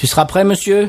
[0.00, 0.88] Tu seras prêt, monsieur?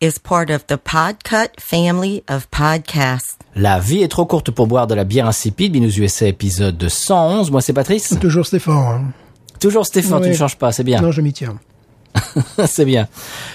[0.00, 3.38] is part of the Podcut family of podcasts.
[3.54, 5.72] La vie est trop courte pour boire de la bière insipide.
[5.72, 7.50] Binous USA épisode 111.
[7.50, 8.14] Moi c'est Patrice.
[8.20, 8.74] Toujours Stéphane.
[8.76, 9.12] hein.
[9.60, 11.00] Toujours Stéphane, tu ne changes pas, c'est bien.
[11.00, 11.58] Non, je m'y tiens.
[12.66, 13.08] c'est bien.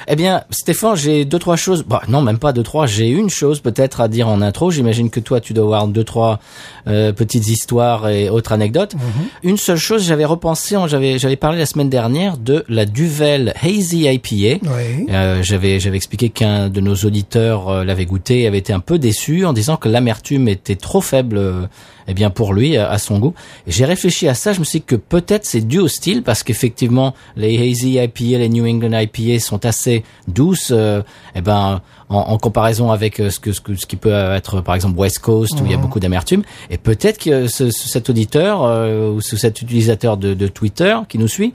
[0.07, 1.83] Eh bien, Stéphane, j'ai deux trois choses.
[1.87, 2.85] Bah non, même pas deux trois.
[2.87, 4.71] J'ai une chose peut-être à dire en intro.
[4.71, 6.39] J'imagine que toi, tu dois avoir deux trois
[6.87, 8.95] euh, petites histoires et autres anecdotes.
[9.43, 13.53] Une seule chose, j'avais repensé, en- j'avais j'avais parlé la semaine dernière de la Duvel
[13.61, 14.59] Hazy IPA.
[14.63, 15.05] Oui.
[15.09, 18.79] Euh, j'avais j'avais expliqué qu'un de nos auditeurs euh, l'avait goûté et avait été un
[18.79, 21.65] peu déçu en disant que l'amertume était trop faible euh,
[22.07, 23.33] eh bien pour lui à à son goût.
[23.67, 26.23] Et j'ai réfléchi à ça, je me suis dit que peut-être c'est dû au style
[26.23, 31.01] parce qu'effectivement les hazy IPA, les New England IPA sont assez douces euh,
[31.35, 34.61] eh ben en, en comparaison avec euh, ce que, ce que ce qui peut être
[34.61, 37.87] par exemple West Coast où il y a beaucoup d'amertume et peut-être que ce- ce-
[37.87, 41.53] cet auditeur euh, ou ce- cet utilisateur de, de Twitter qui nous suit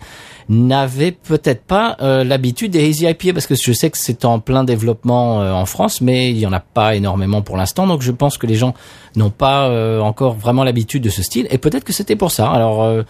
[0.49, 4.39] n'avait peut-être pas euh, l'habitude des hazy IPA parce que je sais que c'est en
[4.39, 8.03] plein développement euh, en France mais il y en a pas énormément pour l'instant donc
[8.03, 8.75] je pense que les gens
[9.17, 12.51] n'ont pas euh, encore vraiment l'habitude de ce style et peut-être que c'était pour ça.
[12.51, 13.03] Alors euh,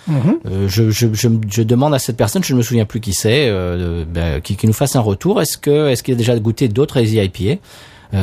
[0.47, 3.13] euh, je, je, je, je demande à cette personne je ne me souviens plus qui
[3.13, 5.43] c'est euh, ben, qui, qui nous fasse un retour.
[5.43, 7.61] Est-ce que est-ce qu'il a déjà goûté d'autres hazy IPA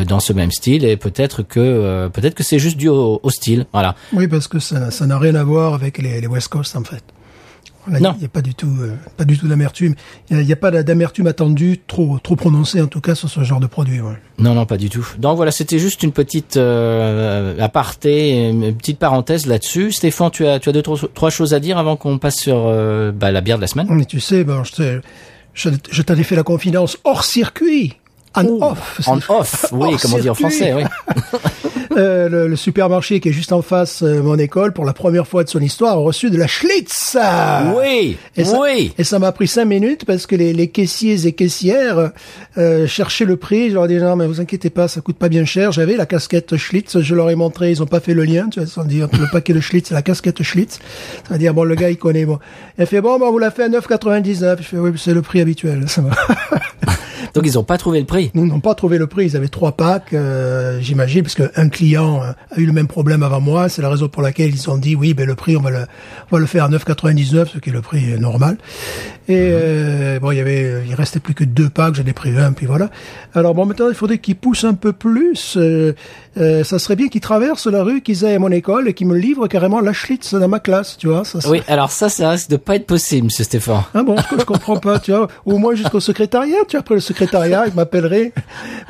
[0.08, 3.30] dans ce même style et peut-être que euh, peut-être que c'est juste dû au, au
[3.30, 3.96] style voilà.
[4.14, 6.84] Oui, parce que ça ça n'a rien à voir avec les, les West Coast, en
[6.84, 7.04] fait.
[7.88, 9.96] Il n'y a pas du tout, euh, pas du tout d'amertume.
[10.30, 13.44] Il n'y a, a pas d'amertume attendue trop, trop prononcée, en tout cas, sur ce
[13.44, 14.00] genre de produit.
[14.02, 14.14] ouais.
[14.40, 15.06] Non, non, pas du tout.
[15.18, 19.92] Donc voilà, c'était juste une petite euh, aparté, une petite parenthèse là-dessus.
[19.92, 22.56] Stéphane, tu as, tu as deux, trois, trois choses à dire avant qu'on passe sur
[22.68, 23.88] euh, bah, la bière de la semaine?
[23.90, 25.00] Mais tu sais, ben, je,
[25.54, 27.98] je, je t'avais fait la confidence hors circuit.
[28.36, 29.02] On off.
[29.06, 30.58] En off, oui, Hors comme on dit en circuit.
[30.58, 30.84] français, oui.
[31.98, 35.28] Euh, le, le supermarché qui est juste en face de mon école, pour la première
[35.28, 37.18] fois de son histoire, a reçu de la Schlitz.
[37.78, 38.94] Oui, Et ça, oui.
[38.98, 42.12] Et ça m'a pris cinq minutes parce que les, les caissiers et caissières
[42.58, 43.70] euh, cherchaient le prix.
[43.70, 45.72] Je leur ai dit non, mais vous inquiétez pas, ça coûte pas bien cher.
[45.72, 48.50] J'avais la casquette Schlitz, je leur ai montré, ils ont pas fait le lien.
[48.50, 50.80] Tu vois, ils ont dit entre le paquet de Schlitz et la casquette Schlitz.
[51.28, 52.26] Ça veut dire bon, le gars il connaît.
[52.26, 52.40] Bon,
[52.78, 54.58] il fait bon, ben, on vous l'a fait à 9,99.
[54.58, 55.86] Je fais oui, c'est le prix habituel.
[55.88, 56.12] Ça va.
[57.34, 58.32] Donc ils ont pas trouvé le prix.
[58.34, 59.26] Nous n'ont pas trouvé le prix.
[59.26, 63.24] Ils avaient trois packs, euh, j'imagine, parce qu'un client euh, a eu le même problème
[63.24, 63.70] avant moi.
[63.70, 65.86] C'est la raison pour laquelle ils ont dit oui, ben le prix, on va le,
[66.32, 68.58] on va le faire à 9,99, ce qui est le prix euh, normal.
[69.30, 71.96] Et euh, bon, il y avait, il restait plus que deux packs.
[71.96, 72.90] J'en ai pris un, puis voilà.
[73.34, 75.56] Alors bon, maintenant il faudrait qu'ils poussent un peu plus.
[75.58, 75.94] Euh,
[76.38, 79.08] euh, ça serait bien qu'ils traversent la rue, qu'ils aillent à mon école et qu'ils
[79.08, 81.24] me livrent carrément la Schlitz dans ma classe, tu vois.
[81.24, 83.84] Ça, Oui, alors ça, ça risque de pas être possible, monsieur Stéphane.
[83.94, 85.28] ah bon, je comprends pas, tu vois.
[85.46, 88.34] Au moins jusqu'au secrétariat, tu vois, après le secrétariat, il m'appellerait.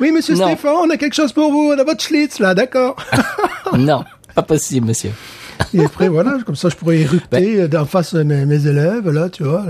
[0.00, 0.46] Oui, monsieur Non.
[0.46, 2.96] Stéphane, on a quelque chose pour vous, on a votre Schlitz, là, d'accord.
[3.78, 4.04] non,
[4.34, 5.10] pas possible, monsieur.
[5.72, 9.28] Et après, voilà, comme ça, je pourrais érupter d'en face de mes, mes élèves, là,
[9.28, 9.64] tu vois.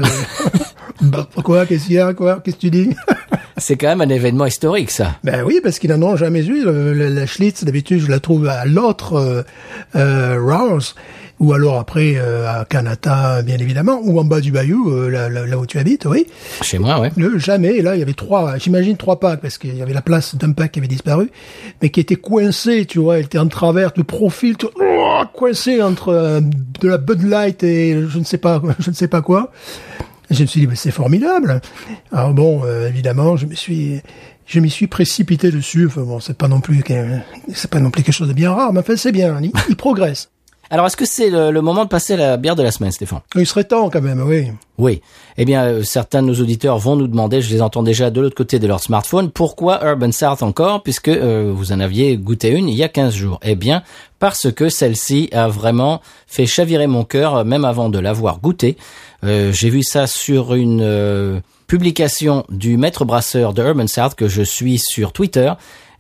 [1.03, 2.91] bah, pourquoi, qu'est-ce qu'il y a, quoi, qu'est-ce que tu dis?
[3.57, 5.17] C'est quand même un événement historique, ça.
[5.23, 6.65] Ben oui, parce qu'ils n'en ont jamais eu.
[6.65, 9.43] Le- le- La Schlitz, d'habitude, je la trouve à l'autre euh,
[9.95, 10.95] euh, Rouse,
[11.41, 15.29] ou alors après euh, à Canada, bien évidemment, ou en bas du bayou, euh, là,
[15.29, 16.27] là- là où tu habites, oui.
[16.63, 17.11] Chez moi, ouais.
[17.17, 20.03] Le jamais, là, il y avait trois, j'imagine trois packs, parce qu'il y avait la
[20.03, 21.31] place d'un pack qui avait disparu,
[21.83, 25.83] mais qui était coincé, tu vois, il était en travers, de profil, tu oh, coincé
[25.83, 26.41] entre euh,
[26.81, 29.51] de la Bud Light et je ne sais pas, je ne sais pas quoi.
[30.31, 31.61] Et je me suis dit, mais c'est formidable.
[32.13, 34.01] Alors bon, euh, évidemment, je me suis,
[34.47, 35.87] je m'y suis précipité dessus.
[35.87, 36.83] Enfin bon, c'est pas non plus,
[37.53, 39.77] c'est pas non plus quelque chose de bien rare, mais enfin c'est bien, il, il
[39.77, 40.31] progresse.
[40.71, 42.91] Alors, est-ce que c'est le, le moment de passer à la bière de la semaine,
[42.91, 43.21] Stéphane?
[43.37, 44.49] Il serait temps quand même, oui.
[44.79, 45.03] Oui.
[45.37, 48.21] Eh bien, euh, certains de nos auditeurs vont nous demander, je les entends déjà de
[48.21, 52.51] l'autre côté de leur smartphone, pourquoi Urban South encore, puisque euh, vous en aviez goûté
[52.51, 53.39] une il y a 15 jours.
[53.43, 53.83] Eh bien,
[54.19, 58.77] parce que celle-ci a vraiment fait chavirer mon cœur, euh, même avant de l'avoir goûtée.
[59.23, 64.29] Euh, J'ai vu ça sur une euh, publication du maître brasseur de Urban South que
[64.29, 65.53] je suis sur Twitter.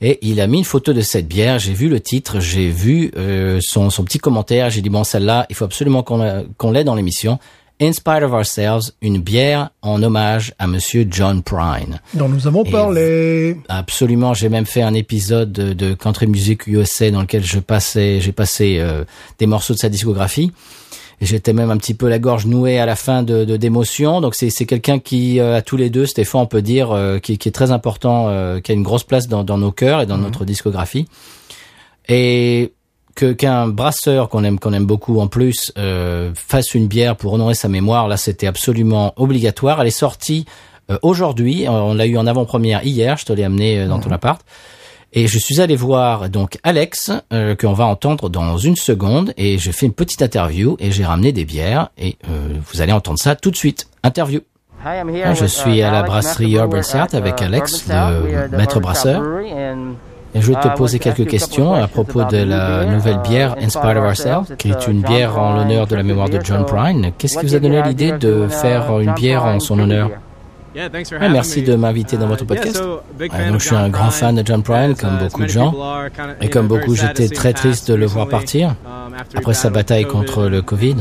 [0.06, 1.58] Et il a mis une photo de cette bière.
[1.58, 4.68] J'ai vu le titre, j'ai vu euh, son, son petit commentaire.
[4.68, 7.38] J'ai dit bon, celle-là, il faut absolument qu'on qu'on l'ait dans l'émission.
[7.80, 12.00] In Spite of Ourselves, une bière en hommage à Monsieur John Prine.
[12.12, 13.56] dont nous avons Et- parlé.
[13.68, 18.20] Absolument, j'ai même fait un épisode de, de Country Music USA dans lequel je passais,
[18.20, 19.04] j'ai passé euh,
[19.38, 20.52] des morceaux de sa discographie.
[21.20, 24.20] Et j'étais même un petit peu la gorge nouée à la fin de de- d'émotion.
[24.20, 27.18] Donc c'est c'est quelqu'un qui euh, à tous les deux, Stéphane, on peut dire, euh,
[27.18, 30.00] qui, qui est très important, euh, qui a une grosse place dans, dans nos cœurs
[30.00, 31.06] et dans notre discographie.
[32.08, 32.72] Et
[33.14, 37.32] que qu'un brasseur qu'on aime qu'on aime beaucoup en plus euh, fasse une bière pour
[37.32, 39.80] honorer sa mémoire, là c'était absolument obligatoire.
[39.80, 40.46] Elle est sortie
[40.90, 44.44] euh, aujourd'hui, on l'a eu en avant-première hier, je te l'ai amené dans ton appart.
[45.16, 49.58] Et je suis allé voir donc Alex euh, qu'on va entendre dans une seconde et
[49.58, 53.20] j'ai fait une petite interview et j'ai ramené des bières et euh, vous allez entendre
[53.20, 53.86] ça tout de suite.
[54.02, 54.40] Interview.
[55.34, 59.22] Je suis à la brasserie Urban South avec Alex, le maître brasseur.
[60.34, 63.96] Et je vais te poser quelques questions à propos de la nouvelle bière In Spite
[63.96, 67.12] of Ourselves, qui est une bière en l'honneur de la mémoire de John Prine.
[67.16, 70.10] Qu'est-ce qui vous a donné l'idée de faire une bière en son honneur?
[70.76, 72.82] Ah, merci de m'inviter dans votre podcast.
[73.30, 75.74] Ah, donc, je suis un grand fan de John Prine, comme beaucoup de gens.
[76.40, 78.74] Et comme beaucoup, j'étais très triste de le voir partir
[79.34, 80.96] après sa bataille contre le Covid.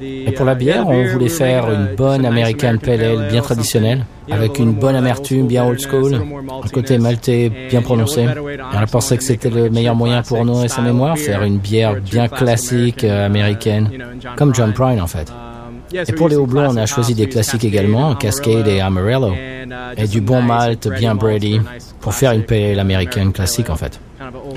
[0.00, 4.58] Et pour la bière, on voulait faire une bonne American Pale Ale bien traditionnelle, avec
[4.58, 8.22] une bonne amertume bien old school, un côté maltais bien prononcé.
[8.22, 8.28] Et
[8.72, 11.58] on a pensé que c'était le meilleur moyen pour nous et sa mémoire, faire une
[11.58, 13.90] bière bien classique euh, américaine,
[14.36, 15.32] comme John Prine en fait.
[15.92, 19.32] Et pour les houblons, on a choisi des classiques également, Cascade et Amarillo,
[19.96, 21.60] et du bon malt bien Brady,
[22.00, 24.00] pour faire une pale ale américaine classique en fait.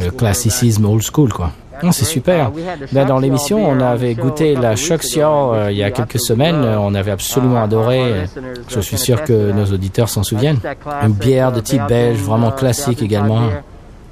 [0.03, 1.51] Le classicisme old school quoi.
[1.83, 2.51] Non, c'est super.
[2.91, 6.63] Ben, dans l'émission, on avait goûté la Seal euh, il y a quelques semaines.
[6.63, 8.25] On avait absolument adoré.
[8.67, 10.59] Je suis sûr que nos auditeurs s'en souviennent.
[11.03, 13.49] Une bière de type belge, vraiment classique également.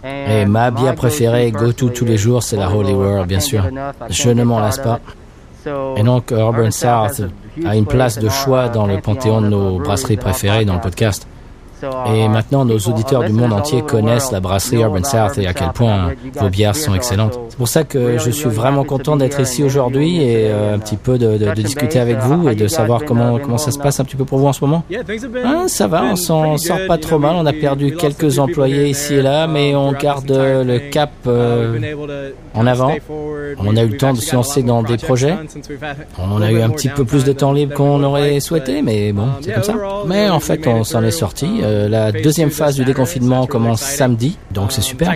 [0.03, 3.63] Et ma bière préférée, go-to tous les jours, c'est la Holy World, bien sûr.
[4.09, 4.99] Je ne m'en lasse pas.
[5.97, 7.21] Et donc, Urban South
[7.65, 11.27] a une place de choix dans le panthéon de nos brasseries préférées dans le podcast.
[12.13, 15.69] Et maintenant, nos auditeurs du monde entier connaissent la brasserie Urban South et à quel
[15.69, 17.39] point vos bières sont excellentes.
[17.49, 20.95] C'est pour ça que je suis vraiment content d'être ici aujourd'hui et euh, un petit
[20.97, 23.99] peu de, de- de discuter avec vous et de savoir comment, comment ça se passe
[23.99, 24.83] un petit peu pour vous en ce moment.
[25.45, 27.35] Ah, ça va, on s'en sort pas trop mal.
[27.35, 31.77] On a perdu quelques employés ici et là, mais on garde euh, le cap euh,
[32.53, 32.93] en avant.
[33.59, 35.35] On a eu le temps de se lancer dans des projets.
[36.19, 39.27] On a eu un petit peu plus de temps libre qu'on aurait souhaité, mais bon,
[39.41, 39.73] c'est comme ça.
[40.07, 41.61] Mais en fait, on s'en est sorti.
[41.69, 45.15] Euh, la deuxième phase du déconfinement commence samedi, donc c'est super.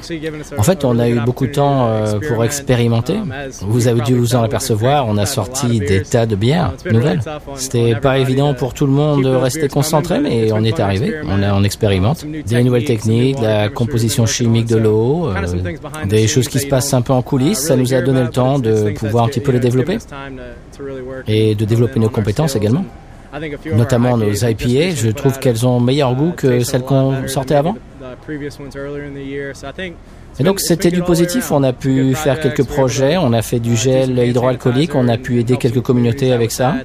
[0.58, 3.16] En fait, on a eu beaucoup de temps euh, pour expérimenter.
[3.62, 7.22] Vous avez dû vous en apercevoir, on a sorti des tas de bières nouvelles.
[7.56, 11.16] C'était pas évident pour tout le monde de rester concentré, mais on est arrivé.
[11.26, 16.48] On, a, on expérimente des nouvelles techniques, la composition chimique de l'eau, euh, des choses
[16.48, 17.60] qui se passent un peu en coulisses.
[17.60, 19.98] Ça nous a donné le temps de pouvoir un petit peu les développer
[21.28, 22.86] et de développer nos compétences également.
[23.76, 27.76] Notamment nos IPA, je trouve qu'elles ont meilleur goût que celles qu'on sortait avant.
[30.40, 33.76] Et donc c'était du positif, on a pu faire quelques projets, on a fait du
[33.76, 36.76] gel hydroalcoolique, on a pu aider quelques communautés avec ça.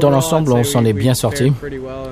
[0.00, 1.52] Dans l'ensemble, on s'en est bien sorti.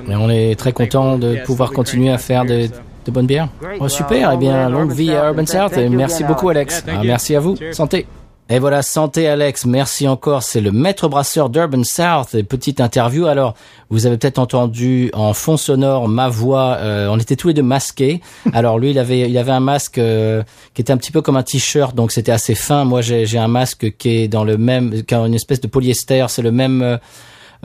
[0.09, 2.67] Et on est très content de pouvoir continuer à faire de,
[3.05, 3.47] de bonnes bières.
[3.79, 6.83] Oh, super, eh bien longue vie à Urban South et merci beaucoup Alex.
[6.87, 8.05] Ah, merci à vous, santé.
[8.49, 10.43] Et voilà, santé Alex, merci encore.
[10.43, 12.35] C'est le maître brasseur d'Urban South.
[12.35, 13.25] Et petite interview.
[13.25, 13.55] Alors,
[13.89, 16.75] vous avez peut-être entendu en fond sonore ma voix.
[16.79, 18.21] euh, on était tous les deux masqués.
[18.53, 21.37] Alors lui, il avait, il avait un masque euh, qui était un petit peu comme
[21.37, 22.83] un t-shirt, donc c'était assez fin.
[22.83, 25.67] Moi, j'ai, j'ai un masque qui est dans le même, qui a une espèce de
[25.67, 26.25] polyester.
[26.27, 26.81] C'est le même.
[26.81, 26.97] euh,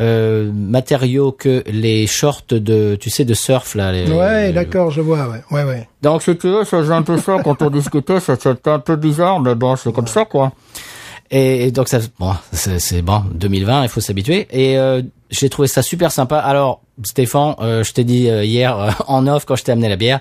[0.01, 3.93] euh, matériau que les shorts de, tu sais, de surf là.
[3.93, 5.89] les- Ouais, d'accord, je vois, ouais, ouais, ouais.
[6.03, 9.41] donc c'était, ça faisait un peu ça quand on discutait, ça c'était un peu bizarre,
[9.41, 10.53] mais bon, c'est comme ça quoi.
[11.31, 14.47] Et, et donc ça, bon, c'est c'est bon, 2020, il faut s'habituer.
[14.51, 16.39] Et euh, j'ai trouvé ça super sympa.
[16.39, 19.91] Alors Stéphane, euh, je t'ai dit euh, hier euh, en off quand je t'ai amené
[19.91, 20.21] la bière,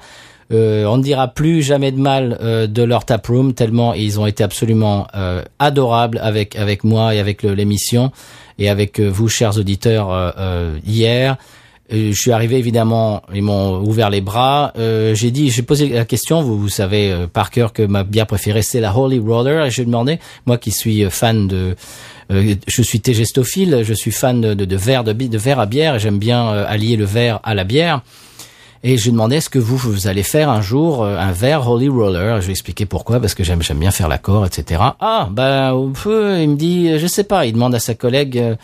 [0.51, 4.25] euh, on ne dira plus jamais de mal euh, de leur taproom tellement ils ont
[4.25, 8.11] été absolument euh, adorables avec avec moi et avec l'émission
[8.59, 11.37] et avec euh, vous chers auditeurs euh, euh, hier.
[11.89, 14.73] Je suis arrivé évidemment, ils m'ont ouvert les bras.
[14.75, 16.41] J'ai dit, j'ai posé la question.
[16.41, 19.67] Vous, vous savez par cœur que ma bière préférée c'est la Holy Roller.
[19.67, 21.77] Et j'ai demandé, moi qui suis fan de,
[22.31, 25.65] euh, je suis tégestophile, je suis fan de, de, de verre de, de verre à
[25.65, 28.01] bière et j'aime bien euh, allier le verre à la bière.
[28.89, 31.89] Et j'ai demandé est-ce que vous, vous allez faire un jour euh, un verre Holy
[31.89, 32.37] Roller?
[32.39, 34.81] Je lui ai expliqué pourquoi, parce que j'aime j'aime bien faire l'accord, etc.
[35.01, 38.37] Ah, ben, on peut, il me dit, je sais pas, il demande à sa collègue,
[38.37, 38.55] euh,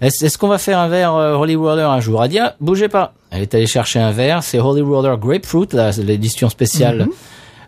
[0.00, 2.24] Est-ce qu'on va faire un verre euh, Holy Roller un jour?
[2.24, 3.12] Elle dit, ah, bougez pas.
[3.30, 4.42] Elle est allée chercher un verre.
[4.42, 5.68] C'est Holy Roller Grapefruit,
[5.98, 7.08] l'édition spéciale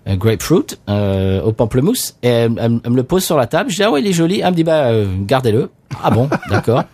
[0.09, 2.17] euh, Grapefruit euh, au pamplemousse.
[2.23, 3.69] Et elle, elle- elle me le pose sur la table.
[3.71, 4.41] Je dis, ah ouais, il est joli.
[4.41, 5.71] Elle me dit, bah, euh, gardez-le.
[6.03, 6.85] Ah bon, d'accord.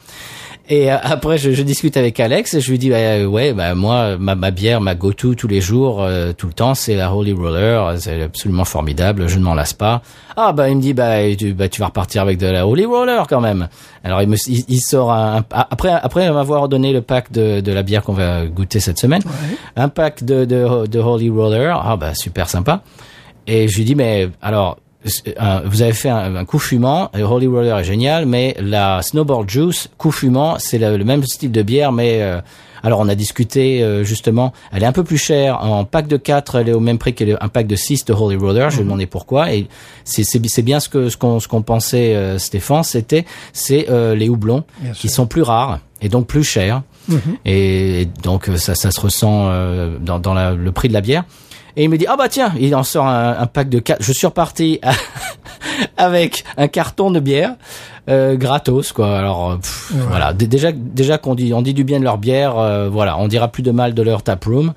[0.67, 3.53] Et euh, après, je, je discute avec Alex et je lui dis, bah, euh, ouais,
[3.53, 6.97] bah, moi, ma, ma bière, ma go-to tous les jours, euh, tout le temps, c'est
[6.97, 7.95] la Holy Roller.
[7.99, 9.29] C'est absolument formidable.
[9.29, 10.01] Je ne m'en lasse pas.
[10.37, 12.87] Ah, bah, il me dit, bah, tu, bah, tu vas repartir avec de la Holy
[12.87, 13.69] Roller quand même.
[14.05, 17.61] Alors, il me, il, il sort un, un- après, après m'avoir donné le pack de,
[17.61, 19.23] de la bière qu'on va goûter cette semaine,
[19.77, 21.79] un pack de, de, de Holy Roller.
[21.85, 22.81] Ah, bah, super sympa.
[23.47, 24.79] Et je lui dis, mais alors,
[25.27, 29.03] euh, vous avez fait un, un coup fumant, le Holy Roller est génial, mais la
[29.03, 32.41] Snowball Juice, coup fumant, c'est le, le même style de bière, mais euh,
[32.83, 36.17] alors on a discuté euh, justement, elle est un peu plus chère, en pack de
[36.17, 38.83] 4, elle est au même prix qu'un pack de 6 de Holy Roller, je lui
[38.83, 39.69] ai demandé pourquoi, et
[40.05, 44.93] c'est bien ce qu'on ce qu'on pensait euh, Stéphane, c'était c'est euh, les houblons Bien
[44.93, 45.17] qui sûr.
[45.17, 46.83] sont plus rares et donc plus chers,
[47.45, 51.01] et, et donc ça ça se ressent euh, dans, dans la- le prix de la
[51.01, 51.25] bière.
[51.77, 54.03] Et il me dit ah bah tiens, il en sort un, un pack de 4.
[54.03, 54.81] Je suis reparti
[55.97, 57.57] avec un carton de bière
[58.09, 59.19] euh, gratos quoi.
[59.19, 59.57] Alors euh,
[60.09, 63.29] voilà, déjà déjà qu'on dit on dit du bien de leur bière, euh, voilà, on
[63.29, 64.75] dira plus de mal de leur tap room.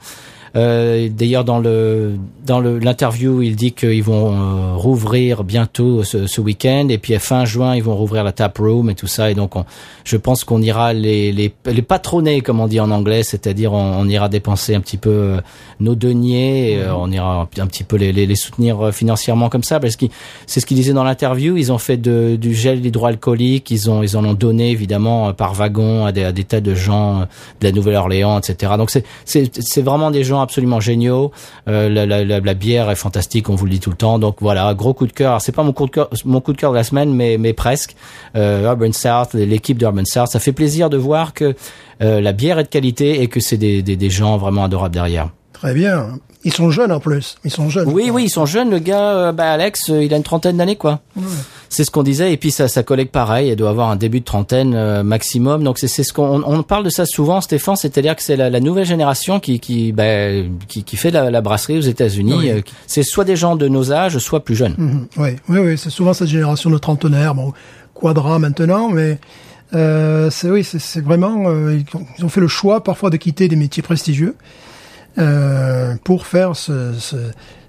[0.58, 6.28] Euh, D'ailleurs, dans le dans le- l'interview, il dit qu'ils vont euh, rouvrir bientôt ce,
[6.28, 9.06] ce week-end et puis à fin juin, ils vont rouvrir la tap room et tout
[9.08, 9.30] ça.
[9.30, 9.66] Et donc, on,
[10.04, 14.00] je pense qu'on ira les, les les patronner, comme on dit en anglais, c'est-à-dire on,
[14.00, 15.42] on ira dépenser un petit peu euh,
[15.80, 19.50] nos deniers, et, euh, on ira un, un petit peu les, les, les soutenir financièrement
[19.50, 20.06] comme ça, parce que
[20.48, 21.56] c'est ce qu'ils disaient dans l'interview.
[21.58, 25.54] Ils ont fait de, du gel hydroalcoolique, ils ont ils en ont donné évidemment par
[25.54, 27.20] wagon à des, à des tas de gens
[27.60, 28.74] de la Nouvelle-Orléans, etc.
[28.78, 31.32] Donc c'est c'est c'est vraiment des gens absolument géniaux.
[31.68, 34.18] Euh, la, bière est fantastique, on vous le dit tout le temps.
[34.18, 35.42] Donc voilà, gros coup de cœur.
[35.42, 37.54] C'est pas mon coup de cœur, mon coup de cœur de la semaine, mais mais
[37.54, 37.96] presque.
[38.36, 41.56] Euh, Urban South, l'équipe d'Urban South, ça fait plaisir de voir que
[42.02, 45.30] euh, la bière est de qualité et que c'est des des gens vraiment adorables derrière.
[45.54, 46.20] Très bien.
[46.48, 47.36] Ils sont jeunes en plus.
[47.44, 47.90] Ils sont jeunes.
[47.90, 48.70] Oui, oui, ils sont jeunes.
[48.70, 51.02] Le gars, euh, bah Alex, euh, il a une trentaine d'années, quoi.
[51.68, 52.32] C'est ce qu'on disait.
[52.32, 55.66] Et puis sa, sa collègue, pareil, elle doit avoir un début de trentaine euh, maximum.
[55.66, 57.76] Donc c'est ce qu'on on, parle de ça souvent, Stéphane.
[57.76, 60.32] C'est-à-dire que c'est la, la nouvelle génération qui qui, bah,
[60.70, 62.34] qui qui fait la, la brasserie aux États-Unis.
[62.56, 62.64] Oui.
[62.86, 64.76] C'est soit des gens de nos âges, soit plus jeunes.
[64.78, 65.08] Mhm.
[65.18, 65.78] Oui, oui, oui.
[65.78, 67.52] C'est souvent cette génération de trentenaires, bon,
[67.94, 69.20] quadra maintenant, mais
[69.74, 71.50] euh, c'est oui, c'est vraiment.
[71.50, 71.78] euh,
[72.18, 74.36] ils ont fait le choix parfois de quitter des métiers prestigieux
[75.18, 77.16] euh, pour faire ce, ce,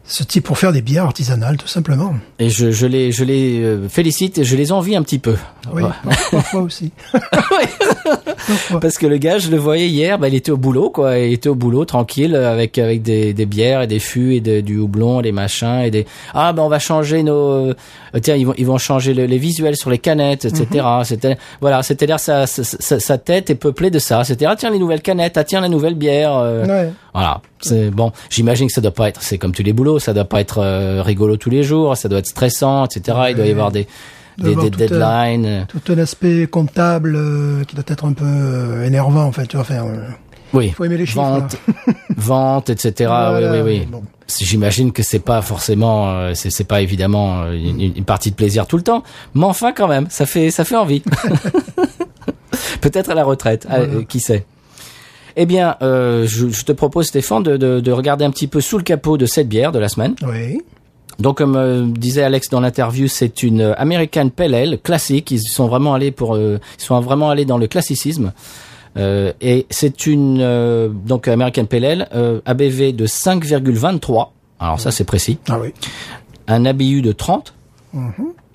[0.05, 2.15] ce type, pour faire des bières artisanales, tout simplement.
[2.39, 5.37] Et je, je les je les euh, félicite et je les envie un petit peu.
[5.73, 5.91] Oui, Ouais.
[6.31, 6.93] parfois aussi.
[8.81, 11.19] Parce que le gars, je le voyais hier, bah, il était au boulot, quoi.
[11.19, 14.61] Il était au boulot, tranquille, avec avec des, des bières et des fûts et de-
[14.61, 16.07] du houblon, des machins et des.
[16.35, 17.37] Ah ben on va changer nos.
[17.69, 17.75] euh,
[18.23, 20.85] tiens, ils vont ils vont changer le- les visuels sur les canettes, etc.
[21.05, 24.25] C'était voilà, c'est-à-dire sa, sa, sa, sa tête est peuplée de ça.
[24.25, 26.37] C'était ah tiens les nouvelles canettes, ah tiens la nouvelle bière.
[26.37, 26.91] euh, Ouais.
[27.15, 28.13] Voilà, c'est bon.
[28.31, 30.59] J'imagine que ça doit pas être, c'est comme tous les boulots, ça doit pas être
[30.63, 33.19] euh, rigolo tous les jours, ça doit être stressant, etc.
[33.31, 33.87] Il doit y avoir des
[34.39, 35.47] des, des tout un- deadlines.
[35.47, 35.65] euh.
[35.69, 39.47] Tout un aspect comptable euh, qui doit être un peu euh, énervant, en fait.
[39.47, 39.85] Tu vas faire.
[39.85, 39.97] euh,
[40.55, 40.67] Oui.
[40.69, 41.21] Il faut aimer les chiffres.
[41.21, 41.57] Vente,
[42.17, 42.93] vente, etc.
[43.09, 43.89] Voilà, oui, oui, oui.
[43.91, 44.03] bon.
[44.41, 48.77] J'imagine que c'est pas forcément, euh, c'est pas évidemment une, une partie de plaisir tout
[48.77, 49.03] le temps,
[49.35, 51.03] mais enfin quand même, ça fait ça fait envie.
[52.81, 53.87] Peut-être à la retraite, Voilà.
[54.09, 54.45] qui sait.
[55.37, 58.61] Eh bien, euh, je, je te propose Stéphane de, de, de regarder un petit peu
[58.61, 60.15] sous le capot de cette bière de la semaine.
[60.27, 60.61] Oui.
[61.19, 65.31] Donc, comme euh, disait Alex dans l'interview, c'est une euh, American Pale Ale classique.
[65.31, 68.33] Ils sont vraiment allés pour, euh, ils sont vraiment allés dans le classicisme.
[68.97, 74.29] Euh, et c'est une euh, donc American Pale Ale euh, ABV de 5,23.
[74.61, 75.39] Alors ça c'est précis.
[75.49, 75.73] Ah oui.
[76.47, 77.55] Un ABU de 30.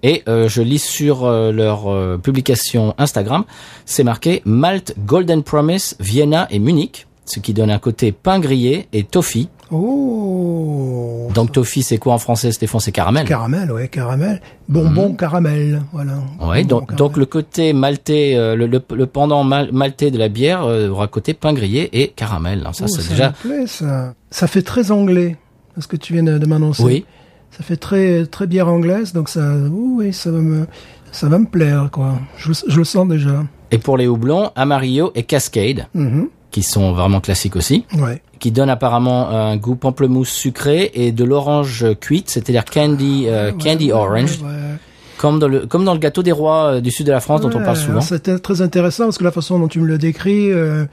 [0.04, 3.46] Et euh, je lis sur euh, leur euh, publication Instagram,
[3.86, 8.88] c'est marqué Malt Golden Promise Vienna et Munich, ce qui donne un côté pain grillé
[8.94, 9.50] et toffee.
[9.72, 11.30] Oh.
[11.34, 12.80] Donc toffee c'est quoi en français Stéphane?
[12.82, 13.28] C'est caramel.
[13.28, 14.42] Caramel, ouais, caramel.
[14.70, 16.14] Bonbon caramel, voilà.
[16.40, 16.96] Bonbon donc, caramel.
[16.98, 20.90] donc le côté maltais, euh, le, le, le pendant mal, maltais de la bière euh,
[20.90, 22.60] aura côté pain grillé et caramel.
[22.60, 23.32] Alors ça, Oh, c'est déjà.
[23.32, 24.14] plaît, ça.
[24.30, 25.38] Ça fait très anglais,
[25.80, 26.84] ce que tu viens de, m'annoncer.
[26.84, 27.06] Oui.
[27.52, 30.66] Ça fait très très bière anglaise, donc ça, oui, ça va me,
[31.12, 32.14] ça va me plaire, quoi.
[32.38, 33.44] Je, le- je le sens déjà.
[33.72, 36.30] Et pour les houblons, Amarillo et Cascade, Mhm.
[36.54, 38.22] Qui sont vraiment classiques aussi, Ouais.
[38.40, 43.92] qui donnent apparemment un goût pamplemousse sucré et de l'orange cuite, c'est-à-dire candy, euh, candy
[43.92, 44.78] orange, Ouais, ouais.
[45.18, 47.42] comme dans le comme dans le gâteau des rois euh, du sud de la France
[47.42, 48.02] dont on Ouais, parle souvent.
[48.02, 50.86] C'était très intéressant parce que la façon dont tu me le décris, euh,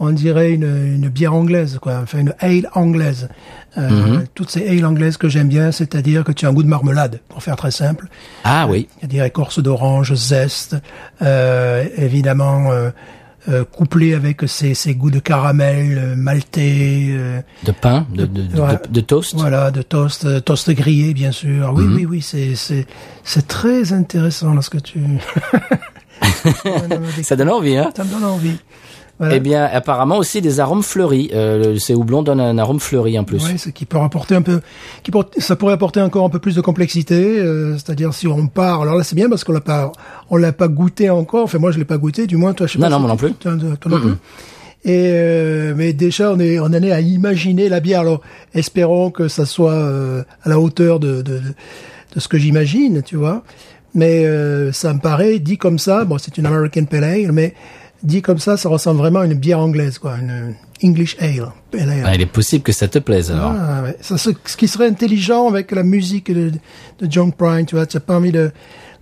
[0.00, 0.62] on dirait une,
[1.02, 3.28] une bière anglaise, quoi, enfin une ale anglaise.
[3.76, 4.24] Euh, Mhm.
[4.34, 7.20] Toutes ces ale anglaises que j'aime bien, c'est-à-dire que tu as un goût de marmelade,
[7.28, 8.06] pour faire très simple.
[8.44, 8.86] Ah oui.
[8.98, 10.76] C'est-à-dire écorce d'orange, zeste,
[11.22, 12.70] euh, évidemment
[13.48, 18.42] euh, couplé avec ces, ces goûts de caramel, euh, maltais, euh, De pain, de, de,
[18.90, 19.34] de- toast.
[19.36, 21.72] voilà, de toast, euh, toast grillé bien sûr.
[21.74, 22.86] Oui, oui, oui, c'est c'est
[23.24, 25.00] c'est très intéressant lorsque tu.
[27.22, 28.56] Ça donne envie, hein Ça me donne envie.
[29.18, 29.34] Voilà.
[29.34, 31.30] Eh bien, apparemment aussi des arômes fleuris.
[31.34, 33.44] Euh, le- ces houblons donnent un arôme fleuri en plus.
[33.44, 34.60] Oui, ce qui peut rapporter un peu,
[35.02, 37.40] qui pour- ça pourrait apporter encore un peu plus de complexité.
[37.40, 39.90] euh, C'est-à-dire si on part, alors là c'est bien parce qu'on l'a pas,
[40.30, 41.42] on l'a pas goûté encore.
[41.44, 42.90] Enfin moi je l'ai pas goûté, du moins toi je sais Non, pas.
[42.90, 43.32] non, non tu- plus.
[43.34, 44.12] toi, toi non plus.
[44.84, 48.00] Et euh, mais déjà on est on en est à imaginer la bière.
[48.02, 48.20] Alors
[48.54, 53.16] espérons que ça soit euh, à la hauteur de de, de, ce que j'imagine, tu
[53.16, 53.42] vois.
[53.94, 56.04] Mais euh, ça me paraît dit comme ça.
[56.04, 57.54] Bon, c'est une American Pale Ale, mais
[58.02, 61.48] dit comme ça, ça ressemble vraiment à une bière anglaise, quoi, une English Ale.
[62.04, 63.52] Ah, il est possible que ça te plaise alors.
[63.58, 63.96] Ah, ouais.
[64.00, 67.86] Ça, ce, ce qui serait intelligent avec la musique de, de John Prine, tu vois,
[67.86, 68.50] tu n'as pas envie de,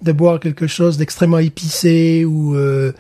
[0.03, 2.93] de boire quelque chose d'extrêmement épicé ou euh,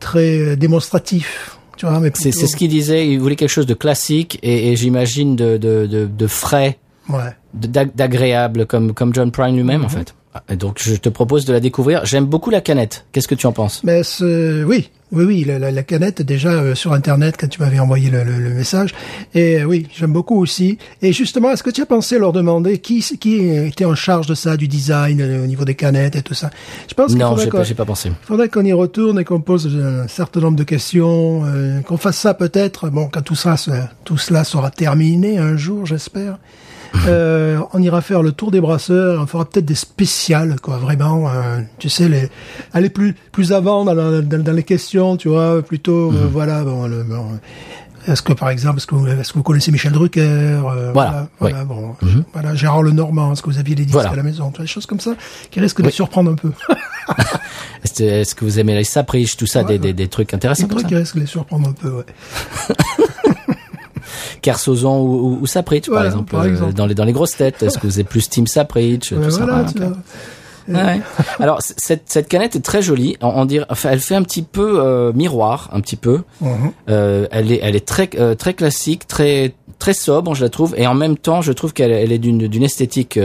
[0.00, 3.08] très euh, démonstratif, tu vois, mais C'est plutôt- c'est ce qu'il disait.
[3.08, 6.78] Il voulait quelque chose de classique et, et j'imagine de, de, de, de frais,
[7.08, 7.30] Ouais.
[7.54, 9.84] d'agréable comme comme John Prine lui-même Mhm.
[9.86, 10.14] en fait.
[10.48, 12.04] Et donc je te propose de la découvrir.
[12.04, 13.06] J'aime beaucoup la canette.
[13.12, 13.82] Qu'est-ce que tu en penses?
[13.82, 17.78] Mais oui, oui, oui, la, la, la canette déjà euh, sur Internet quand tu m'avais
[17.78, 18.94] envoyé le, le, le message.
[19.34, 20.76] Et euh, oui, j'aime beaucoup aussi.
[21.00, 24.34] Et justement, est-ce que tu as pensé leur demander qui qui était en charge de
[24.34, 26.50] ça, du design euh, au niveau des canettes et tout ça?
[26.88, 28.10] Je pense Non, j'ai pas, pas pensé.
[28.10, 31.96] Il faudrait qu'on y retourne et qu'on pose un certain nombre de questions, euh, qu'on
[31.96, 33.56] fasse ça peut-être, bon, quand tout ça,
[34.04, 36.38] tout cela sera terminé un jour, j'espère.
[37.06, 41.28] Euh, on ira faire le tour des brasseurs, on fera peut-être des spéciales, quoi, vraiment,
[41.28, 42.28] euh, tu sais, les,
[42.74, 46.64] aller plus, plus avant dans, la- dans, dans les questions, tu vois, plutôt, euh, voilà,
[46.64, 47.38] bon, le, bon,
[48.06, 51.28] est-ce que par exemple, est-ce que vous, est-ce que vous connaissez Michel Drucker euh, Voilà,
[51.38, 51.94] voilà, bon,
[52.32, 54.10] voilà, Gérard Lenormand, est-ce que vous aviez des disques Voilà.
[54.10, 55.12] à la maison, des choses comme ça
[55.50, 56.52] qui risquent de surprendre un peu.
[57.84, 60.74] Est-ce est-ce que vous aimez les sapriches, tout ça, des, des, des trucs intéressants Des
[60.74, 62.04] trucs qui risquent de les surprendre un peu, ouais.
[64.42, 66.74] Kersozon ou, ou, ou Sapritch, par Voilà, exemple, par euh, exemple.
[66.74, 67.62] dans les dans les grosses têtes.
[67.62, 69.92] Est-ce que vous êtes plus Team Sapritch, ça voilà, Ah.
[70.70, 71.00] Ouais.
[71.40, 73.16] Alors cette cette canette est très jolie.
[73.22, 76.20] On, on dirait, enfin, elle fait un petit peu euh, miroir, un petit peu.
[76.42, 76.72] Mhm.
[76.90, 80.74] Euh, elle est elle est très euh, très classique, très très sobre, je la trouve,
[80.76, 83.18] et en même temps, je trouve qu'elle elle est d'une d'une esthétique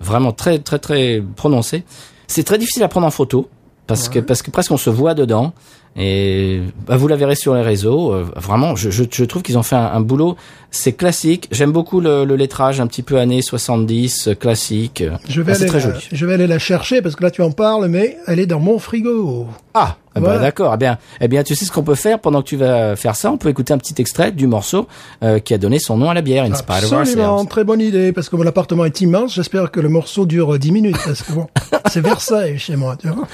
[0.00, 1.84] vraiment très très très prononcée.
[2.26, 3.48] C'est très difficile à prendre en photo
[3.86, 5.52] parce que parce que presque on se voit dedans.
[5.96, 8.12] Et bah, vous la verrez sur les réseaux.
[8.12, 10.36] euh, vraiment, je, je, je trouve qu'ils ont fait un, un boulot.
[10.72, 11.46] C'est classique.
[11.52, 15.04] J'aime beaucoup le, le lettrage un petit peu années 70, euh, classique.
[15.28, 16.08] Je vais, Ah, c'est aller très la, joli.
[16.10, 18.58] je vais aller la chercher parce que là tu en parles, mais elle est dans
[18.58, 19.46] mon frigo.
[19.72, 20.40] Ah, Voilà.
[20.40, 20.72] d'accord.
[20.74, 23.14] Eh bien, eh bien, tu sais ce qu'on peut faire pendant que tu vas faire
[23.14, 23.30] ça?
[23.30, 24.88] On peut écouter un petit extrait du morceau
[25.22, 27.00] euh, qui a donné son nom à la bière, Absolument,
[27.36, 27.48] Ourselves.
[27.48, 29.34] très bonne idée parce que mon appartement est immense.
[29.34, 31.46] J'espère que le morceau dure 10 minutes parce que bon,
[31.88, 33.28] c'est Versailles chez moi, tu vois,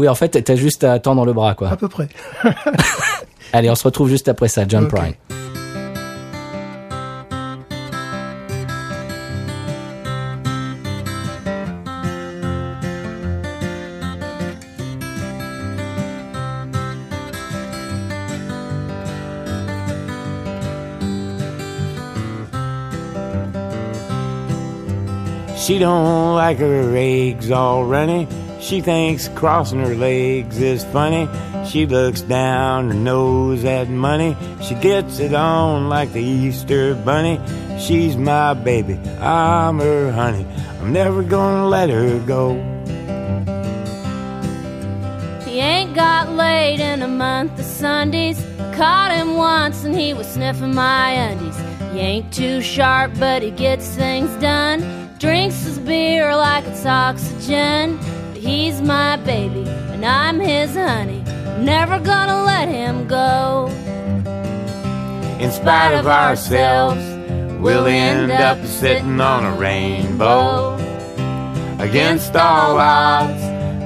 [0.00, 1.76] Oui, en fait, t'as juste à tendre le bras, à quoi.
[1.76, 2.08] peu près.
[3.52, 4.94] Allez, on se retrouve juste après ça, John Ok.
[4.94, 5.12] Prine.
[25.56, 28.26] She don't like her eggs all runny.
[28.70, 31.28] She thinks crossing her legs is funny.
[31.66, 34.36] She looks down her nose at money.
[34.62, 37.40] She gets it on like the Easter bunny.
[37.80, 38.94] She's my baby.
[39.18, 40.46] I'm her honey.
[40.80, 42.54] I'm never gonna let her go.
[45.44, 48.40] He ain't got laid in a month of Sundays.
[48.60, 51.58] I caught him once and he was sniffing my undies.
[51.92, 55.10] He ain't too sharp, but he gets things done.
[55.18, 57.98] Drinks his beer like it's oxygen.
[58.40, 61.22] He's my baby and I'm his honey.
[61.58, 63.66] Never gonna let him go.
[65.38, 67.04] In spite of ourselves,
[67.60, 70.76] we'll end up sitting on a rainbow.
[71.80, 73.42] Against all odds,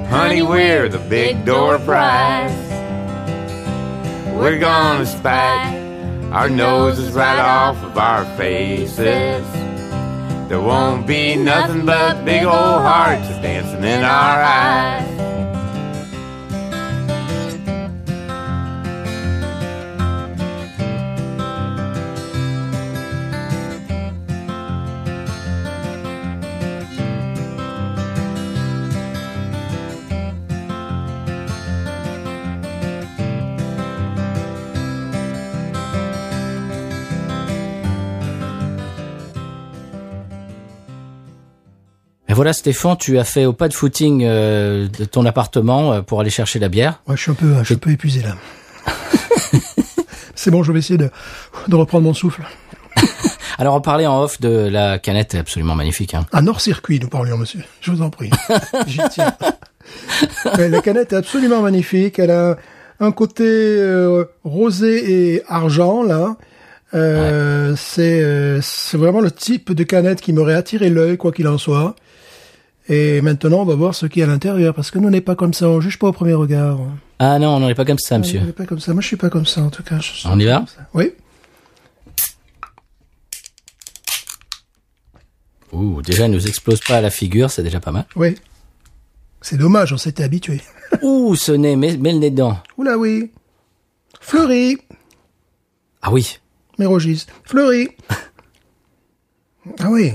[0.07, 2.55] honey, we're the big door prize.
[4.37, 5.75] We're gonna spike
[6.31, 9.64] our noses right off of our faces.
[10.47, 15.34] There won't be nothing but big old hearts dancing in our eyes.
[42.35, 46.19] Voilà, Stéphane, tu as fait au pas de footing euh, de ton appartement euh, pour
[46.19, 46.99] aller chercher la bière.
[47.07, 48.35] Ouais, je suis un peu, je suis un peu épuisé là.
[50.35, 51.09] C'est bon, je vais essayer de,
[51.69, 52.43] de reprendre mon souffle.
[53.57, 56.13] Alors, on parlait en off de la canette, absolument magnifique.
[56.13, 56.25] Hein.
[56.33, 57.61] À Nord-Circuit, nous parlions, monsieur.
[57.79, 58.29] Je vous en prie.
[58.87, 59.33] J'y tiens.
[60.57, 62.19] La canette est absolument magnifique.
[62.19, 62.57] Elle a
[62.99, 66.35] un côté euh, rosé et argent, là.
[66.95, 71.47] Euh, C'est euh, c'est vraiment le type de canette qui m'aurait attiré l'œil, quoi qu'il
[71.47, 71.95] en soit.
[72.87, 75.11] Et maintenant, on va voir ce qu'il y a à l'intérieur, parce que nous, on
[75.11, 76.79] n'est pas comme ça, on juge pas au premier regard.
[77.17, 78.41] Ah non, on n'en est pas comme ça, monsieur.
[78.41, 78.93] On n'est pas comme ça.
[78.93, 79.99] Moi, je suis pas comme ça, en tout cas.
[79.99, 80.63] Je On y va.
[80.93, 81.11] Oui.
[85.71, 88.05] Ouh, déjà, elle nous explose pas à la figure, c'est déjà pas mal.
[88.15, 88.35] Oui.
[89.41, 90.61] C'est dommage, on s'était habitué.
[91.01, 92.57] Ouh, ce nez, mets, mets le nez dedans.
[92.77, 93.31] Oula, oui.
[94.21, 94.77] Fleury.
[96.01, 96.39] Ah oui.
[96.77, 97.25] Mérogis.
[97.43, 97.89] Fleury.
[99.79, 100.13] Ah oui.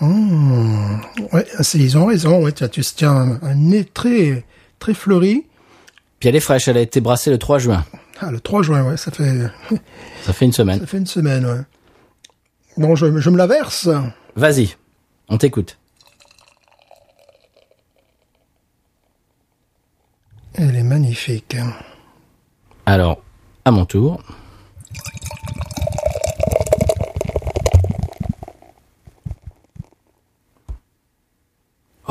[0.00, 1.00] Mmh.
[1.32, 2.42] Ouais, ils ont raison.
[2.44, 4.44] Ouais, tu, as- un, un nez très,
[4.78, 5.46] très fleuri.
[6.18, 7.84] Puis elle est fraîche, elle a été brassée le 3 juin.
[8.20, 9.48] Ah, le 3 juin, ouais, ça fait,
[10.22, 10.80] Ça fait une semaine.
[10.80, 11.60] ça fait une semaine, ouais.
[12.76, 13.88] Bon, je, je me la verse.
[14.36, 14.76] Vas-y,
[15.28, 15.78] on t'écoute.
[20.54, 21.56] Elle est magnifique.
[22.86, 23.22] Alors,
[23.64, 24.22] à mon tour.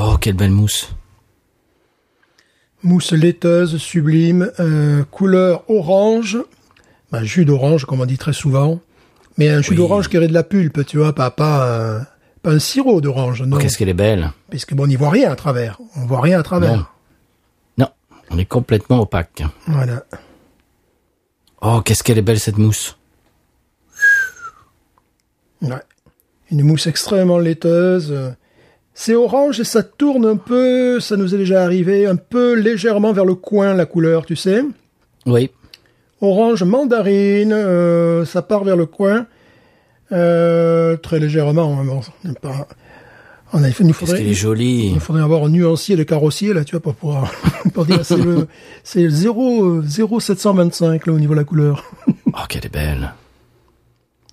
[0.04, 0.94] Oh, quelle belle mousse.
[2.84, 6.40] Mousse laiteuse, sublime, euh, couleur orange.
[7.12, 8.80] Ben, jus d'orange, comme on dit très souvent.
[9.38, 9.78] Mais un jus Oui.
[9.78, 12.08] d'orange qui aurait de la pulpe, tu vois, pas, pas, un,
[12.42, 13.58] pas un sirop d'orange, non.
[13.58, 14.32] Oh, Qu'est-ce qu'elle est belle.
[14.50, 15.78] Puisque bon, on n'y voit rien à travers.
[15.96, 16.76] On voit rien à travers.
[16.78, 16.86] Non.
[17.78, 17.88] Non,
[18.32, 19.44] on est complètement opaque.
[19.68, 20.04] Voilà.
[21.62, 22.98] Oh, qu'est-ce qu'elle est belle cette mousse.
[25.62, 25.76] Ouais.
[26.50, 28.34] Une mousse extrêmement laiteuse.
[28.92, 32.54] Euh, C'est orange et ça tourne un peu, ça nous est déjà arrivé, un peu
[32.54, 34.62] légèrement vers le coin la couleur, tu sais.
[35.26, 35.50] Oui.
[36.22, 39.26] Orange mandarine, euh, ça part vers le coin.
[40.12, 41.80] Euh, très légèrement.
[41.80, 42.02] hein, bon,
[42.42, 42.68] pas-
[43.54, 44.92] on a, il nous faudrait, est jolie.
[44.94, 47.32] il faudrait avoir un nuancier de carrossier là, tu vois, pour pouvoir
[47.74, 48.48] pour dire c'est le
[48.84, 51.84] c'est le 0 euh, 0,725 là au niveau de la couleur.
[52.34, 53.14] Oh, qu'elle est belle.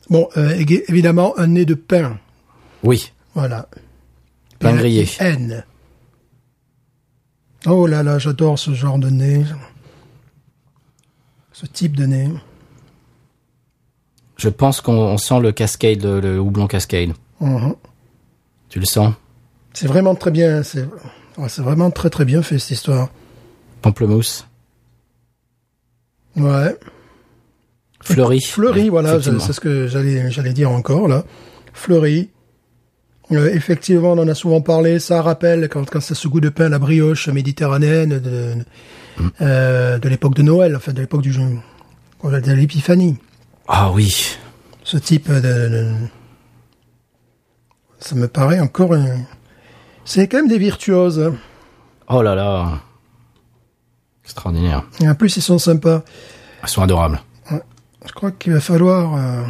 [0.08, 0.50] Bon, euh,
[0.88, 2.16] évidemment un nez de pain,
[2.84, 3.10] Oui.
[3.34, 3.68] voilà.
[4.58, 5.08] Pain grillé.
[5.20, 5.64] N.
[7.66, 9.44] Oh là là, j'adore ce genre de nez.
[11.52, 12.28] Ce type de nez.
[14.36, 17.10] Je pense qu'on on sent le cascade, le, houblon cascade.
[17.40, 17.74] Mhm.
[18.68, 19.14] Tu le sens?
[19.72, 20.62] C'est vraiment très bien.
[20.62, 20.84] C'est
[21.36, 23.10] ouais, vraiment très très bien fait cette histoire.
[23.82, 24.46] Pamplemousse.
[26.36, 26.76] Ouais.
[28.00, 28.40] Fleuri.
[28.40, 31.24] Fleury, Ouais, voilà, c'est ce que j'allais j'allais dire encore là.
[31.72, 32.30] Fleury.
[33.32, 34.98] Euh, effectivement, on en a souvent parlé.
[34.98, 38.54] Ça rappelle quand, quand c'est ce goût de pain, la brioche méditerranéenne de,
[39.18, 39.28] Mm.
[39.40, 43.16] euh, de l'époque de Noël, enfin de l'époque du de l'épiphanie.
[43.66, 44.36] Ah oui.
[44.84, 45.92] Ce type de, de-
[47.98, 48.94] ça me paraît encore.
[50.04, 51.18] C'est quand même des virtuoses.
[51.20, 51.34] hein.
[52.08, 52.80] Oh là là.
[54.24, 54.84] Extraordinaire.
[55.00, 56.02] Et en plus, ils sont sympas.
[56.62, 57.20] Elles sont adorables.
[58.06, 59.42] Je crois qu'il va falloir euh,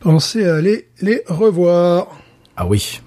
[0.00, 2.06] penser à aller les revoir.
[2.56, 3.00] Ah oui.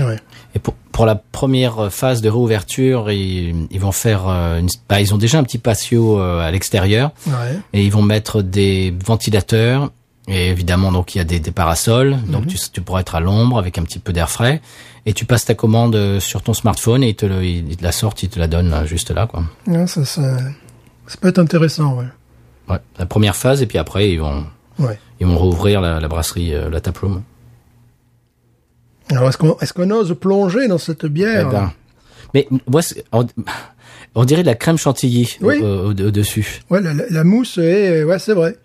[0.00, 0.16] Ouais.
[0.54, 5.00] Et pour, pour la première phase de réouverture, ils, ils vont faire euh, une, bah,
[5.00, 7.58] ils ont déjà un petit patio euh, à l'extérieur Ouais.
[7.72, 9.90] et ils vont mettre des ventilateurs
[10.26, 13.20] et évidemment donc il y a des, des parasols donc tu, tu pourras être à
[13.20, 14.62] l'ombre avec un petit peu d'air frais
[15.06, 17.82] et tu passes ta commande euh, sur ton smartphone et ils te, le, ils te
[17.84, 19.44] la sortent, ils te la donnent là, juste là quoi.
[19.66, 20.38] Ouais, ça, ça,
[21.06, 22.06] ça peut être intéressant, ouais.
[22.68, 24.44] Ouais, la première phase et puis après ils vont
[24.78, 24.98] Ouais.
[25.20, 27.22] Ils vont rouvrir la, la brasserie euh, la taproom.
[29.10, 31.72] Alors, est-ce qu'on est-ce qu'on ose plonger dans cette Eh bière ben,
[32.32, 32.80] mais moi
[33.12, 33.26] on,
[34.14, 35.58] on dirait de la crème chantilly au- Oui.
[35.60, 36.62] au- au- au-dessus.
[36.70, 38.02] Ouais, la, mousse est...
[38.04, 38.56] Ouais, c'est vrai.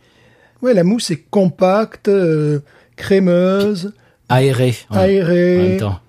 [0.62, 2.60] Ouais, la mousse est compacte, euh,
[2.96, 3.94] crémeuse,
[4.30, 5.58] aéré en- aérée.
[5.60, 6.00] en même temps.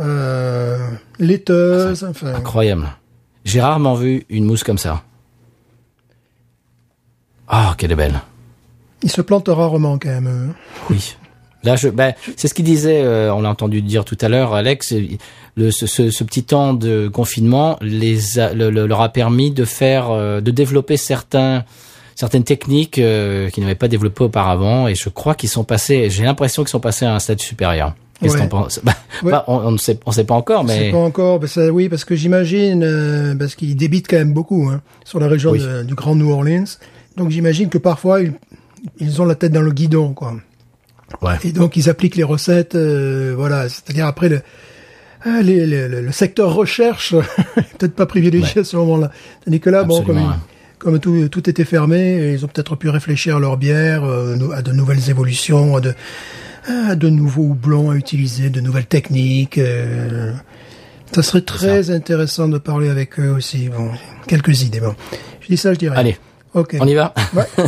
[0.00, 0.78] euh,
[1.18, 2.34] laiteuse, enfin...
[2.34, 2.88] Incroyable.
[3.44, 5.02] J'ai rarement vu une mousse comme ça.
[7.48, 8.20] Ah, qu'elle est belle.
[9.02, 10.26] Il se plante rarement, quand même.
[10.26, 10.46] euh.
[10.90, 11.16] Oui.
[11.64, 13.02] Là, je, ben, c'est ce qu'il disait.
[13.02, 14.94] euh, on l'a entendu dire tout à l'heure, Alex.
[15.56, 19.50] Le, ce, ce, ce petit temps de confinement les a- le- le- leur a permis
[19.52, 21.64] de faire, euh, de développer certains,
[22.16, 24.88] certaines techniques euh, qu'ils n'avaient pas développées auparavant.
[24.88, 26.10] Et je crois qu'ils sont passés.
[26.10, 27.94] J'ai l'impression qu'ils sont passés à un stade supérieur.
[28.20, 28.40] Qu'est-ce Ouais.
[28.40, 29.30] qu'on pense Bah, Ouais.
[29.32, 31.46] bah, on, on ne sait, on sait pas encore, Je sais mais pas encore, mais
[31.48, 35.28] ça, oui, parce que j'imagine, euh, parce qu'ils débitent quand même beaucoup hein, sur la
[35.28, 35.60] région Oui.
[35.60, 36.64] de- du Grand New Orleans.
[37.16, 38.32] Donc j'imagine que parfois ils,
[38.98, 40.34] ils ont la tête dans le guidon, quoi.
[41.20, 41.34] Ouais.
[41.44, 43.68] Et donc ils appliquent les recettes, euh, voilà.
[43.68, 44.40] C'est-à-dire après le,
[45.42, 47.14] les- le, secteur recherche
[47.78, 49.10] peut-être pas privilégié à ce moment-là.
[49.44, 50.02] Tandis que là, bon,
[50.78, 54.62] comme, tout, tout était fermé, ils ont peut-être pu réfléchir à leur bière, euh, à
[54.62, 55.94] de nouvelles évolutions, à de,
[56.66, 59.58] à de nouveaux houblons à utiliser, de nouvelles techniques.
[59.58, 60.32] euh.
[61.14, 63.68] ça serait très intéressant de parler avec eux aussi.
[63.68, 63.90] Bon,
[64.26, 64.80] quelques idées.
[64.80, 64.94] Bon,
[65.40, 65.96] je dis ça, je dirais.
[65.96, 66.16] Allez,
[66.54, 66.76] ok.
[66.80, 67.44] on y va Ouais.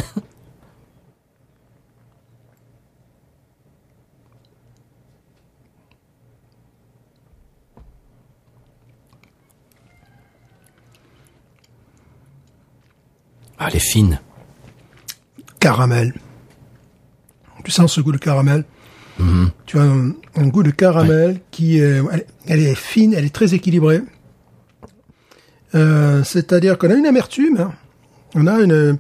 [13.65, 14.21] Ah, elle est fine.
[15.59, 16.13] caramel.
[17.65, 18.65] Tu sens ce goût de caramel.
[19.65, 23.35] Tu as un, un goût de caramel qui est, elle, elle est fine, elle est
[23.35, 24.03] très équilibrée.
[25.75, 27.73] Euh, C'est-à-dire qu'on a une amertume, hein.
[28.35, 28.99] on a une,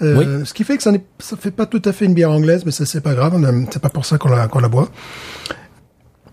[0.00, 2.64] euh, ce qui fait que ça ne fait pas tout à fait une bière anglaise,
[2.64, 3.34] mais ça c'est pas grave,
[3.70, 4.88] c'est pas pour ça qu'on la, qu'on la boit.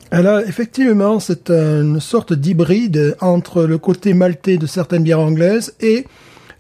[0.10, 5.74] Elle a effectivement c'est une sorte d'hybride entre le côté maltais de certaines bières anglaises
[5.82, 6.06] et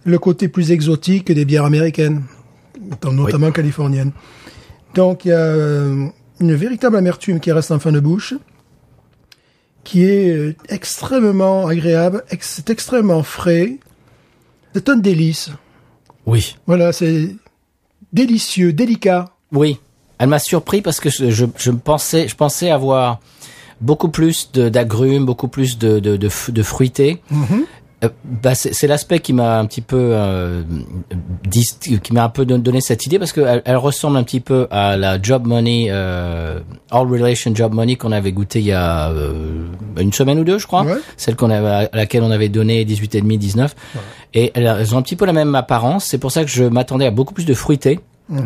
[0.05, 2.23] le côté plus exotique des bières américaines,
[3.03, 4.11] notamment californiennes.
[4.95, 6.07] Donc il y a euh,
[6.39, 8.33] une véritable amertume qui reste en fin de bouche,
[9.83, 13.77] qui est euh, extrêmement agréable, ex- c'est extrêmement frais.
[14.73, 15.49] C'est un délice.
[16.25, 16.55] Oui.
[16.67, 17.35] Voilà, c'est
[18.11, 19.29] délicieux, délicat.
[19.51, 19.79] Oui.
[20.19, 23.19] Elle m'a surpris parce que je, je, pensais, je pensais avoir
[23.81, 27.21] beaucoup plus d'agrumes, beaucoup plus de, de, de, fruité.
[28.03, 30.63] Euh, bah, c'est l'aspect qui m'a un petit peu euh,
[31.45, 34.39] dis- qui m'a un peu don- donné cette idée parce qu'elle elle ressemble un petit
[34.39, 36.59] peu à la Job Money euh,
[36.91, 39.67] All Relation Job Money qu'on avait goûté il y a euh,
[39.99, 40.83] une semaine ou deux je crois.
[40.83, 40.95] Ouais.
[41.17, 43.75] celle qu'on avait à laquelle on avait donné 18 et demi 19
[44.33, 46.05] et elles, ont un petit peu la même apparence.
[46.05, 47.99] C'est pour ça que je m'attendais à beaucoup plus de fruité.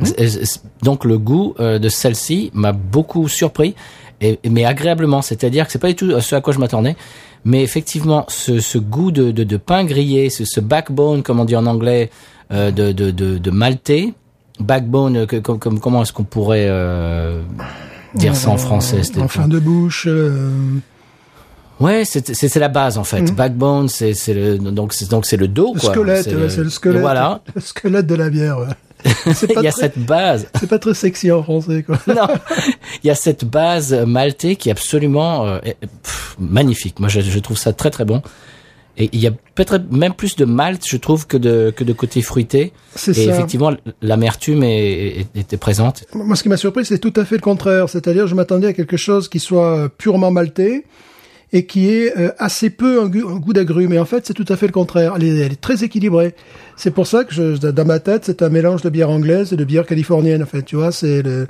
[0.03, 3.73] C'est- donc le goût euh, de celle-ci m'a beaucoup surpris
[4.19, 5.21] et, mais agréablement.
[5.21, 6.95] C'est-à-dire que c'est pas du tout ce à quoi je m'attendais
[7.45, 11.45] mais effectivement, ce, ce goût de, de, de pain grillé, ce, ce backbone, comme on
[11.45, 12.09] dit en anglais,
[12.51, 13.11] euh, de, de,
[13.51, 14.13] maltais,
[14.59, 17.41] backbone, euh, que- comme, comme- comment est-ce qu'on pourrait euh,
[18.15, 20.05] dire ça en français c'était En fin de bouche.
[20.07, 20.49] euh,
[21.79, 23.31] Ouais, c'est la base en fait.
[23.35, 25.91] Backbone, c'est le donc c'est donc c'est le dos le quoi.
[25.91, 26.97] squelette, C'est le squelette.
[26.97, 28.57] Et voilà, Le squelette de la bière.
[28.57, 28.65] ouais.
[29.05, 29.11] Il
[29.63, 30.47] y a très- cette base.
[30.59, 31.99] c'est pas très sexy en français, quoi.
[32.07, 32.27] non,
[33.03, 35.59] il y a cette base maltais qui est absolument euh,
[36.03, 36.99] pff, magnifique.
[36.99, 38.21] Moi, je, je trouve ça très très bon.
[38.99, 41.93] Et il y a peut-être même plus de malt, je trouve, que de que de
[41.93, 42.73] côté fruité.
[42.95, 43.31] C'est Et ça.
[43.35, 46.03] effectivement, l'amertume était présente.
[46.15, 47.89] Moi, ce qui m'a surpris, c'est tout à fait le contraire.
[47.89, 50.83] C'est-à-dire, je m'attendais à quelque chose qui soit purement maltais
[51.53, 53.93] et qui ait euh, assez peu un goût, goût d'agrumes.
[53.93, 55.13] Et en fait, c'est tout à fait le contraire.
[55.15, 56.35] Elle est, elle est très équilibrée.
[56.75, 59.55] C'est pour ça que je, dans ma tête, c'est un mélange de bière anglaise et
[59.55, 60.43] de bière californienne.
[60.43, 61.47] En fait, tu vois, c'est le.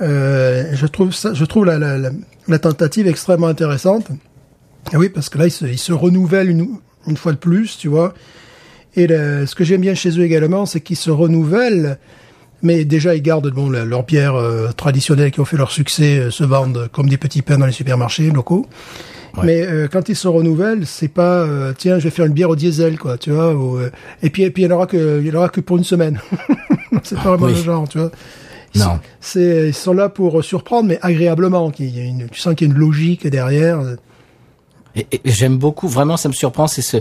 [0.00, 2.10] euh, je trouve ça, je trouve la, la,
[2.48, 4.08] la, tentative extrêmement intéressante.
[4.92, 6.66] Et oui, parce que là, ils se, ils se renouvellent une,
[7.06, 8.14] une fois de plus, tu vois.
[8.96, 11.98] Et le- ce que j'aime bien chez eux également, c'est qu'ils se renouvellent
[12.60, 16.30] mais déjà, ils gardent bon, leurs bières euh, traditionnelles qui ont fait leur succès, euh,
[16.32, 18.66] se vendent comme des petits pains dans les supermarchés locaux.
[19.44, 22.50] Mais euh, quand ils se renouvellent, c'est pas euh, tiens, je vais faire une bière
[22.50, 23.54] au diesel, quoi, tu vois.
[23.54, 23.90] ou, euh,
[24.22, 25.76] et puis, et puis il y en aura que, il y en aura que pour
[25.76, 26.20] une semaine.
[27.02, 27.54] c'est pas vraiment Oui.
[27.54, 28.10] le genre, tu vois.
[28.74, 28.98] Ils Non.
[29.20, 31.70] C'est, ils sont là pour surprendre, mais agréablement.
[31.70, 33.80] qu'il y a une- tu sens qu'il y a une logique derrière.
[34.96, 36.98] Et, et j'aime beaucoup, vraiment, ça me surprend, c'est ce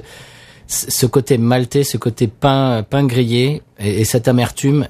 [0.69, 4.87] ce côté maltais, ce côté pain pain grillé et, et cette amertume.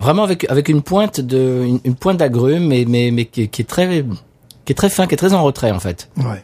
[0.00, 3.62] Vraiment avec avec une pointe de une, une pointe d'agrumes, mais mais mais qui, qui
[3.62, 4.02] est très
[4.64, 6.08] qui est très fin, qui est très en retrait en fait.
[6.16, 6.42] Ouais.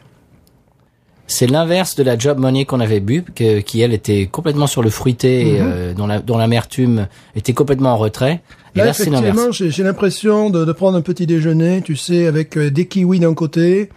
[1.31, 4.81] C'est l'inverse de la Job Money qu'on avait bu, que, qui elle était complètement sur
[4.83, 8.41] le fruité, et, euh, dont la- dont l'amertume était complètement en retrait.
[8.75, 9.37] Et Là, là, c'est l'inverse.
[9.37, 13.19] effectivement, j'ai l'impression de, de prendre un petit déjeuner, tu sais, avec euh, des kiwis
[13.19, 13.89] d'un côté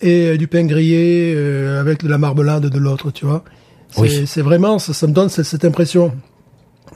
[0.00, 3.44] et euh, du pain grillé euh, avec de la marmelade de l'autre, tu vois.
[3.90, 4.24] C'est Oui.
[4.26, 6.12] c'est vraiment, ça, ça me donne cette, cette impression.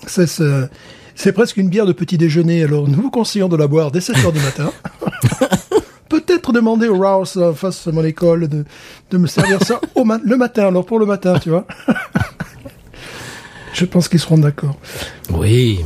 [0.07, 0.67] C'est ce-
[1.17, 2.65] c'est presque une bière de petit déjeuner.
[2.65, 4.73] Alors, nous vous conseillons de la boire dès 7 heures du matin.
[6.55, 8.65] Demander au Rouse en face de mon école de,
[9.11, 11.67] de me servir ça au ma- le matin, alors pour le matin, tu vois.
[13.73, 14.77] Je pense qu'ils seront d'accord.
[15.31, 15.85] Oui.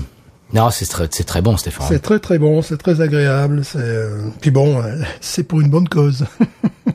[0.52, 1.86] Non, c'est très, c'est très bon, Stéphane.
[1.88, 3.62] C'est très très bon, c'est très agréable.
[3.64, 6.24] C'est euh, puis bon, euh, c'est pour une bonne cause.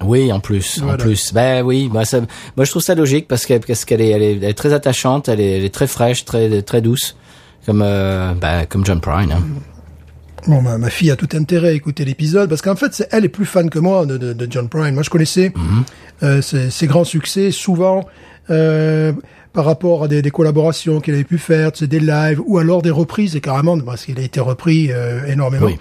[0.03, 1.31] Oui, en plus, en plus.
[1.33, 2.19] Ben oui, moi, ça,
[2.57, 4.73] moi je trouve ça logique parce qu'elle, parce qu'elle est, elle est, elle est très
[4.73, 7.15] attachante, elle est, elle est très fraîche, très, très douce,
[7.65, 9.31] comme, euh, bah, comme John Prine.
[9.31, 9.43] Hein.
[10.47, 13.29] Bon, ma, ma fille a tout intérêt à écouter l'épisode parce qu'en fait, elle est
[13.29, 14.93] plus fan que moi de, de, de John Prine.
[14.93, 15.53] Moi, je connaissais
[16.23, 18.05] euh, ses, ses grands succès souvent.
[18.49, 19.13] Euh,
[19.53, 22.89] par rapport à des, des collaborations qu'il avait pu faire, des lives ou alors des
[22.89, 25.67] reprises et carrément parce qu'il a été repris euh, énormément.
[25.67, 25.77] Oui.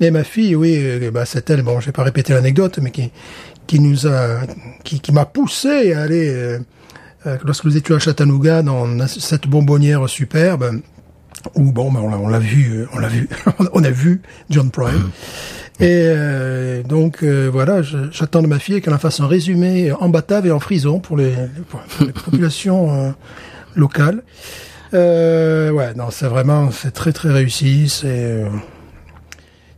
[0.00, 1.60] Mais ma fille, oui, euh, bah, c'est elle.
[1.62, 3.10] Bon, je vais pas répéter l'anecdote, mais qui
[3.66, 4.40] qui nous a,
[4.82, 6.58] qui, qui m'a poussé à aller euh,
[7.26, 10.80] euh, lorsque nous étions à Chattanooga dans cette bonbonnière superbe
[11.54, 13.28] où bon, ben, on l'a- vu, euh, on l'a vu,
[13.72, 15.10] on a vu John Prine.
[15.80, 20.08] Et euh, donc euh, voilà, j'attends de ma fille qu'elle en fasse un résumé en
[20.10, 21.32] batave et en frison pour les,
[21.70, 23.10] pour les populations euh,
[23.74, 24.22] locales.
[24.92, 28.48] Euh, ouais, non, c'est vraiment, c'est très très réussi, c'est euh,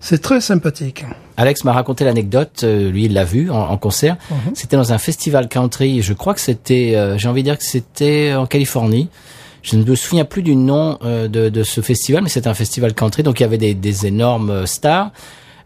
[0.01, 1.05] c'est très sympathique.
[1.37, 4.17] Alex m'a raconté l'anecdote, euh, lui il l'a vu en, en concert.
[4.55, 7.65] C'était dans un festival country, je crois que c'était, euh, j'ai envie de dire que
[7.65, 9.09] c'était en Californie.
[9.63, 12.55] Je ne me souviens plus du nom euh, de, de ce festival, mais c'était un
[12.55, 15.11] festival country, donc il y avait des, des énormes euh, stars.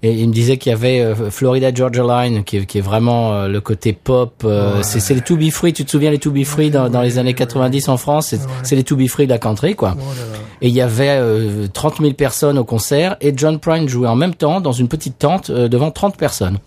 [0.03, 2.83] Et il me disait qu'il y avait euh, Florida Georgia Line, qui, est- qui est
[2.83, 4.43] vraiment le côté pop.
[4.45, 6.91] euh, C'est c'est les To Be Free, tu te souviens les To Be Free dans,
[6.91, 8.27] dans les années 90 en France?
[8.29, 9.97] C'est c'est les To Be Free de la country, quoi.
[10.61, 14.17] Et il y avait euh, 30 000 personnes au concert et John Prine jouait en
[14.17, 16.59] même temps dans une petite tente euh, devant 30 personnes.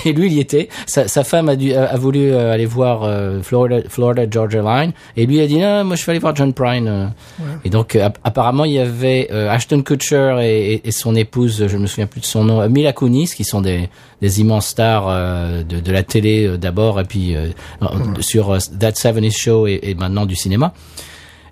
[0.04, 0.68] Et lui, il y était.
[0.86, 4.62] Sa, sa femme a, dû, a, a voulu euh, aller voir euh, Florida, Florida Georgia
[4.62, 6.88] Line et lui a dit non, moi je vais aller voir John Prine.
[6.88, 7.06] euh.
[7.64, 11.66] Et donc app- apparemment il y avait euh, Ashton Kutcher et, et- et son épouse,
[11.66, 13.88] je me souviens plus de son nom, Mila Kunis, qui sont des,
[14.22, 17.48] des immenses stars euh, de, de la télé euh, d'abord et puis euh,
[18.20, 20.72] sur euh, That 70 Show et, et maintenant du cinéma.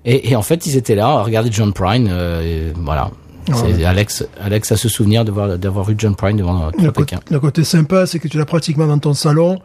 [0.04, 2.08] Et, et en fait, ils étaient là à regarder John Prine.
[2.10, 3.10] euh, et voilà.
[3.54, 7.20] C'est Alex, Alex a ce souvenir d'avoir vu John Prine devant euh, Le, Pékin.
[7.30, 9.60] le côté sympa, c'est que tu l'as pratiquement dans ton salon.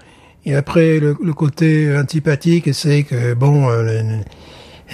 [0.45, 4.01] Et après, le, le côté antipathique, c'est que, bon, euh,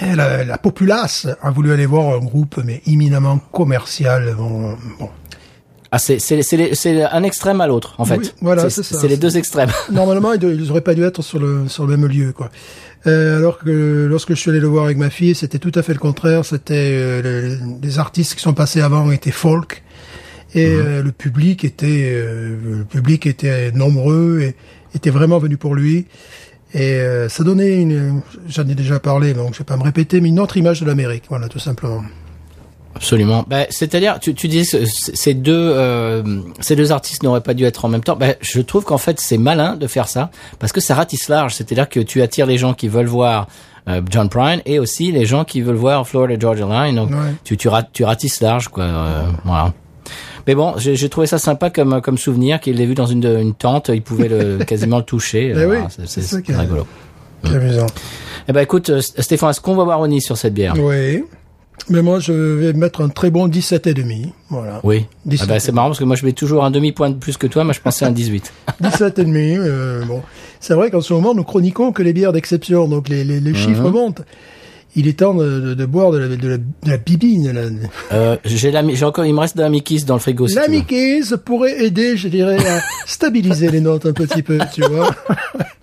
[0.00, 4.34] la, la populace a voulu aller voir un groupe, mais éminemment commercial.
[4.36, 5.08] Bon, bon.
[5.92, 8.16] Ah, c'est c'est c'est c'est un extrême à l'autre, en fait.
[8.18, 9.00] Oui, voilà, c'est ça.
[9.00, 9.70] C'est les deux extrêmes.
[9.92, 12.50] Normalement, ils ils auraient pas dû être sur le, sur le même lieu, quoi.
[13.06, 15.82] Euh, alors que lorsque je suis allé le voir avec ma fille, c'était tout à
[15.82, 16.44] fait le contraire.
[16.44, 19.82] C'était euh, le- les artistes qui sont passés avant étaient folk
[20.54, 24.54] et euh, le public était euh, le public était nombreux et
[24.94, 26.06] était vraiment venu pour lui.
[26.74, 30.20] Et euh, ça donnait une, j'en ai déjà parlé, donc je vais pas me répéter,
[30.20, 32.02] mais une autre image de l'Amérique, voilà, tout simplement.
[32.96, 33.44] Absolument.
[33.48, 36.22] Ben, c'est-à-dire, tu, tu dis ces deux euh,
[36.60, 38.16] ces deux artistes n'auraient pas dû être en même temps.
[38.16, 41.54] Ben, je trouve qu'en fait c'est malin de faire ça parce que ça ratisse large.
[41.54, 43.46] C'est-à-dire que tu attires les gens qui veulent voir
[43.88, 46.96] euh, John Prine et aussi les gens qui veulent voir Florida Georgia Line.
[46.96, 47.16] Donc Ouais.
[47.44, 48.84] tu tu, rat- tu ratisses large quoi.
[48.84, 49.72] euh, voilà.
[50.46, 53.24] Mais bon, j'ai j'ai trouvé ça sympa comme comme souvenir qu'il l'ait vu dans une,
[53.24, 53.88] une tente.
[53.94, 55.52] Il pouvait le, quasiment le toucher.
[55.54, 56.86] Ben oui, Voilà, c'est- est- rigolo.
[57.44, 57.86] C'est amusant.
[58.48, 60.74] Eh ben écoute, euh, Stéphane, est-ce qu'on va voir Oni sur cette bière?
[60.76, 61.24] Oui.
[61.88, 64.32] Mais moi, je vais mettre un très bon 17 et demi.
[64.48, 64.80] Voilà.
[64.84, 65.06] Oui.
[65.26, 65.46] 17.
[65.48, 67.36] Ah ben, c'est marrant parce que moi je mets toujours un demi point de plus
[67.36, 68.52] que toi, mais je pensais à un 18.
[68.80, 69.56] 17 et demi.
[69.56, 70.22] euh, bon,
[70.60, 73.54] c'est vrai qu'en ce moment, nous chroniquons que les bières d'exception, donc les, les, les
[73.54, 74.22] chiffres montent.
[74.96, 77.52] Il est temps de, de, de boire de la, de la, de la bibine.
[77.52, 77.62] La,
[78.12, 80.48] Euh, j'ai la, j'ai encore, il me reste de la Mickey's dans le frigo.
[80.48, 80.66] Si la.
[80.68, 85.10] Mickey's pourrait aider, je dirais, à stabiliser les notes un petit peu, tu vois.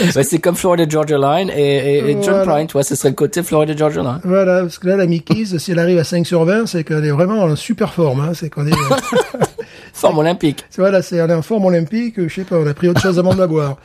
[0.00, 2.52] Ouais, c'est comme Florida Georgia Line et, et, et John Voilà.
[2.54, 4.20] Prine, tu vois, ce serait le côté Florida Georgia Line.
[4.24, 7.04] Voilà, parce que là, la Mickey's, si elle arrive à 5 sur 20, c'est qu'elle
[7.04, 8.20] est vraiment en super forme.
[8.20, 8.72] Hein, c'est qu'on est,
[9.92, 10.64] Forme olympique.
[10.76, 12.14] voilà, c'est elle est en forme olympique.
[12.18, 13.76] Je sais pas, on a pris autre chose avant de la boire.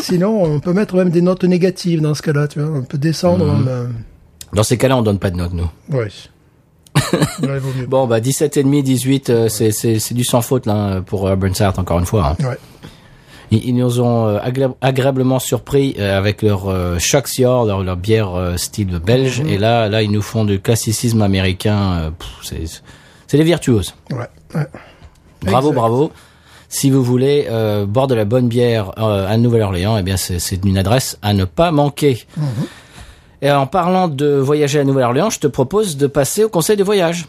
[0.00, 2.76] Sinon, on peut mettre même des notes négatives dans ce cas-là, tu vois.
[2.76, 3.48] On peut descendre.
[3.48, 3.86] en, euh,
[4.52, 5.68] Dans ces cas-là, on donne pas de notes, nous.
[5.96, 6.08] ouais.
[7.42, 7.86] Ouais, mieux.
[7.86, 11.28] Bon, bah, 17 et demi, 18, euh, c'est, c'est, c'est du sans faute, là, pour
[11.28, 12.34] euh, Burnside, encore une fois.
[12.40, 12.44] hein.
[12.48, 12.56] Ouais.
[13.50, 16.98] Ils, nous ont euh, agré- agréablement surpris euh, avec leur euh,
[17.66, 19.40] leur, leur bière euh, style belge.
[19.40, 19.48] Mhm.
[19.48, 22.12] Et là, là, ils nous font du classicisme américain.
[22.42, 23.94] c'est, des virtuoses.
[24.10, 24.26] Ouais.
[24.54, 24.66] ouais.
[25.42, 26.12] Bravo, bravo.
[26.68, 30.64] Si vous voulez euh, boire de la bonne bière à Nouvelle-Orléans, eh bien c'est, c'est
[30.64, 32.24] une adresse à ne pas manquer.
[33.42, 36.82] Et en parlant de voyager à Nouvelle-Orléans, je te propose de passer au conseil de
[36.82, 37.26] voyage.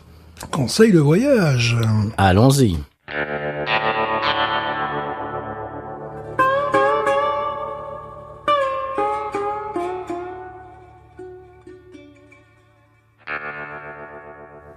[0.51, 1.77] Conseil de voyage.
[2.17, 2.77] Allons-y.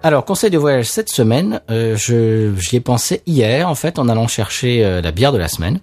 [0.03, 4.09] Alors, conseil de voyage cette semaine, euh, je j'y ai pensé hier, en fait, en
[4.09, 5.81] allant chercher euh, la bière de la semaine.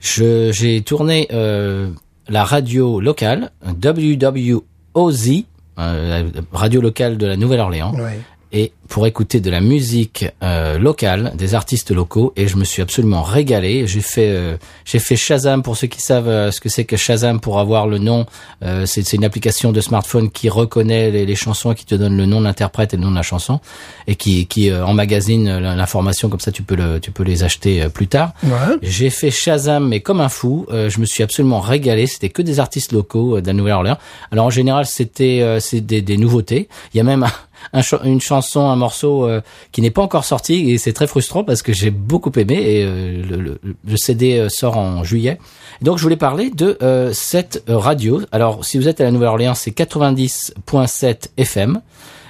[0.00, 1.90] Je j'ai tourné euh,
[2.28, 5.44] la radio locale, WWOZ,
[5.78, 8.18] euh, radio locale de la Nouvelle-Orléans, Ouais.
[8.54, 12.80] Et pour écouter de la musique euh, locale, des artistes locaux, et je me suis
[12.80, 13.86] absolument régalé.
[13.86, 16.96] J'ai fait, euh, j'ai fait Shazam pour ceux qui savent euh, ce que c'est que
[16.96, 18.26] Shazam pour avoir le nom.
[18.62, 21.94] Euh, c'est, c'est une application de smartphone qui reconnaît les, les chansons, et qui te
[21.96, 23.60] donne le nom de l'interprète et le nom de la chanson,
[24.06, 26.52] et qui, qui euh, emmagasine l'information comme ça.
[26.52, 28.32] Tu peux le, tu peux les acheter plus tard.
[28.44, 28.76] Ouais.
[28.82, 30.66] J'ai fait Shazam, mais comme un fou.
[30.70, 32.06] Euh, je me suis absolument régalé.
[32.06, 33.98] C'était que des artistes locaux de la Nouvelle-Orléans.
[34.30, 36.68] Alors en général, c'était euh, c'est des, des nouveautés.
[36.92, 37.32] Il y a même un,
[37.72, 39.40] un une chanson, un morceau euh,
[39.72, 42.84] qui n'est pas encore sorti et c'est très frustrant parce que j'ai beaucoup aimé et
[42.84, 45.38] euh, le, le- le CD euh, sort en juillet.
[45.82, 48.20] Donc je voulais parler de euh, cette radio.
[48.32, 51.80] Alors si vous êtes à la Nouvelle-Orléans, c'est 90.7 FM.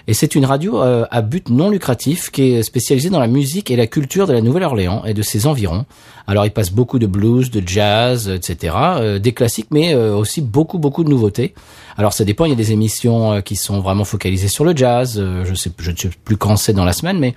[0.06, 3.70] Et c'est une radio euh, à but non lucratif qui est spécialisée dans la musique
[3.70, 5.86] et la culture de la Nouvelle-Orléans et de ses environs.
[6.26, 10.40] Alors il passe beaucoup de blues, de jazz, etc., euh, des classiques, mais euh, aussi
[10.40, 11.54] beaucoup beaucoup de nouveautés.
[11.96, 12.44] Alors ça dépend.
[12.44, 15.18] Il y a des émissions euh, qui sont vraiment focalisées sur le jazz.
[15.18, 17.34] euh, je sais, je ne sais plus quand c'est dans la semaine, mais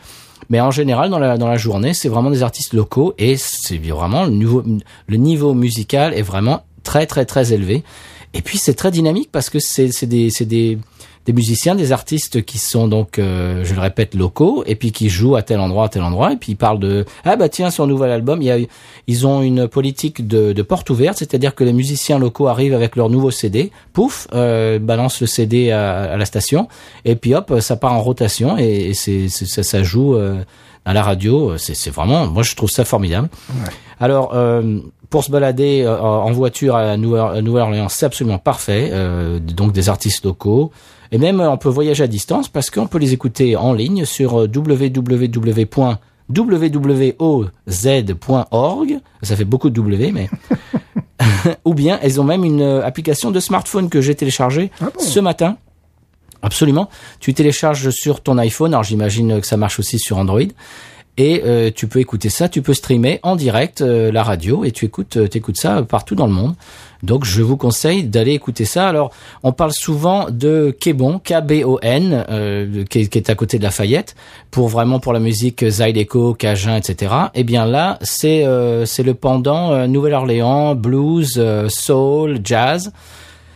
[0.49, 3.78] mais en général dans la dans la journée, c'est vraiment des artistes locaux et c'est
[3.78, 4.63] vraiment le niveau
[5.07, 7.84] le niveau musical est vraiment très très très élevé.
[8.34, 10.78] Et puis c'est très dynamique parce que c'est des c'est des
[11.28, 15.10] des musiciens, des artistes qui sont donc, euh, je le répète, locaux, et puis qui
[15.10, 17.70] jouent à tel endroit, à tel endroit, et puis ils parlent de ah bah tiens
[17.70, 18.58] sur nouvel album, il y a,
[19.08, 22.96] ils ont une politique de, de porte ouverte, c'est-à-dire que les musiciens locaux arrivent avec
[22.96, 26.70] leur nouveau CD, pouf, euh, balancent le CD à, à la station,
[27.06, 30.42] et puis hop, ça part en rotation et, et c'est, c'est- ça, ça joue euh,
[30.86, 33.28] à la radio, c'est, c'est vraiment, moi je trouve ça formidable.
[34.00, 38.90] Alors, euh, pour se balader euh, en voiture à Nouvelle-Orléans, c'est absolument parfait.
[38.94, 40.72] euh, donc des artistes locaux.
[41.12, 44.05] Et même, euh, on peut voyager à distance parce qu'on peut les écouter en ligne
[44.05, 45.10] sur euh, www.wwoz.org.
[49.22, 50.30] Ça fait beaucoup de W, mais...
[51.66, 54.99] Ou bien, elles ont même une euh, application de smartphone que j'ai téléchargée Ah bon
[54.99, 55.58] ce matin.
[56.41, 56.89] Absolument.
[57.20, 58.74] Tu télécharges sur ton iPhone.
[58.74, 60.41] Alors j'imagine que ça marche aussi sur Android.
[61.18, 64.72] Et euh, tu peux écouter ça, tu peux streamer en direct euh, la radio et
[64.72, 66.55] tu écoutes, euh, t'écoutes ça partout dans le monde.
[67.03, 68.88] Donc je vous conseille d'aller écouter ça.
[68.88, 69.11] Alors
[69.43, 74.15] on parle souvent de Kebon, K-B-O-N, euh, qui, est, qui est à côté de Lafayette,
[74.51, 77.13] pour vraiment pour la musique Zydeco, Cajun, etc.
[77.36, 82.91] Eh bien là, c'est euh, c'est le pendant euh, Nouvelle-Orléans, blues, soul, jazz.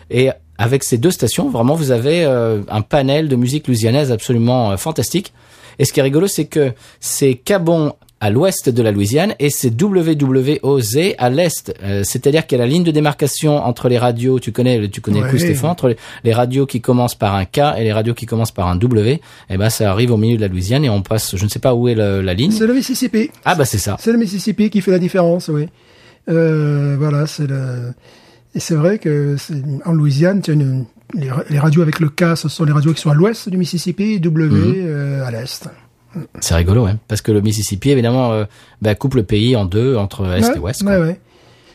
[0.09, 5.33] Et avec ces deux stations, vraiment, vous avez un panel de musique louisianaise absolument fantastique.
[5.79, 7.93] Et ce qui est rigolo, c'est que c'est Cabon
[8.23, 11.73] à l'ouest de la Louisiane et c'est WWOZ à l'est.
[11.81, 15.01] Euh, C'est-à-dire qu'il y a la ligne de démarcation entre les radios, tu connais, tu
[15.01, 15.39] connais le coup.
[15.39, 18.51] Stéphane, entre les, les radios qui commencent par un K et les radios qui commencent
[18.51, 19.21] par un W.
[19.49, 21.57] Et ben ça arrive au milieu de la Louisiane et on passe, je ne sais
[21.59, 22.51] pas où est le- la ligne.
[22.51, 23.31] C'est le Mississippi.
[23.43, 23.97] Ah bah c'est ça.
[23.99, 25.67] C'est le Mississippi qui fait la différence, oui.
[26.29, 27.93] Euh, voilà, c'est le.
[28.53, 29.35] Et c'est vrai que
[29.85, 32.71] en Louisiane, tu as une- les, ra- les radios avec le K, ce sont les
[32.71, 34.73] radios qui sont à l'ouest du Mississippi, et W Mhm.
[34.77, 35.67] euh, à l'est.
[36.41, 36.95] C'est rigolo, ouais.
[37.07, 38.43] Parce que le Mississippi, évidemment, euh,
[38.81, 40.83] bah, coupe le pays en deux entre est Ouais, et ouest.
[40.83, 40.91] quoi.
[40.99, 41.19] ouais, ouais.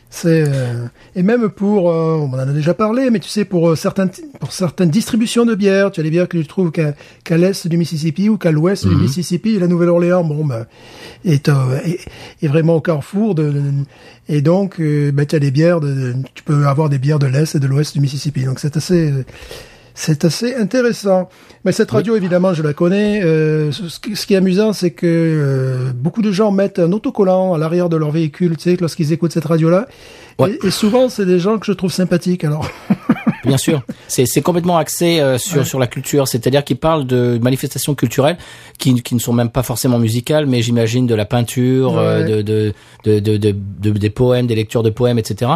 [0.09, 0.87] C'est euh,
[1.17, 4.11] et même pour, euh, on en a déjà parlé, mais tu sais pour euh, certaines
[4.41, 6.95] pour certaines distributions de bières, tu as des bières que tu trouves qu'à
[7.25, 8.95] qu'à l'est du Mississippi ou qu'à l'ouest Mhm.
[8.95, 10.67] du Mississippi, et la Nouvelle-Orléans, bon ben
[11.25, 11.99] est, euh, est
[12.41, 13.63] est vraiment au carrefour de, de-
[14.29, 17.19] et donc euh, ben, tu as des bières de, de- tu peux avoir des bières
[17.19, 19.25] de l'est et de l'ouest du Mississippi, donc c'est assez euh,
[19.97, 21.29] c'est assez intéressant.
[21.65, 23.23] Mais cette radio, évidemment, je la connais.
[23.25, 26.93] Euh, ce, qui- ce qui est amusant, c'est que euh, beaucoup de gens mettent un
[26.93, 29.89] autocollant à l'arrière de leur véhicule, tu sais, lorsqu'ils écoutent cette radio-là.
[30.39, 30.57] Ouais.
[30.63, 32.45] Et, et souvent, c'est des gens que je trouve sympathiques.
[32.45, 32.69] Alors,
[33.45, 37.95] Bien sûr, c'est complètement axé euh, sur sur la culture, c'est-à-dire qu'ils parlent de manifestations
[37.95, 38.39] culturelles
[38.77, 42.43] qui qui ne sont même pas forcément musicales, mais j'imagine de la peinture, euh, Ouais.
[42.43, 45.53] de de de de- des poèmes, des lectures de poèmes, etc.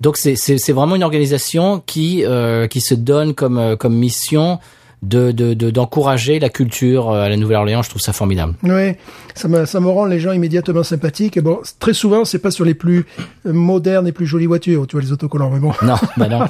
[0.00, 4.58] Donc c'est vraiment une organisation qui euh, qui se donne comme euh, comme mission
[5.02, 7.82] de de de- d'encourager la culture euh, à la Nouvelle-Orléans.
[7.82, 8.54] Je trouve ça formidable.
[8.62, 8.92] oui,
[9.34, 11.36] ça me, ça me rend les gens immédiatement sympathiques.
[11.36, 13.04] Et bon, très souvent, c'est pas sur les plus
[13.46, 15.50] euh, modernes et plus jolies voitures, tu vois, les autocollants.
[15.50, 16.40] Mais bon, Non, bah non.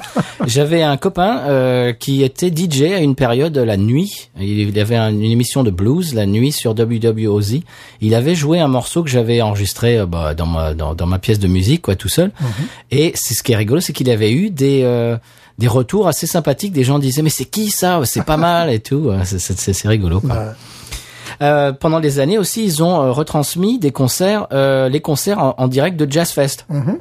[0.45, 4.29] J'avais un copain euh, qui était DJ à une période la nuit.
[4.39, 7.59] Il avait un- une émission de blues la nuit sur WWOZ.
[8.01, 11.19] Il avait joué un morceau que j'avais enregistré euh, bah, dans ma dans, dans ma
[11.19, 12.31] pièce de musique, quoi, tout seul.
[12.91, 15.17] Et c'est ce qui est rigolo, c'est qu'il avait eu des euh,
[15.57, 16.73] des retours assez sympathiques.
[16.73, 17.99] Des gens disaient mais c'est qui ça?
[18.05, 19.11] C'est pas mal et tout.
[19.23, 20.19] C'est- rigolo.
[20.21, 20.29] Quoi.
[20.35, 20.55] bah,
[21.41, 25.55] Euh, pendant des années aussi, ils ont euh, retransmis des concerts, euh, les concerts en,
[25.57, 26.65] en direct de Jazz Fest.
[26.69, 26.97] Mhm.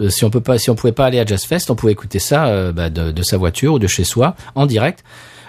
[0.00, 1.92] Euh, si on peut pas, si on pouvait pas aller à Jazz Fest, on pouvait
[1.92, 5.04] écouter ça bah, de, de sa voiture ou de chez soi en direct.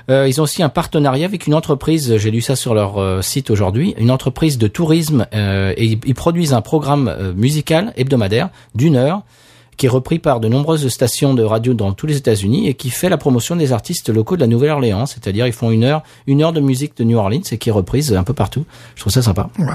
[0.09, 3.93] Ils ont aussi un partenariat avec une entreprise, j'ai lu ça sur leur site aujourd'hui,
[3.99, 9.21] une entreprise de tourisme et ils, ils produisent un programme musical hebdomadaire d'une heure
[9.80, 12.91] qui est repris par de nombreuses stations de radio dans tous les États-Unis et qui
[12.91, 15.07] fait la promotion des artistes locaux de la Nouvelle-Orléans.
[15.07, 17.71] C'est-à-dire ils font une heure, une heure de musique de New Orleans et qui est
[17.71, 18.65] reprise un peu partout.
[18.95, 19.49] Je trouve ça sympa.
[19.57, 19.65] ouais.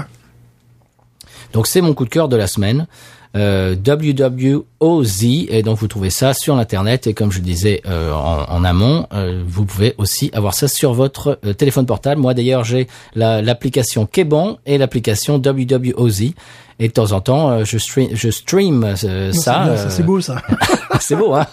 [1.53, 2.87] Donc c'est mon coup de cœur de la semaine.
[3.35, 8.13] euh, WWOZ et donc vous trouvez ça sur l'internet et comme je le disais euh,
[8.13, 12.21] en, en amont, euh, vous pouvez aussi avoir ça sur votre euh, téléphone portable.
[12.21, 16.31] Moi d'ailleurs j'ai la- l'application Kebon et l'application WWOZ
[16.79, 19.63] et de temps en temps euh, je stream, je stream euh, Non, ça.
[19.63, 20.35] c'est bien, ça, euh, c'est beau ça.
[20.99, 21.45] c'est beau, hein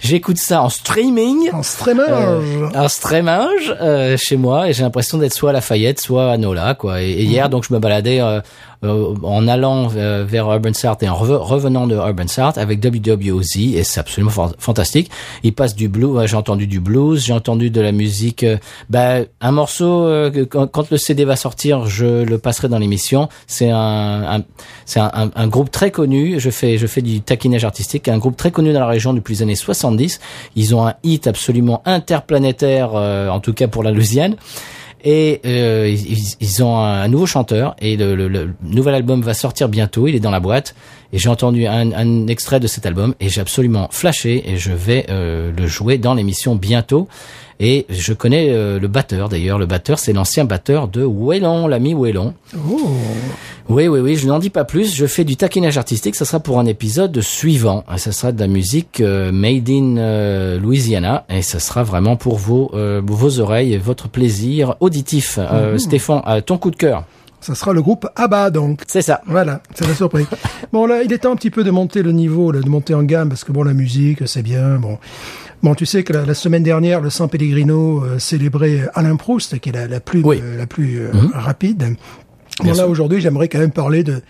[0.00, 1.50] J'écoute ça en streaming.
[1.52, 2.04] En streamer.
[2.08, 6.36] Euh, un streamage euh, chez moi et j'ai l'impression d'être soit à Lafayette soit à
[6.36, 8.40] Nola quoi et, et hier donc je me baladais euh,
[8.82, 13.74] euh, en allant vers Urban Sart et en reve- revenant de Urban Sart avec WWOZ
[13.74, 15.10] et c'est absolument fan- fantastique
[15.42, 18.44] il passe du blues j'ai entendu du blues j'ai entendu de la musique
[18.88, 23.70] bah, un morceau euh, quand le CD va sortir je le passerai dans l'émission c'est
[23.70, 24.22] un,
[24.84, 26.38] c'est un, groupe très connu.
[26.38, 28.08] Je fais je fais du taquinage artistique.
[28.08, 30.20] Un groupe très connu dans la région depuis les années 70
[30.56, 34.36] ils ont un hit absolument interplanétaire euh, en tout cas pour la Louisiane.
[35.02, 35.88] Et euh,
[36.40, 37.74] ils, ont un nouveau chanteur.
[37.80, 40.06] Et le nouvel album va sortir bientôt.
[40.06, 40.74] Il est dans la boîte
[41.12, 44.72] et j'ai entendu un, un extrait de cet album et j'ai absolument flashé et je
[44.72, 47.08] vais euh, le jouer dans l'émission bientôt.
[47.62, 49.58] Et je connais euh, le batteur d'ailleurs.
[49.58, 52.32] Le batteur, c'est l'ancien batteur de Wellon, l'ami Wellon.
[52.56, 52.88] Oh.
[53.68, 54.94] Oui, oui, oui, je n'en dis pas plus.
[54.94, 56.16] Je fais du taquinage artistique.
[56.16, 57.84] Ça sera pour un épisode suivant.
[57.98, 61.26] Ça sera de la musique euh, made in euh, Louisiana.
[61.28, 65.38] Et ça sera vraiment pour vos, euh, vos oreilles et votre plaisir auditif.
[65.38, 67.04] Euh, Stéphane, euh, ton coup de cœur.
[67.40, 68.82] Ça sera le groupe ABBA donc.
[68.86, 69.22] C'est ça.
[69.26, 70.26] Voilà, c'est la surprise.
[70.72, 72.94] bon là, il est temps un petit peu de monter le niveau, là, de monter
[72.94, 74.76] en gamme, parce que bon, la musique, c'est bien.
[74.76, 74.98] Bon,
[75.62, 79.58] bon, tu sais que la, la semaine dernière, le San Pellegrino euh, célébrait Alain Proust,
[79.58, 80.40] qui est la, la plus, Oui.
[80.42, 81.96] Euh, la plus euh, rapide.
[82.62, 84.20] Bon là, aujourd'hui, j'aimerais quand même parler de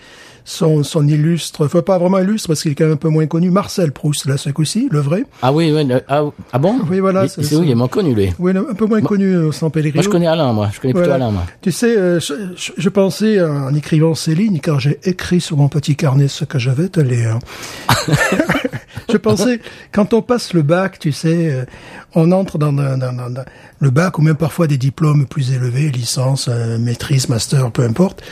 [0.50, 3.26] son, son illustre, enfin pas vraiment illustre, parce qu'il est quand même un peu moins
[3.26, 5.24] connu, Marcel Proust, là, ce coup-ci, le vrai.
[5.42, 5.84] Ah oui, oui.
[5.84, 6.76] le- ah, ah bon?
[6.90, 7.62] Oui, voilà, Il- c'est- où?
[7.62, 8.32] Il est moins connu, lui.
[8.38, 9.96] Oui, un peu moins connu au San Pellegrino.
[9.96, 10.68] Moi, je connais Alain, moi.
[10.72, 11.24] Je connais plutôt Voilà.
[11.26, 11.42] Alain, moi.
[11.62, 15.40] Tu sais, euh, je, je- je pensais euh, en écrivant ces lignes, car j'ai écrit
[15.40, 17.38] sur mon petit carnet ce que je vais te lire.
[19.10, 19.60] je pensais,
[19.92, 21.64] quand on passe le bac, tu sais, euh,
[22.14, 23.44] on entre dans, dans- dans- dans- dans
[23.80, 28.22] le bac ou même parfois des diplômes plus élevés, licence, euh, maîtrise, master, peu importe.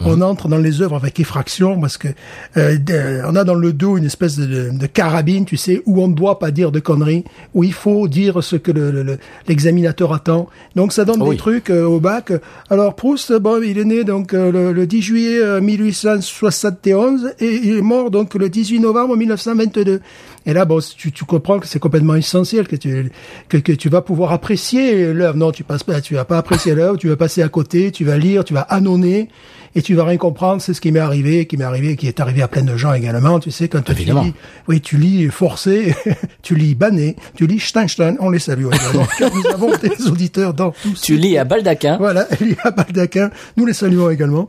[0.00, 2.08] On entre dans les œuvres avec effraction parce que
[2.56, 6.02] euh, on a dans le dos une espèce de, de- de carabine, tu sais, où
[6.02, 7.24] on ne doit pas dire de conneries,
[7.54, 9.18] où il faut dire ce que le- le- le-
[9.48, 10.48] l'examinateur attend.
[10.76, 11.30] Donc ça donne Oui.
[11.30, 12.32] des trucs euh, au bac.
[12.70, 17.60] Alors Proust, bon, il est né donc euh, le, le 10 juillet euh, 1871 et
[17.64, 20.00] il est mort donc le 18 novembre 1922.
[20.46, 23.10] Et là, bon, tu, tu comprends que c'est complètement essentiel que tu
[23.48, 25.36] que, que tu vas pouvoir apprécier l'œuvre.
[25.36, 28.04] Non, tu passes pas, tu vas pas apprécier l'œuvre, tu vas passer à côté, tu
[28.04, 29.28] vas lire, tu vas annoncer
[29.74, 30.60] et tu vas rien comprendre.
[30.62, 32.92] C'est ce qui m'est arrivé, qui m'est arrivé, qui est arrivé à plein de gens
[32.92, 33.40] également.
[33.40, 34.22] Tu sais, quand Évidemment.
[34.22, 34.34] tu lis,
[34.68, 35.94] oui, tu lis forcé,
[36.42, 39.06] tu lis Banet, tu lis Steinstein, on les salue également.
[39.34, 41.00] nous avons des auditeurs dans tous.
[41.00, 41.96] Tu lis à Baldaquin.
[41.96, 44.48] Voilà, il y a Baldaquin, nous les saluons également.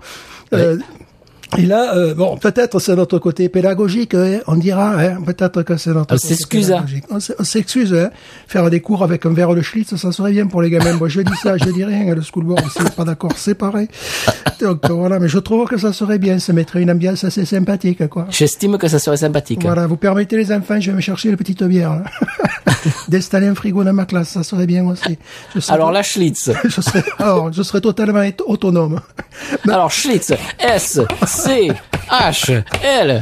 [0.53, 0.77] Euh,
[1.57, 5.77] et là, euh, bon, peut-être c'est notre côté pédagogique, hein, on dira, hein, peut-être que
[5.77, 6.47] c'est notre On côté hein.
[6.49, 7.03] pédagogique.
[7.11, 8.09] On on s'excuse, hein.
[8.47, 10.93] faire des cours avec un verre de Schlitz, ça serait bien pour les gamins.
[10.93, 13.87] Moi, je dis ça, je dis rien, le schoolboard, c'est pas d'accord, c'est pareil.
[14.61, 18.07] Donc voilà, mais je trouve que ça serait bien, ça mettrait une ambiance assez sympathique,
[18.07, 18.27] quoi.
[18.29, 19.63] J'estime que ça serait sympathique.
[19.63, 22.03] Voilà, vous permettez les enfants, je vais me chercher une petite bière, là.
[23.07, 25.17] d'installer un frigo dans ma classe, ça serait bien aussi.
[25.57, 26.51] Serais- Alors, la Schlitz.
[26.65, 28.99] je serais, alors, je serais totalement aut- autonome.
[29.67, 30.33] Alors, Schlitz.
[30.59, 30.99] S,
[31.45, 31.71] C,
[32.09, 33.21] H, L.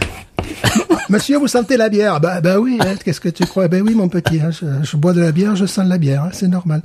[1.09, 2.19] Monsieur, vous sentez la bière?
[2.19, 3.67] Bah, bah oui, hein, qu'est-ce que tu crois?
[3.67, 6.23] Ben oui, mon petit, hein, je, je bois de la bière, je sens la bière,
[6.23, 6.81] hein, c'est normal.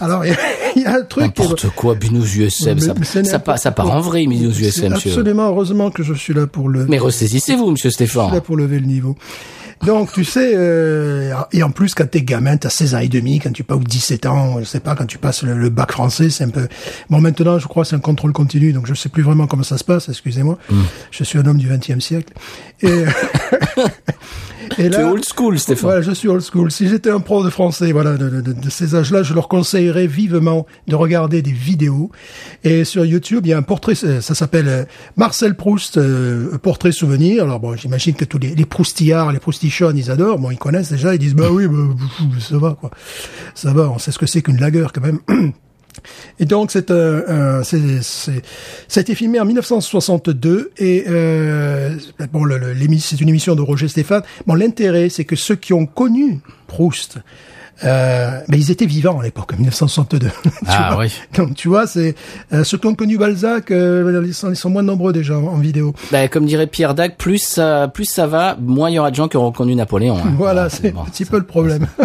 [0.00, 0.36] Alors, il y a-
[0.74, 1.24] il y, a un truc...
[1.24, 2.78] N'importe quoi, Binous USM.
[3.04, 5.10] Ça, ça, part- ça part en vrille, Binous C'est USM, monsieur.
[5.10, 6.86] Absolument, heureusement que je suis là pour le...
[6.86, 8.40] Mais ressaisissez-vous, monsieur Je suis là Stéphane.
[8.40, 9.14] pour lever le niveau.
[9.84, 13.40] Donc, tu sais, euh, et en plus, quand t'es gamin, t'as 16 ans et demi,
[13.40, 15.92] quand tu passes, ou 17 ans, je sais pas, quand tu passes le, le bac
[15.92, 16.68] français, c'est un peu...
[17.10, 19.78] Bon, maintenant, je crois, c'est un contrôle continu, donc je sais plus vraiment comment ça
[19.78, 20.58] se passe, excusez-moi.
[20.70, 20.82] Hmm.
[21.10, 22.32] Je suis un homme du 20e siècle.
[22.82, 22.88] Et,
[24.78, 25.82] et Tu es old school, Stéphane.
[25.82, 26.70] voilà, je suis old school.
[26.70, 30.06] Si j'étais un pro de français, voilà, de, de- de ces âges-là, je leur conseillerais
[30.06, 32.10] vivement de regarder des vidéos.
[32.64, 34.84] Et sur YouTube, il y a un portrait, euh, ça s'appelle euh,
[35.16, 37.44] Marcel Proust, euh, portrait souvenir.
[37.44, 40.38] Alors bon, j'imagine que tous les, les proustillards, les proustichons, ils adorent.
[40.38, 41.94] Bon, ils connaissent déjà, ils disent, bah oui, bah,
[42.40, 42.90] ça va, quoi.
[43.54, 45.20] Ça va, on sait ce que c'est qu'une lagueur, quand même.
[46.40, 48.42] Et donc c'est un, un- c'est, c'est-
[48.88, 51.96] ça a été filmé en 1962 et euh,
[52.32, 52.44] bon
[52.98, 54.22] c'est une émission de Roger Stéphane.
[54.46, 57.18] Bon l'intérêt c'est que ceux qui ont connu Proust,
[57.84, 60.28] euh, ben, ils étaient vivants à l'époque, en 1962.
[60.44, 61.12] Tu Ah oui.
[61.36, 62.14] Donc tu vois c'est
[62.52, 65.44] euh, ceux qui ont connu Balzac, euh, ils, sont, ils sont moins nombreux déjà en,
[65.44, 65.94] en vidéo.
[66.10, 69.16] Ben, comme dirait Pierre Dac, plus ça, plus ça va, moins il y aura de
[69.16, 70.16] gens qui auront reconnu Napoléon.
[70.16, 70.22] hein.
[70.36, 71.02] Voilà, Voilà, c'est bon.
[71.02, 71.86] un petit peu le problème.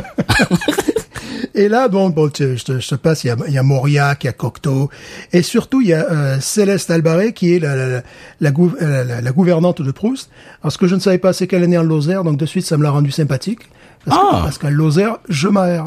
[1.58, 3.58] Et là, bon, bon tu- je, te, je te passe, il y a, il y
[3.58, 4.89] a Mauriac, il y a Cocteau,
[5.34, 8.01] et surtout il y a euh, Céleste Albaret qui est la, la, la,
[8.41, 10.30] la gou- euh, la- la gouvernante de Proust.
[10.62, 12.45] Alors ce que je ne savais pas, c'est qu'elle est née en Lozère, donc de
[12.45, 13.62] suite ça me l'a rendu sympathique.
[14.05, 14.38] Parce Ah.
[14.38, 15.86] que- parce qu'à Lozère, je m'aère.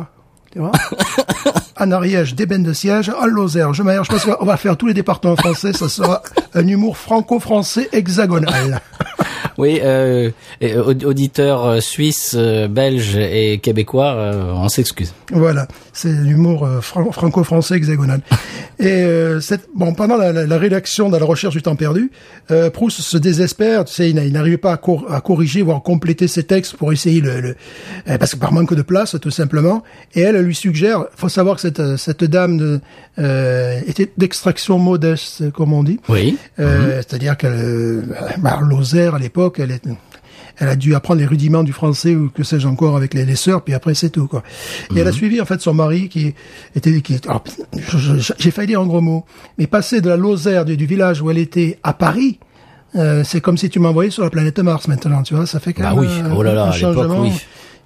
[0.52, 0.72] Tu vois
[1.78, 3.10] En Ariège, des bennes de siège.
[3.20, 4.02] En Lozère, je m'aère.
[4.04, 5.72] Je pense qu'on va faire tous les départements français.
[5.72, 6.22] Ça sera
[6.54, 8.80] un humour franco-français hexagonal.
[9.60, 10.30] Oui, euh,
[11.04, 15.12] auditeurs euh, suisses, euh, belges et québécois, euh, on s'excuse.
[15.32, 18.22] Voilà, c'est l'humour fran- franco-français hexagonal.
[18.78, 22.10] Et euh, cette, bon, pendant la, la- la rédaction de la recherche du temps perdu,
[22.72, 23.84] Proust se désespère.
[23.84, 26.76] Tu sais, il n'a- il n'arrivait pas à, cor- à corriger, voire compléter ses textes
[26.76, 27.56] pour essayer le, le
[28.18, 29.82] parce que par manque de place, tout simplement.
[30.14, 31.04] Et elle, elle lui suggère.
[31.14, 32.80] Faut savoir que cette, cette dame de,
[33.18, 35.98] euh, était d'extraction modeste, comme on dit.
[36.08, 36.38] Oui.
[36.58, 38.02] Euh, C'est-à-dire qu'elle, euh,
[38.38, 39.82] bah, Lozère à l'époque, elle est,
[40.58, 43.36] elle a dû apprendre les rudiments du français ou que sais-je encore avec les, les
[43.36, 44.42] sœurs, puis après c'est tout quoi.
[44.94, 46.34] Et elle a suivi en fait son mari qui
[46.76, 47.16] était, qui,
[48.38, 49.24] j'ai failli dire un gros mot,
[49.58, 52.38] mais passer de la Lozère du, du village où elle était à Paris.
[52.96, 55.72] euh, c'est comme si tu m'envoyais sur la planète Mars maintenant, tu vois, ça fait
[55.72, 56.06] quand Bah même oui.
[56.24, 57.32] un- Oh là là, un à l'époque, oui.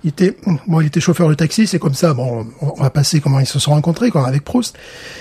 [0.05, 0.37] Il était,
[0.67, 2.13] bon, il était chauffeur de taxi, c'est comme ça.
[2.13, 4.77] Bon, on va passer comment ils se sont rencontrés, quoi, avec Proust.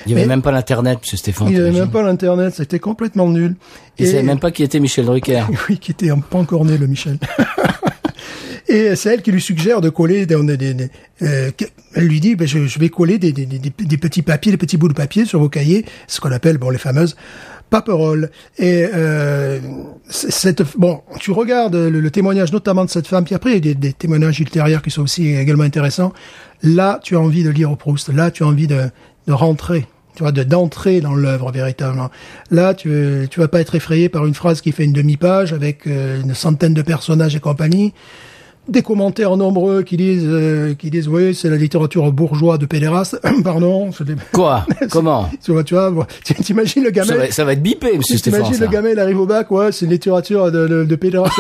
[0.06, 1.48] Il n'y avait même pas l'internet, monsieur Stéphane.
[1.48, 3.56] Il n'y avait même pas l'internet, c'était complètement nul.
[3.98, 5.46] Il savait même pas qui était Michel Drucker.
[5.70, 7.18] Oui, qui était un pas encore né, le Michel.
[8.68, 10.90] Et c'est elle qui lui suggère de coller des, des- des-
[11.22, 11.52] euh,
[11.96, 14.58] elle lui dit, ben, je, je vais coller des, des, des, des petits papiers, des
[14.58, 17.16] petits bouts de papier sur vos cahiers, ce qu'on appelle, bon, les fameuses
[17.74, 18.30] paperoles.
[18.60, 19.60] Et euh,
[20.08, 23.58] cette, bon, tu regardes le, le témoignage notamment de cette femme, puis après il y
[23.58, 26.14] a des, des témoignages ultérieurs qui sont aussi également intéressants.
[26.62, 28.10] Là, tu as envie de lire Proust.
[28.10, 28.82] Là, tu as envie de,
[29.28, 32.12] de rentrer tu vois, de d'entrer dans l'œuvre véritablement.
[32.52, 35.88] Là, tu tu vas pas être effrayé par une phrase qui fait une demi-page avec
[35.88, 37.94] euh, une centaine de personnages et compagnie.
[38.70, 43.20] Des commentaires nombreux qui disent euh, qui disent oui c'est la littérature bourgeois de pédéraste
[43.44, 44.66] pardon des- Quoi?
[44.90, 45.30] Comment?
[45.44, 46.08] tu vois tu vois
[46.42, 48.44] t'imagines le gamin ça va, ça va être bipé, monsieur Stéphane.
[48.44, 50.96] t'imagines le gamin il arrive au bac ouais c'est une littérature de, de, de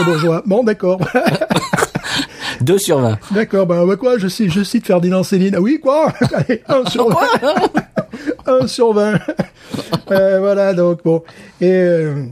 [0.05, 0.99] bourgeois bon d'accord
[2.61, 3.17] 2 sur 20.
[3.31, 5.55] D'accord, ben bah quoi, je cite, je cite Ferdinand Céline.
[5.57, 6.13] Ah oui, quoi?
[6.33, 7.17] Allez, 1 sur 20.
[8.61, 9.19] 1 sur 20.
[10.11, 11.23] Euh, voilà, donc bon.
[11.59, 12.23] Et euh,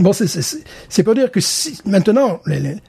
[0.00, 2.40] bon, c'est pour dire que si, maintenant,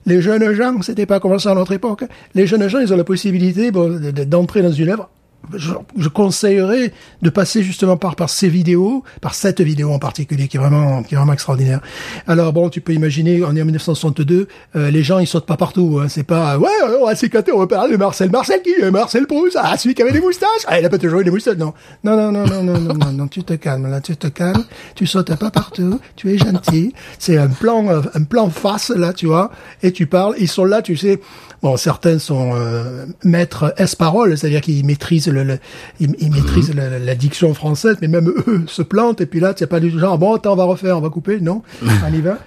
[0.05, 2.07] les, jeunes gens, c'était pas comme ça à notre époque, hein.
[2.33, 5.09] les jeunes gens, ils ont la possibilité bon, de- de- d'entrer dans une œuvre
[5.53, 10.47] je, je, conseillerais de passer justement par par ces vidéos, par cette vidéo en particulier
[10.47, 11.81] qui est vraiment qui est vraiment extraordinaire.
[12.27, 15.57] Alors bon, tu peux imaginer, on est en 1962, euh, les gens ils sautent pas
[15.57, 16.69] partout, hein, c'est pas ouais
[16.99, 20.01] on va s'éclater, on va parler de Marcel, Marcel qui, Marcel Proust, ah celui qui
[20.01, 21.73] avait des moustaches, ah il a pas toujours eu des moustaches, non,
[22.03, 24.65] non non non non non non non, non tu te calmes là, tu te calmes,
[24.95, 29.13] tu sautes pas partout, tu es gentil, c'est un plan euh, un plan face là
[29.13, 31.19] tu vois, et tu parles, ils sont là tu sais
[31.61, 35.59] Bon, certains sont euh, maîtres S-parole, c'est-à-dire qu'ils maîtrisent le, le-
[35.99, 39.21] ils, ils maîtrisent la, la- la diction française, mais même eux se plantent.
[39.21, 41.39] Et puis là, tu pas du genre bon, attends, on va refaire, on va couper,
[41.39, 42.39] non, on y va.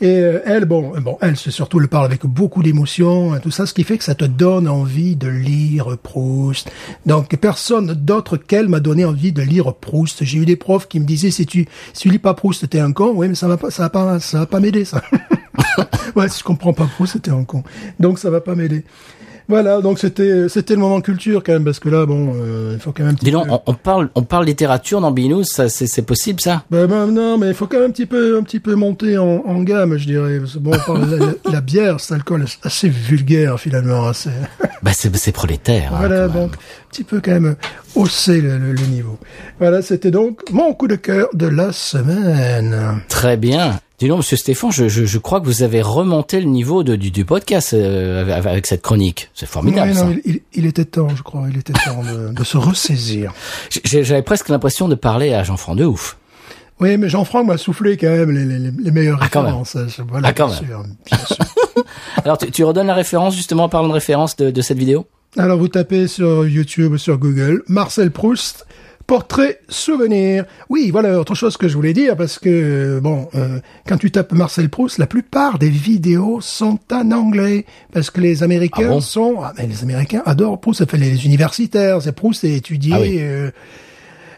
[0.00, 3.50] Et euh, elle, bon, bon, elle, c'est surtout le parle avec beaucoup d'émotion, hein, tout
[3.52, 6.70] ça, ce qui fait que ça te donne envie de lire Proust.
[7.04, 10.24] Donc personne d'autre qu'elle m'a donné envie de lire Proust.
[10.24, 12.80] J'ai eu des profs qui me disaient si tu si tu lis pas Proust, t'es
[12.80, 13.12] un con.
[13.14, 15.02] Oui, mais ça va pas, ça va pas, ça va pas m'aider ça.
[16.16, 17.62] ouais, si je comprends pas Proust, c'était un con.
[18.00, 18.84] Donc ça va pas m'aider.
[19.48, 22.80] Voilà, donc c'était c'était le moment culture quand même parce que là, bon, euh, il
[22.80, 23.10] faut quand même.
[23.12, 25.88] un petit Dis donc, peu- on, on parle, on parle littérature dans Binous, ça, c'est,
[25.88, 26.62] c'est possible, ça?
[26.70, 29.18] Ben, ben, non, mais il faut quand même un petit peu, un petit peu monter
[29.18, 30.38] en, en gamme, je dirais.
[30.60, 34.06] Bon, on parle la, la- la bière, cet alcool assez vulgaire finalement.
[34.06, 34.30] Assez...
[34.82, 35.92] Bah, c'est, c'est prolétaire.
[35.92, 36.32] hein, voilà, même.
[36.32, 37.56] donc un petit peu quand même
[37.96, 39.18] hausser le, le- le niveau.
[39.58, 43.02] Voilà, c'était donc mon coup de cœur de la semaine.
[43.08, 43.80] Très bien.
[43.98, 46.96] Dis donc, monsieur Stéphane, je, je, je crois que vous avez remonté le niveau de,
[46.96, 49.30] du, du podcast euh, avec, cette chronique.
[49.34, 52.32] C'est formidable, Oui, non, il, il- il était temps, je crois, il était temps de,
[52.32, 53.32] de se ressaisir.
[53.84, 56.16] J'avais presque l'impression de parler à Jean-Franc de ouf.
[56.80, 59.76] Oui, mais Jean-Franck m'a soufflé quand même les, les, les meilleures Ah, quand références.
[59.76, 60.66] hein, Voilà, Ah, quand bien même.
[60.68, 61.36] sûr, bien sûr.
[62.24, 65.06] Alors, tu, tu redonnes la référence, justement, en parlant de référence de, de cette vidéo?
[65.38, 68.66] Alors vous tapez sur YouTube, sur Google, Marcel Proust,
[69.06, 70.44] portrait souvenir.
[70.68, 74.32] Oui, voilà autre chose que je voulais dire parce que bon, euh, quand tu tapes
[74.32, 79.00] Marcel Proust, la plupart des vidéos sont en anglais parce que les Américains Ah bon?
[79.00, 80.78] sont, ah, mais les Américains adorent Proust.
[80.80, 82.92] Ça fait les universitaires, c'est Proust est étudié.
[82.94, 83.16] Ah oui.
[83.20, 83.50] euh,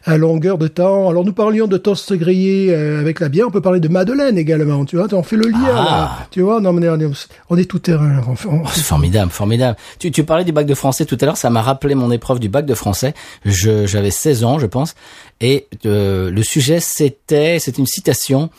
[0.05, 1.09] à longueur de temps.
[1.09, 4.39] Alors nous parlions de toast grillé euh, avec la bière, on peut parler de Madeleine
[4.39, 5.85] également, tu vois, on fait le lien Ah.
[5.85, 7.09] là, tu vois, non mais on est,
[7.51, 9.77] on est tout terrain, on Oh, c'est formidable, formidable.
[9.99, 12.39] Tu, tu parlais du bac de français tout à l'heure, ça m'a rappelé mon épreuve
[12.41, 13.15] du bac de français.
[13.45, 14.95] Je, j'avais 16 ans, je pense,
[15.41, 18.51] et euh, le sujet c'était, c'est une citation.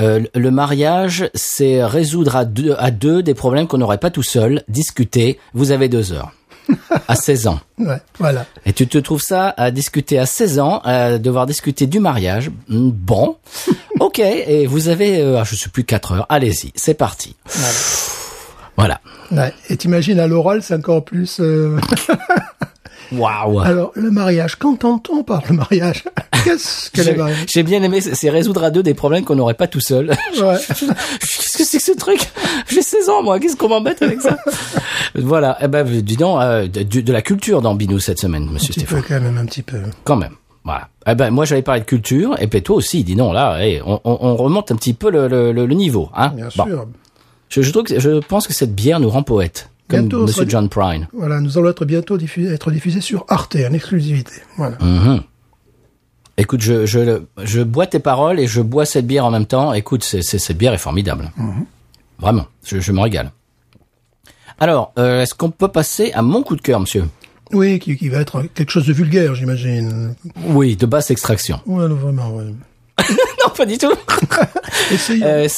[0.00, 4.22] Euh, le mariage, c'est résoudre à deux, à deux des problèmes qu'on n'aurait pas tout
[4.22, 4.62] seul.
[4.68, 5.40] Discuter.
[5.54, 6.32] Vous avez deux heures.
[7.08, 7.60] À 16 ans.
[7.78, 8.44] Ouais, voilà.
[8.66, 12.50] Et tu te trouves ça à discuter à 16 ans, à devoir discuter du mariage.
[12.68, 13.36] Hmm, Bon,
[14.00, 14.18] ok.
[14.18, 16.26] Et vous avez, euh, je sais plus 4 heures.
[16.28, 17.36] Allez-y, c'est parti.
[18.76, 19.00] Voilà.
[19.32, 19.52] Ouais.
[19.68, 21.38] Et t'imagines à l'oral, c'est encore plus.
[21.40, 21.78] euh,
[23.12, 23.60] Waouh.
[23.60, 26.04] Alors, le mariage, qu'entend-on par le mariage
[26.44, 29.54] Qu'est-ce que le mariage j'ai bien aimé, c'est résoudre à deux des problèmes qu'on n'aurait
[29.54, 30.10] pas tout seul.
[30.40, 30.56] Ouais.
[30.68, 32.20] Qu'est-ce que c'est que ce truc?
[32.68, 33.40] J'ai 16 ans, moi.
[33.40, 34.36] Qu'est-ce qu'on m'embête avec ça?
[35.14, 35.56] Voilà.
[35.60, 38.68] Eh ben, dis donc, euh, de, de la culture dans Binou cette semaine, Un monsieur
[38.74, 39.02] petit Stéphane.
[39.02, 39.78] peu quand même, un petit peu.
[40.04, 40.34] Quand même.
[40.64, 40.88] Voilà.
[41.06, 44.00] Eh ben, moi, j'avais parlé de culture, et puis toi aussi, dis non, là, on,
[44.04, 46.28] on- on remonte un petit peu le, le, le- le niveau, hein.
[46.36, 46.64] Bien Bon.
[46.66, 46.86] sûr.
[47.48, 49.70] Je, je trouve que, je pense que cette bière nous rend poète.
[49.88, 51.08] Comme Monsieur John Prine.
[51.12, 54.32] Voilà, nous allons être bientôt diffusés, être diffusés sur Arte en exclusivité.
[54.56, 54.76] Voilà.
[54.80, 55.22] Mhm.
[56.36, 59.72] Écoute, je, je, je bois tes paroles et je bois cette bière en même temps.
[59.72, 61.32] Écoute, c'est, cette bière est formidable.
[62.20, 63.32] Vraiment, je, je me régale.
[64.60, 67.04] Alors, euh, est-ce qu'on peut passer à mon coup de cœur, monsieur?
[67.52, 70.14] Oui, qui, qui va être quelque chose de vulgaire, j'imagine.
[70.44, 71.60] Oui, de basse extraction.
[71.66, 72.44] Non, vraiment, ouais.
[73.00, 73.92] non, pas du tout.
[75.22, 75.48] Euh,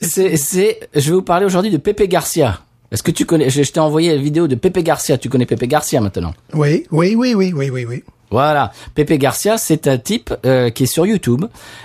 [0.00, 2.60] c'est, je vais vous parler aujourd'hui de Pepe Garcia.
[2.96, 5.18] Est-ce que tu connais Je, je t'ai envoyé la vidéo de Pepe Garcia.
[5.18, 6.32] Tu connais Pepe Garcia maintenant?
[6.54, 8.02] Oui, oui, oui, oui, oui, oui, oui.
[8.30, 11.44] Voilà, Pepe Garcia, c'est un type euh, qui est sur YouTube.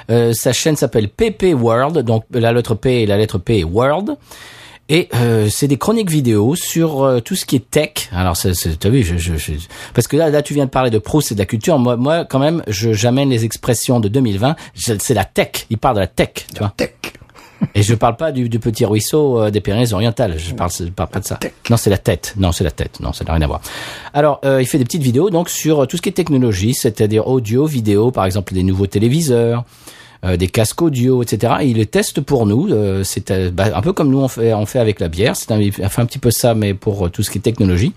[0.10, 3.64] Euh, sa chaîne s'appelle Pepe World, donc la lettre P et la lettre P est
[3.66, 4.12] World.
[4.88, 8.10] Et euh, c'est des chroniques vidéo sur euh, tout ce qui est tech.
[8.14, 9.52] Alors, t'as vu, je, je, je-
[9.94, 11.78] parce que là, là, tu viens de parler de Proust et de la culture.
[11.78, 14.56] Moi, moi, quand même, je, j'amène les expressions de 2020.
[14.76, 15.66] Je- C'est la tech.
[15.70, 16.74] Il parle de la tech, tu vois.
[16.78, 16.92] Tech.
[17.76, 20.38] Et je parle pas du, du petit ruisseau euh, des Pyrénées-Orientales.
[20.38, 21.40] Je parle, je parle pas de ça.
[21.70, 22.34] Non, c'est la tête.
[22.38, 23.00] Non, c'est la tête.
[23.00, 23.62] Non, ça n'a rien à voir.
[24.14, 26.74] Alors, euh, il fait des petites vidéos donc sur euh, tout ce qui est technologie,
[26.74, 29.64] c'est-à-dire audio, vidéo, par exemple des nouveaux téléviseurs,
[30.26, 31.54] euh, des casques audio, etc.
[31.62, 32.68] Et il les teste pour nous.
[32.72, 35.36] Euh, c'est euh, bah, un peu comme nous on fait, on fait avec la bière.
[35.36, 37.94] C'est un, fait un petit peu ça, mais pour tout ce qui est technologie.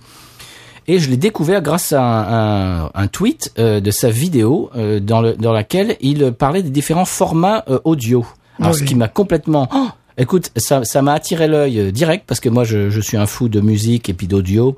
[0.86, 5.00] Et je l'ai découvert grâce à un, un- un tweet euh, de sa vidéo euh,
[5.00, 8.26] dans, le, dans laquelle il parlait des différents formats euh, audio.
[8.59, 9.68] Alors, Ah ce qui m'a complètement...
[9.74, 13.16] Oh Écoute, ça, ça m'a attiré l'œil euh, direct parce que moi, je, je suis
[13.16, 14.76] un fou de musique et puis d'audio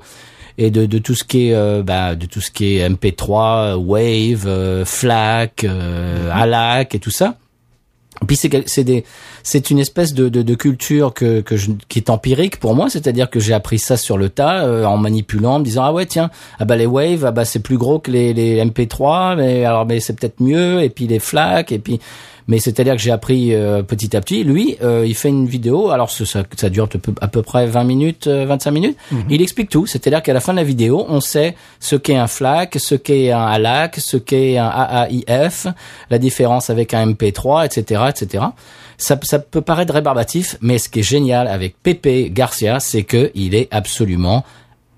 [0.57, 3.73] et de, de tout ce qui est euh, bah, de tout ce qui est MP3,
[3.73, 7.37] euh, Wave, euh, FLAC, euh, ALAC et tout ça.
[8.23, 9.03] Et puis c'est c'est des
[9.43, 12.89] c'est une espèce de, de, de culture que, que je, qui est empirique pour moi,
[12.89, 15.93] c'est-à-dire que j'ai appris ça sur le tas euh, en manipulant, en me disant ah
[15.93, 19.35] ouais tiens ah bah les waves ah bah c'est plus gros que les, les MP3
[19.37, 21.99] mais alors mais c'est peut-être mieux et puis les FLAC et puis
[22.47, 24.43] mais c'est-à-dire que j'ai appris euh, petit à petit.
[24.43, 25.89] Lui, euh, il fait une vidéo.
[25.89, 26.87] Alors ça, ça dure
[27.21, 28.97] à peu, près 20 minutes, euh, 25 minutes.
[29.29, 29.85] Il explique tout.
[29.85, 33.31] C'est-à-dire qu'à la fin de la vidéo, on sait ce qu'est un FLAC, ce qu'est
[33.31, 35.67] un ALAC, ce qu'est un AAIF,
[36.09, 38.45] la différence avec un MP3, etc., etc.
[38.97, 43.29] Ça, ça peut paraître rébarbatif, mais ce qui est génial avec Pepe Garcia, c'est que
[43.35, 44.43] il est absolument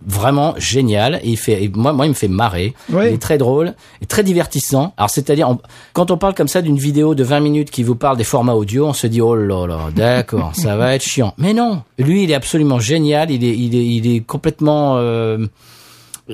[0.06, 1.20] vraiment génial.
[1.24, 2.74] Et il fait, et moi, moi, il me fait marrer.
[2.92, 3.08] Oui.
[3.08, 4.94] Il est très drôle et très divertissant.
[4.98, 5.56] Alors, c'est-à-dire,
[5.94, 8.54] quand on parle comme ça d'une vidéo de 20 minutes qui vous parle des formats
[8.54, 11.34] audio, on se dit, oh là là, d'accord, ça va être chiant.
[11.38, 13.32] Mais non, lui, il est absolument génial.
[13.32, 15.38] Il est, il est, il est complètement, euh,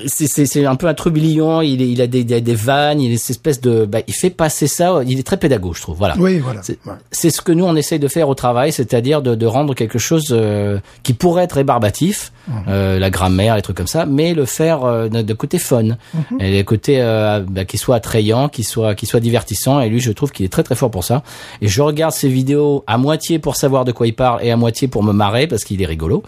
[0.06, 1.62] c'est, c'est, c'est un peu un trublion.
[1.62, 3.00] Il, il a des, des, des vannes.
[3.00, 5.00] Il est cette espèce de, bah, il fait passer ça.
[5.06, 5.96] Il est très pédagogue, je trouve.
[5.96, 6.14] Voilà.
[6.18, 6.60] Oui, voilà.
[6.62, 7.30] C'est Ouais.
[7.30, 10.26] ce que nous on essaye de faire au travail, c'est-à-dire de, de rendre quelque chose
[10.30, 12.32] euh, qui pourrait être rébarbatif,
[12.68, 15.96] euh, la grammaire, les trucs comme ça, mais le faire euh, de, de côté fun,
[16.40, 19.80] et les côtés euh, bah, qui soit attrayant, qui soit qui soit divertissant.
[19.80, 21.22] Et lui, je trouve qu'il est très très fort pour ça.
[21.62, 24.56] Et je regarde ses vidéos à moitié pour savoir de quoi il parle et à
[24.56, 26.22] moitié pour me marrer parce qu'il est rigolo.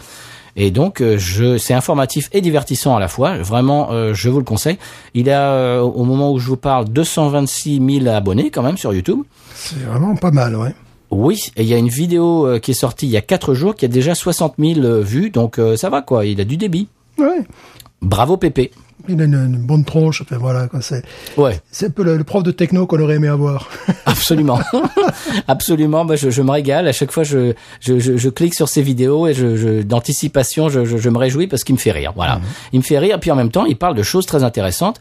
[0.60, 3.38] Et donc, euh, je, c'est informatif et divertissant à la fois.
[3.38, 4.76] Vraiment, euh, je vous le conseille.
[5.14, 8.92] Il a, euh, au moment où je vous parle, 226 000 abonnés quand même sur
[8.92, 9.20] YouTube.
[9.54, 10.74] C'est vraiment pas mal, ouais.
[11.12, 13.54] Oui, et il y a une vidéo euh, qui est sortie il y a quatre
[13.54, 16.56] jours qui a déjà 60 000 euh, vues, donc ça va quoi, il a du
[16.56, 16.88] débit.
[17.18, 17.46] Ouais.
[18.02, 18.72] Bravo Pépé.
[19.08, 20.22] Il a une, une bonne tronche.
[20.22, 20.68] Enfin, voilà.
[20.80, 21.02] C'est,
[21.36, 23.68] Ouais, c'est un peu le, le prof de techno qu'on aurait aimé avoir.
[24.06, 24.60] absolument.
[25.48, 26.88] absolument, bah, je, je me régale.
[26.88, 30.68] À chaque fois, je, je, je, je clique sur ces vidéos et je, je, d'anticipation,
[30.68, 32.12] je, je, je me réjouis parce qu'il me fait rire.
[32.14, 32.40] Voilà.
[32.72, 35.00] Il me fait rire, puis en même temps, il parle de choses très intéressantes.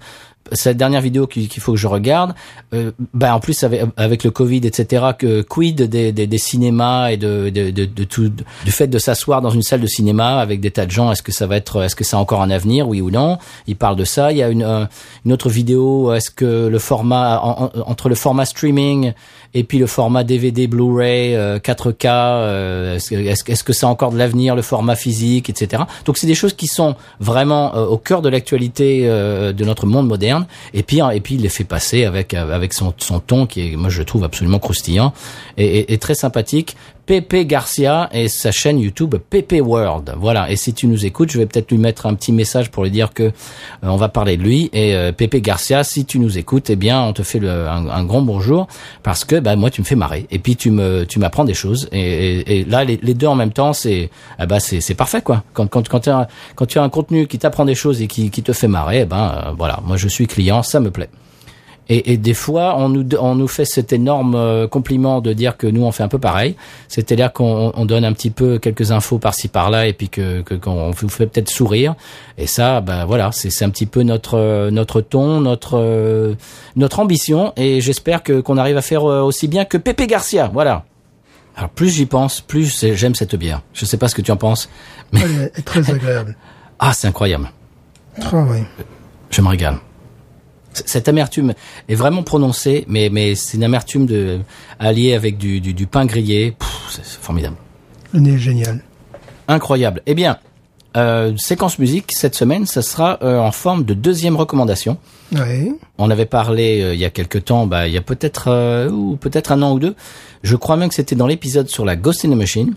[0.52, 2.34] Cette dernière vidéo qu'il faut que je regarde,
[2.74, 5.08] euh, bah en plus avec, le Covid, etc.
[5.18, 8.30] Que quid des, des, cinémas et de, de, de, tout,
[8.66, 11.12] du fait de s'asseoir dans une salle de cinéma avec des tas de gens.
[11.12, 13.38] Est-ce que ça va être, est-ce que ça a encore un avenir, oui ou non?
[13.68, 14.32] Il parle de ça.
[14.32, 14.86] Il y a une, euh,
[15.26, 16.14] une autre vidéo.
[16.14, 19.14] Est-ce que le format en- en- entre le format streaming
[19.54, 23.74] et puis le format DVD, Blu-ray, euh, 4K, euh, est-ce que- est-ce que- est-ce que
[23.86, 25.84] a encore de l'avenir, le format physique, etc.
[26.06, 29.86] Donc c'est des choses qui sont vraiment euh, au cœur de l'actualité euh, de notre
[29.86, 30.48] monde moderne.
[30.74, 33.74] Et puis et puis il les fait passer avec euh, avec son son ton qui
[33.74, 35.14] est moi je le trouve absolument croustillant
[35.58, 36.76] et, et- et très sympathique.
[37.08, 40.14] Pepe Garcia et sa chaîne YouTube Pepe World.
[40.20, 40.52] Voilà.
[40.52, 42.92] Et si tu nous écoutes, je vais peut-être lui mettre un petit message pour lui
[42.92, 43.32] dire que euh,
[43.84, 44.70] on va parler de lui.
[44.74, 48.04] Et euh, Pepe Garcia, si tu nous écoutes, eh bien, on te fait le- un,
[48.04, 48.68] grand bonjour
[49.04, 51.54] parce que bah moi tu me fais marrer et puis tu me tu m'apprends des
[51.54, 52.00] choses et,
[52.40, 55.44] et- et là les, deux en même temps c'est ah bah c'est c'est parfait quoi.
[55.54, 58.08] Quand quand quand tu as quand tu as un contenu qui t'apprend des choses et
[58.08, 60.92] qui qui te fait marrer, eh ben euh, voilà, moi je suis client, ça me
[60.92, 61.10] plaît.
[61.90, 65.58] Et, et des fois, on nous, on nous fait cet énorme euh, compliment de dire
[65.58, 66.56] que nous, on fait un peu pareil.
[66.88, 70.92] C'est-à-dire qu'on on donne un petit peu quelques infos par-ci par-là et puis que qu'on
[70.92, 71.96] vous fait peut-être sourire.
[72.38, 76.36] Et ça, ben voilà, c'est un petit peu notre euh, notre ton, notre euh,
[76.76, 77.54] notre ambition.
[77.56, 80.50] Et j'espère que qu'on arrive à faire aussi bien que Pepe Garcia.
[80.54, 80.86] Voilà.
[81.56, 83.62] Alors plus j'y pense, plus j'aime cette bière.
[83.74, 84.70] Je sais pas ce que tu en penses.
[85.12, 86.36] Mais Elle est très agréable.
[86.80, 87.50] ah, c'est incroyable.
[88.22, 88.60] Ah, oui.
[89.32, 89.78] Je me régale.
[90.86, 91.54] Cette amertume
[91.90, 94.40] est vraiment prononcée, mais, mais c'est une amertume de,
[94.80, 96.56] alliée avec du, du, du pain grillé.
[96.92, 97.56] C'est formidable.
[98.14, 98.82] Le nez est génial.
[99.48, 100.02] Incroyable.
[100.06, 100.38] Eh bien,
[100.98, 104.98] euh, séquence musique, cette semaine, ça sera euh, en forme de deuxième recommandation.
[105.32, 105.74] Oui.
[105.98, 109.16] On avait parlé euh, il y a quelque temps, bah, il y a peut-être ou
[109.16, 109.96] peut-être un an ou deux.
[110.42, 112.74] Je crois même que c'était dans l'épisode sur la Ghost in the Machine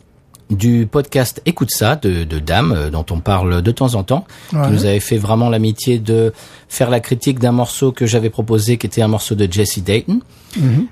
[0.51, 4.25] du podcast Écoute ça de, de Dame euh, dont on parle de temps en temps,
[4.53, 4.67] Ouais.
[4.67, 6.33] qui nous avait fait vraiment l'amitié de
[6.69, 10.21] faire la critique d'un morceau que j'avais proposé, qui était un morceau de Jesse Dayton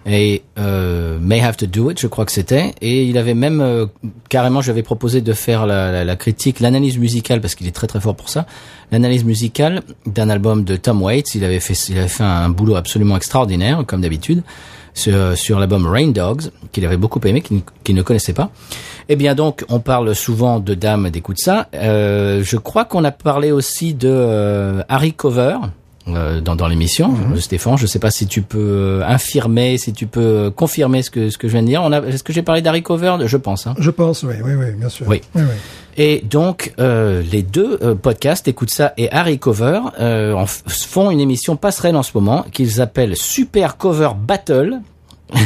[0.06, 2.72] et euh, May Have to Do It, je crois que c'était.
[2.80, 3.86] Et il avait même euh,
[4.28, 7.86] carrément, j'avais proposé de faire la, la, la critique, l'analyse musicale parce qu'il est très
[7.88, 8.46] très fort pour ça.
[8.92, 11.34] L'analyse musicale d'un album de Tom Waits.
[11.34, 14.42] Il avait fait, il avait fait un boulot absolument extraordinaire, comme d'habitude,
[14.98, 17.42] sur, sur l'album Rain Dogs, qu'il avait beaucoup aimé,
[17.84, 18.50] qu'il ne connaissait pas.
[19.08, 21.68] Eh bien donc, on parle souvent de Dame d'écoute ça.
[21.74, 25.56] Euh, je crois qu'on a parlé aussi de euh, Harry Cover
[26.08, 27.78] euh, dans, dans l'émission, euh, Stéphane.
[27.78, 31.30] Je sais pas si tu peux euh, infirmer, si tu peux euh, confirmer ce que
[31.30, 31.82] ce que je viens de dire.
[31.82, 33.16] On a, est-ce que j'ai parlé d'Harry Cover?
[33.24, 33.66] Je pense.
[33.66, 33.74] Hein.
[33.78, 35.06] Je pense, oui, oui, oui, bien sûr.
[35.08, 35.22] Oui.
[35.34, 35.56] oui, oui.
[36.00, 41.10] Et donc, euh, les deux euh, podcasts, Écoute ça et Harry Cover, euh, en font
[41.10, 44.80] une émission passerelle en ce moment qu'ils appellent Super Cover Battle.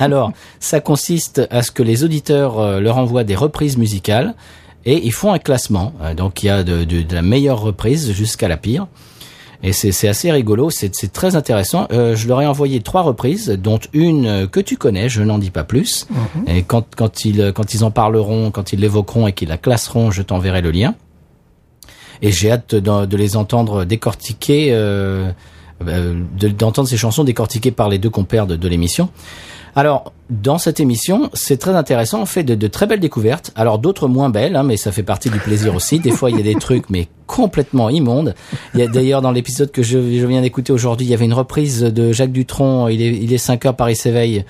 [0.00, 4.34] Alors, ça consiste à ce que les auditeurs euh, leur envoient des reprises musicales
[4.84, 5.94] et ils font un classement.
[6.16, 8.88] Donc, il y a de la meilleure reprise jusqu'à la pire.
[9.62, 11.86] Et c'est c'est assez rigolo, c'est très intéressant.
[11.92, 15.50] Euh, je leur ai envoyé trois reprises, dont une que tu connais, je n'en dis
[15.50, 16.06] pas plus.
[16.48, 20.10] Et quand, quand, ils, quand ils en parleront, quand ils l'évoqueront et qu'ils la classeront,
[20.10, 20.94] je t'enverrai le lien.
[22.22, 25.30] Et j'ai hâte de, de les entendre décortiquer, euh,
[25.86, 29.10] euh, de- d'entendre ces chansons décortiquées par les deux compères de, de l'émission.
[29.74, 32.20] Alors, dans cette émission, c'est très intéressant.
[32.20, 33.52] On fait de, de très belles découvertes.
[33.56, 35.98] Alors, d'autres moins belles, hein, mais ça fait partie du plaisir aussi.
[35.98, 38.34] Des fois, il y a des trucs, mais complètement immondes.
[38.74, 41.24] Il y a d'ailleurs dans l'épisode que je, je viens d'écouter aujourd'hui, il y avait
[41.24, 42.88] une reprise de Jacques Dutronc.
[42.88, 44.44] Il est, il est 5 heures, Paris s'éveille,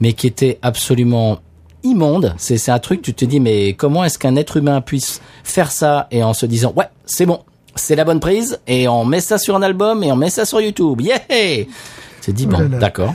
[0.00, 1.40] mais qui était absolument
[1.82, 2.34] immonde.
[2.38, 5.72] C'est, c'est un truc, tu te dis, mais comment est-ce qu'un être humain puisse faire
[5.72, 7.40] ça et en se disant, ouais, c'est bon,
[7.74, 10.44] c'est la bonne prise et on met ça sur un album et on met ça
[10.44, 11.00] sur YouTube.
[11.00, 11.66] Yeah!
[12.20, 13.14] C'est dit, Oh bon, d'accord.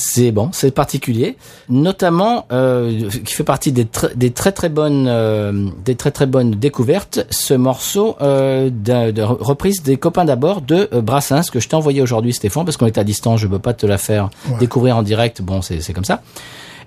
[0.00, 1.36] C'est bon, c'est particulier,
[1.68, 6.26] notamment euh, qui fait partie des, tr- des très très bonnes euh, des très très
[6.26, 7.26] bonnes découvertes.
[7.30, 11.74] Ce morceau euh, de, de reprise des copains d'abord de euh, Brassens que je t'ai
[11.74, 14.58] envoyé aujourd'hui, Stéphane, parce qu'on est à distance, je peux pas te la faire Ouais.
[14.60, 15.42] découvrir en direct.
[15.42, 16.22] Bon, c'est c'est comme ça.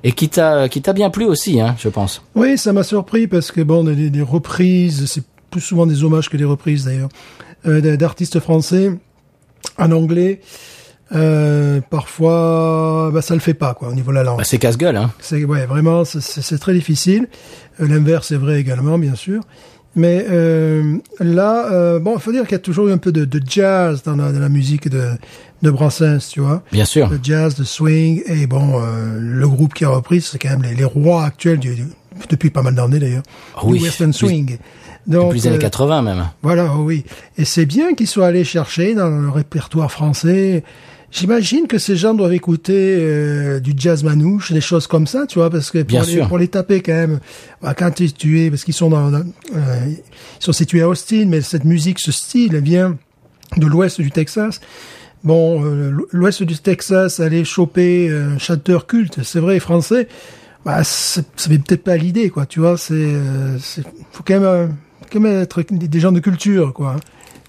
[0.05, 2.21] Et qui t'a qui t'a bien plu aussi, hein, je pense.
[2.35, 6.29] Oui, ça m'a surpris parce que bon, des, des reprises, c'est plus souvent des hommages
[6.29, 7.09] que des reprises d'ailleurs,
[7.67, 8.91] euh, d'artistes français
[9.77, 10.39] en anglais.
[11.13, 14.37] Euh, parfois, bah, ça le fait pas quoi au niveau de la langue.
[14.37, 15.11] Bah, c'est casse-gueule, hein.
[15.19, 17.27] C'est ouais, vraiment, c'est- très difficile.
[17.81, 19.41] Euh, L'inverse est vrai également, bien sûr.
[19.93, 23.11] Mais euh, là, euh, bon, il faut dire qu'il y a toujours eu un peu
[23.11, 25.09] de, de jazz dans la, dans la musique de,
[25.63, 26.63] de Brassens, tu vois.
[26.71, 27.09] Bien sûr.
[27.09, 30.63] Le jazz, de swing, et bon, euh, le groupe qui a repris, c'est quand même
[30.63, 31.83] les, les rois actuels du, du-
[32.29, 33.23] depuis pas mal d'années d'ailleurs,
[33.55, 34.57] Ah oui, du western swing.
[35.07, 36.25] Donc, Depuis les années euh, 80 même.
[36.41, 37.03] voilà, oh oui.
[37.37, 40.63] Et c'est bien qu'ils soient allés chercher dans le répertoire français.
[41.11, 45.39] J'imagine que ces gens doivent écouter euh, du jazz manouche, des choses comme ça, tu
[45.39, 46.27] vois, parce que pour, Bien les, sûr.
[46.29, 47.19] pour les taper quand même,
[47.61, 49.19] bah, quand tu, tu es, parce qu'ils sont dans, dans-
[49.55, 52.97] euh, ils sont situés à Austin, mais cette musique, ce style, elle vient
[53.57, 54.61] de l'ouest du Texas.
[55.25, 60.07] Bon, euh, l'ouest du Texas, aller choper un chanteur culte, c'est vrai, français,
[60.63, 63.57] bah, ça fait peut-être pas l'idée, quoi, tu vois, c'est, euh,
[64.13, 64.67] faut quand même, euh,
[65.11, 66.95] quand même être des gens de culture, quoi.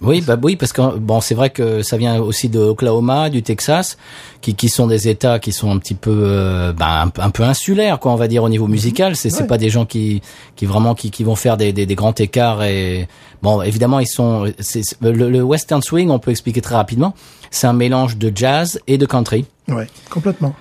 [0.02, 3.42] Oui, bah oui, parce que bon, c'est vrai que ça vient aussi de Oklahoma, du
[3.42, 3.96] Texas,
[4.40, 7.30] qui, qui sont des États qui sont un petit peu, euh, bah, un, peu- un
[7.30, 9.14] peu insulaires, quoi, on va dire au niveau musical.
[9.16, 9.46] C'est c'est Ouais.
[9.46, 10.20] pas des gens qui,
[10.56, 13.06] qui vraiment qui, qui vont faire des, des, des grands écarts et
[13.42, 14.52] bon, évidemment ils sont.
[14.58, 17.14] c'est- c'est- le, le western swing, on peut expliquer très rapidement.
[17.50, 19.44] C'est un mélange de jazz et de country.
[19.68, 20.54] Ouais, complètement.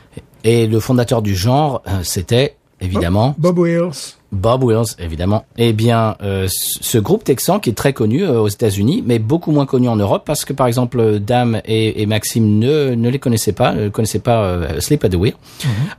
[0.44, 3.36] Et le fondateur du genre, euh, c'était évidemment.
[3.38, 4.16] Bob Wills.
[4.32, 5.44] Bob Wills, évidemment.
[5.58, 9.52] Eh bien, euh, ce groupe texan qui est très connu euh, aux États-Unis, mais beaucoup
[9.52, 13.20] moins connu en Europe, parce que par exemple, Dame et, et Maxime ne, ne les
[13.20, 15.34] connaissaient pas, ne connaissaient pas euh, Sleep at the Wheel.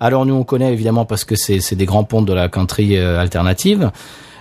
[0.01, 3.21] Alors nous, on connaît évidemment parce que c'est des grands ponts de la country euh,
[3.21, 3.91] alternative.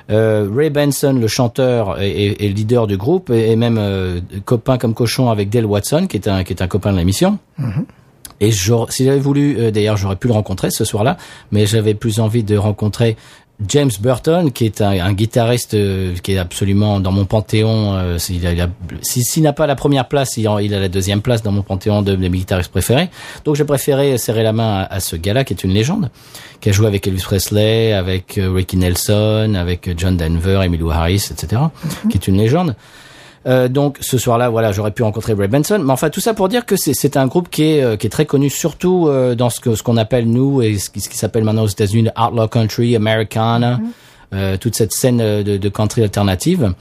[0.09, 3.79] Ray Benson, le chanteur et, et- et leader du groupe, et, même
[4.43, 7.37] copain comme cochon avec Dale Watson, qui est un qui est un copain de l'émission.
[8.41, 11.15] Et si j'avais voulu, euh, d'ailleurs, j'aurais pu le rencontrer ce soir-là,
[11.51, 13.15] mais j'avais plus envie de rencontrer
[13.67, 17.93] James Burton, qui est un, un guitariste euh, qui est absolument dans mon panthéon.
[17.93, 18.67] euh, s'il a-
[19.03, 22.13] si- n'a pas la première place, il, a la deuxième place dans mon panthéon de,
[22.15, 23.09] de mes guitaristes préférés.
[23.45, 26.09] Donc j'ai préféré serrer la main à, à ce gars-là, qui est une légende,
[26.59, 30.89] qui a joué avec Elvis Presley, avec euh, Ricky Nelson, avec euh, John Denver, Emmylou
[30.89, 31.61] Harris, etc.,
[32.09, 32.75] qui est une légende.
[33.47, 35.79] Euh, donc ce soir-là, voilà, j'aurais pu rencontrer Ray Benson.
[35.83, 38.11] Mais enfin, tout ça pour dire que c'est- un groupe qui est, euh, qui est
[38.11, 41.43] très connu, surtout euh, dans ce que ce qu'on appelle nous et ce qui, s'appelle
[41.43, 43.79] maintenant aux États-Unis le outlaw country, Americana,
[44.33, 46.73] euh, toute cette scène de, de country alternative.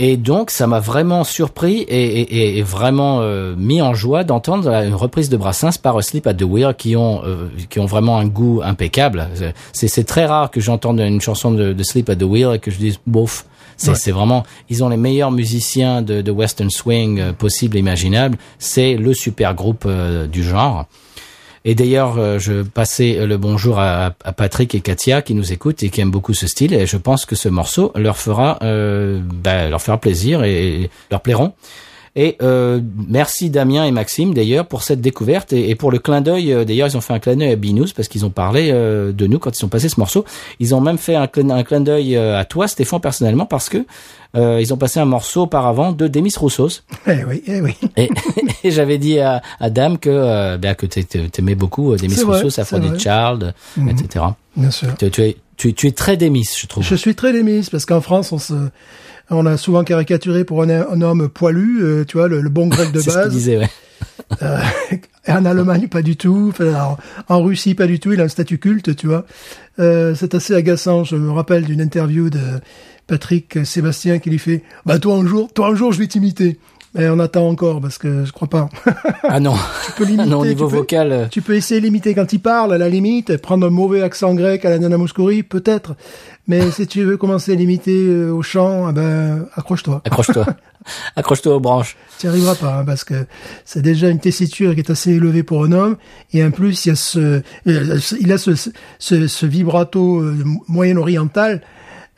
[0.00, 4.24] Et donc, ça m'a vraiment surpris et, et- et- et vraiment euh, mis en joie
[4.24, 7.22] d'entendre une reprise de Brassens par Sleep at the Wheel qui ont
[7.70, 9.28] qui ont vraiment un goût impeccable.
[9.72, 12.58] C'est c'est très rare que j'entende une chanson de, de Sleep at the Wheel et
[12.58, 13.44] que je dise bof.
[13.76, 14.12] C'est Ouais.
[14.12, 18.38] vraiment, ils ont les meilleurs musiciens de, de western swing euh, possibles et imaginables.
[18.58, 20.86] C'est le super groupe euh, du genre.
[21.66, 25.82] Et d'ailleurs, euh, je passais le bonjour à, à Patrick et Katia qui nous écoutent
[25.82, 26.74] et qui aiment beaucoup ce style.
[26.74, 30.90] Et je pense que ce morceau leur fera, euh, bah, leur fera plaisir et, et
[31.10, 31.54] leur plairont.
[32.16, 36.20] Et euh, merci Damien et Maxime d'ailleurs pour cette découverte et, et pour le clin
[36.20, 36.52] d'œil.
[36.52, 39.10] euh, D'ailleurs, ils ont fait un clin d'œil à Binous parce qu'ils ont parlé euh,
[39.10, 40.24] de nous quand ils ont passé ce morceau.
[40.60, 43.68] Ils ont même fait un clin, un clin d'œil euh, à toi, Stéphane, personnellement, parce
[43.68, 43.84] que
[44.36, 46.82] euh, ils ont passé un morceau auparavant de Demis Roussos.
[47.08, 47.74] Eh oui, eh oui.
[47.96, 48.08] Et,
[48.62, 52.60] et j'avais dit à, à Dame que, euh, ben, que t'a- t'aimais beaucoup Demis Roussos,
[52.60, 52.98] Aphrodite.
[53.00, 53.88] Child, Mhm.
[53.88, 54.24] etc.
[54.56, 54.88] Bien sûr.
[54.98, 56.84] Tu, tu es, tu, tu es très Demis, je trouve.
[56.84, 58.54] Je suis très démise parce qu'en France, on se,
[59.30, 62.66] on a souvent caricaturé pour un, un homme poilu, euh, tu vois, le, le bon
[62.68, 63.32] grec de C'est ce qu'il base.
[63.32, 63.70] disait, ouais.
[64.42, 64.58] Euh,
[65.28, 66.48] en Allemagne, pas du tout.
[66.52, 66.96] Enfin,
[67.28, 68.12] en Russie, pas du tout.
[68.12, 69.24] Il a un statut culte, tu vois.
[69.78, 71.04] Euh, c'est assez agaçant.
[71.04, 72.40] Je me rappelle d'une interview de
[73.06, 76.58] Patrick Sébastien qui lui fait Bah, toi, un jour, toi, un jour, je vais t'imiter.
[76.94, 78.68] Mais on attend encore parce que je crois pas.
[79.26, 79.54] Ah non.
[79.86, 80.28] tu peux l'imiter.
[80.30, 81.10] non, au tu niveau peux- vocal.
[81.12, 84.34] euh, Tu peux essayer d'imiter quand il parle, à la limite, prendre un mauvais accent
[84.34, 85.94] grec à la Nana Mouskouri, peut-être.
[86.46, 90.02] Mais si tu veux commencer à l'imiter euh, au chant, eh ben, accroche-toi.
[90.04, 90.46] Accroche-toi.
[91.16, 91.96] Accroche-toi aux branches.
[92.18, 93.14] Tu n'y arriveras pas, hein, parce que
[93.64, 95.96] c'est déjà une tessiture qui est assez élevée pour un homme.
[96.34, 97.18] Et en plus, il y a ce,
[97.66, 98.54] euh, il a ce,
[98.98, 100.22] ce, ce vibrato
[100.68, 101.62] moyen-oriental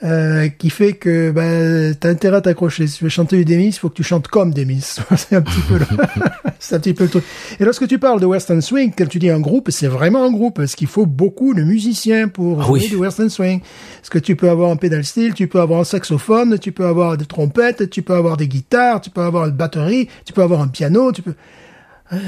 [0.02, 2.86] euh, qui fait que ben, t'as intérêt à t'accrocher.
[2.86, 4.82] Si tu veux chanter du Demis, il faut que tu chantes comme Demis.
[5.16, 5.86] c'est un petit peu le,
[6.58, 7.24] c'est un petit peu le truc.
[7.58, 10.30] Et lorsque tu parles de Western Swing, quand tu dis un groupe, c'est vraiment un
[10.30, 12.88] groupe, parce qu'il faut beaucoup de musiciens pour Ah jouer oui.
[12.88, 13.60] du Western Swing.
[14.00, 16.86] Parce que tu peux avoir un pédal steel, tu peux avoir un saxophone, tu peux
[16.86, 20.42] avoir des trompettes, tu peux avoir des guitares, tu peux avoir une batterie, tu peux
[20.42, 21.34] avoir un piano, tu peux...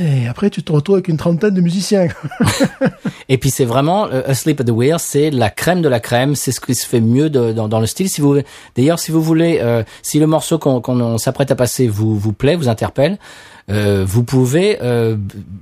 [0.00, 2.08] Et après, tu te retrouves avec une trentaine de musiciens.
[3.28, 6.34] Et puis c'est vraiment euh, Asleep at the Wheel, c'est la crème de la crème,
[6.34, 8.08] c'est ce qui se fait mieux de- dans, dans le style.
[8.08, 8.38] Si vous,
[8.76, 12.18] d'ailleurs, si vous voulez, euh, si le morceau qu'on qu'on on s'apprête à passer vous
[12.18, 13.18] vous plaît, vous interpelle,
[13.70, 15.16] euh, vous pouvez euh,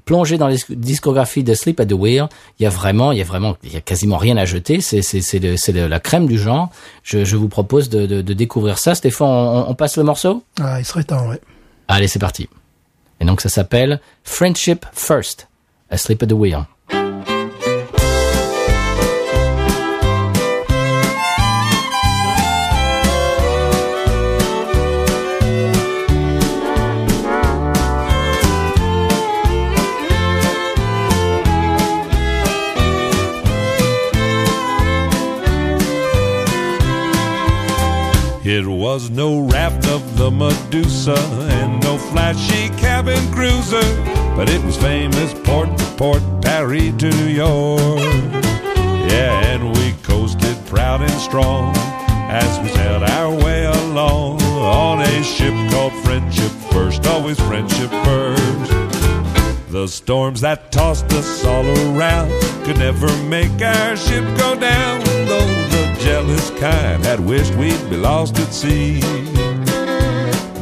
[0.04, 2.28] plonger dans les discographies de Sleep at the Wheel.
[2.58, 4.80] Il y a vraiment, il y a vraiment, il y a quasiment rien à jeter.
[4.80, 6.70] C'est c'est la crème du genre.
[7.02, 8.94] Je, je vous propose de, de, de découvrir ça.
[8.94, 10.42] Stéphane, on, on passe le morceau?
[10.60, 11.40] ah, il serait temps, ouais.
[11.88, 12.48] Allez, c'est parti.
[13.20, 15.48] Et donc ça s'appelle Friendship First,
[15.90, 16.66] Asleep at the Wheel.
[38.86, 41.18] Was no raft of the Medusa
[41.58, 43.82] and no flashy cabin cruiser,
[44.36, 47.98] but it was famous port to port, Paris to New York.
[49.10, 51.74] Yeah, and we coasted proud and strong
[52.30, 58.70] as we sailed our way along on a ship called Friendship First, always Friendship First.
[59.72, 62.30] The storms that tossed us all around
[62.64, 65.85] could never make our ship go down, though
[66.16, 69.00] jealous kind had wished we'd be lost at sea.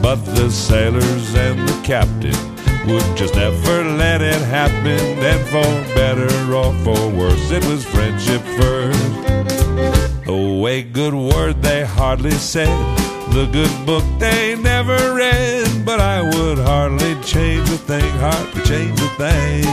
[0.03, 2.39] But the sailors and the captain
[2.89, 4.99] would just never let it happen,
[5.31, 8.99] and for better or for worse, it was friendship first.
[10.27, 12.77] Oh, a good word they hardly said.
[13.33, 15.85] The good book they never read.
[15.85, 19.65] But I would hardly change a thing, hardly change a thing.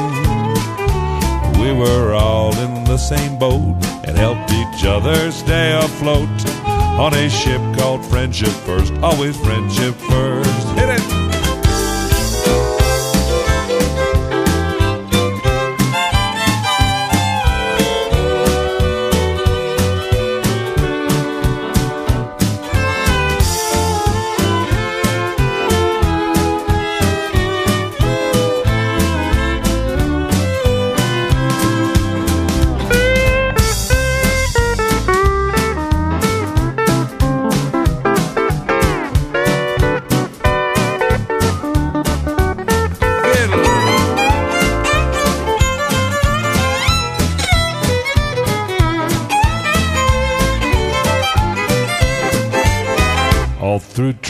[1.60, 3.91] We were all in the same boat
[4.22, 6.30] and each other stay afloat
[7.00, 8.94] on a ship called Friendship First.
[9.02, 10.68] Always friendship first.
[10.78, 11.21] Hit it.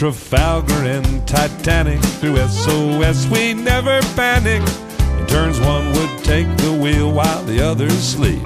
[0.02, 4.60] Trafalgar and Titanic, through SOS, we never panic.
[5.20, 8.42] In turns, one would take the wheel while the others sleep.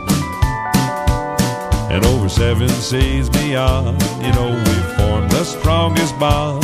[1.91, 6.63] And over seven seas beyond, you know, we formed the strongest bond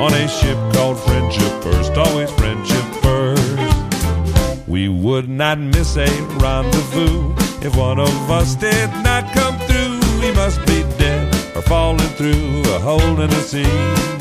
[0.00, 4.68] on a ship called Friendship First, always Friendship First.
[4.68, 6.06] We would not miss a
[6.38, 7.34] rendezvous
[7.66, 9.98] if one of us did not come through.
[10.20, 14.17] He must be dead or falling through a hole in the sea.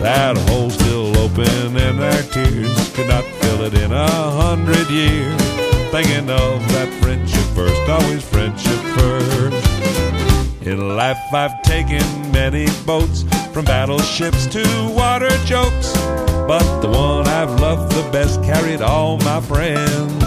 [0.00, 5.40] That hole still open and our tears could not fill it in a hundred years.
[5.90, 10.66] Thinking of that friendship first, always friendship first.
[10.66, 14.62] In life I've taken many boats, from battleships to
[14.94, 15.92] water jokes.
[16.46, 20.24] But the one I've loved the best carried all my friends.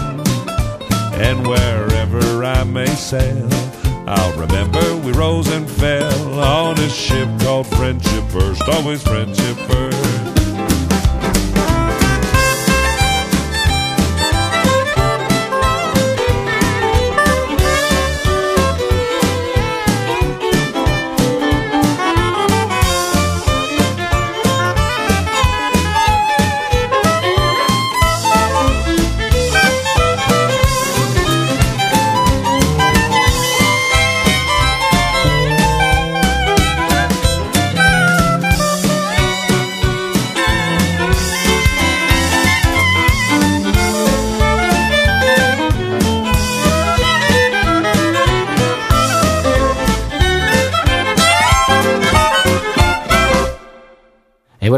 [1.14, 3.48] And wherever I may sail,
[4.06, 10.31] I'll remember we rose and fell on a ship called Friendship First, always Friendship First.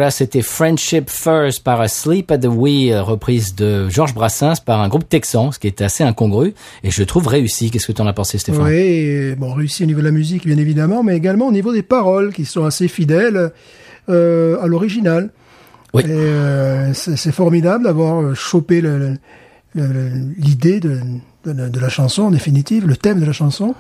[0.05, 4.83] Voilà, c'était Friendship First par A Sleep at the Wheel, reprise de Georges Brassens par
[4.83, 6.53] un groupe texan, ce qui est assez incongru
[6.83, 7.71] et je trouve réussi.
[7.71, 8.67] Qu'est-ce que tu en as pensé, Stéphane?
[8.67, 11.73] Oui, et, bon, réussi au niveau de la musique, bien évidemment, mais également au niveau
[11.73, 13.51] des paroles, qui sont assez fidèles
[14.11, 15.31] euh, à l'original.
[15.95, 16.03] Oui.
[16.07, 18.83] Euh, c'est formidable d'avoir chopé
[19.75, 21.01] l'idée de,
[21.47, 23.75] de, de la chanson, en définitive, le thème de la chanson,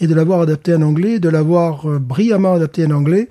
[0.00, 3.28] et de l'avoir adapté en anglais, de l'avoir euh, brillamment adapté en anglais,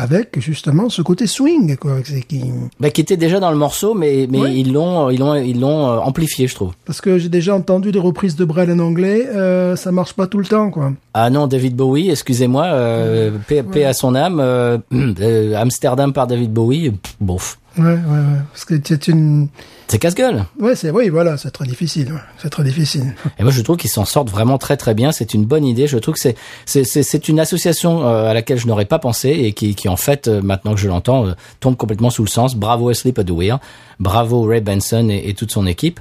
[0.00, 1.96] avec justement ce côté swing, quoi.
[2.28, 2.44] Qui,
[2.78, 4.54] bah, Qui était déjà dans le morceau, mais, mais Oui.
[4.64, 6.72] ils l'ont ils l'ont ils l'ont euh, amplifié, je trouve.
[6.86, 10.28] parce que j'ai déjà entendu des reprises de Brel en anglais, euh, ça marche pas
[10.28, 10.92] tout le temps, quoi.
[11.14, 16.28] Ah non, David Bowie, excusez-moi, euh, paix, paix à son âme, euh, euh, Amsterdam par
[16.28, 17.58] David Bowie, bof.
[17.76, 18.38] Ouais, ouais, ouais.
[18.52, 19.48] Parce que c'est une,
[19.88, 20.44] C'est casse-gueule.
[20.60, 22.20] ouais, c'est, oui, voilà, c'est très difficile, ouais.
[22.38, 23.14] c'est très difficile.
[23.38, 25.12] Et moi, je trouve qu'ils s'en sortent vraiment très très bien.
[25.12, 25.86] C'est une bonne idée.
[25.86, 26.36] Je trouve que c'est
[26.66, 29.96] c'est c'est, une association euh, à laquelle je n'aurais pas pensé et qui qui en
[29.96, 32.54] fait euh, maintenant que je l'entends euh, tombe complètement sous le sens.
[32.54, 33.58] Bravo Asleep at the Wheel.
[33.98, 36.00] Bravo Ray Benson et, et toute son équipe.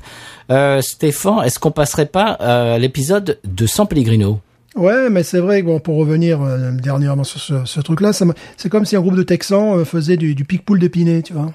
[0.52, 4.40] Euh, Stéphane, est-ce qu'on passerait pas à l'épisode de San Pellegrino?
[4.78, 8.70] Ouais, mais c'est vrai que bon, pour revenir euh, dernièrement sur ce, ce truc-là, c'est
[8.70, 11.52] comme si un groupe de Texans euh, faisait du, du pic-poule d'épinay, tu vois.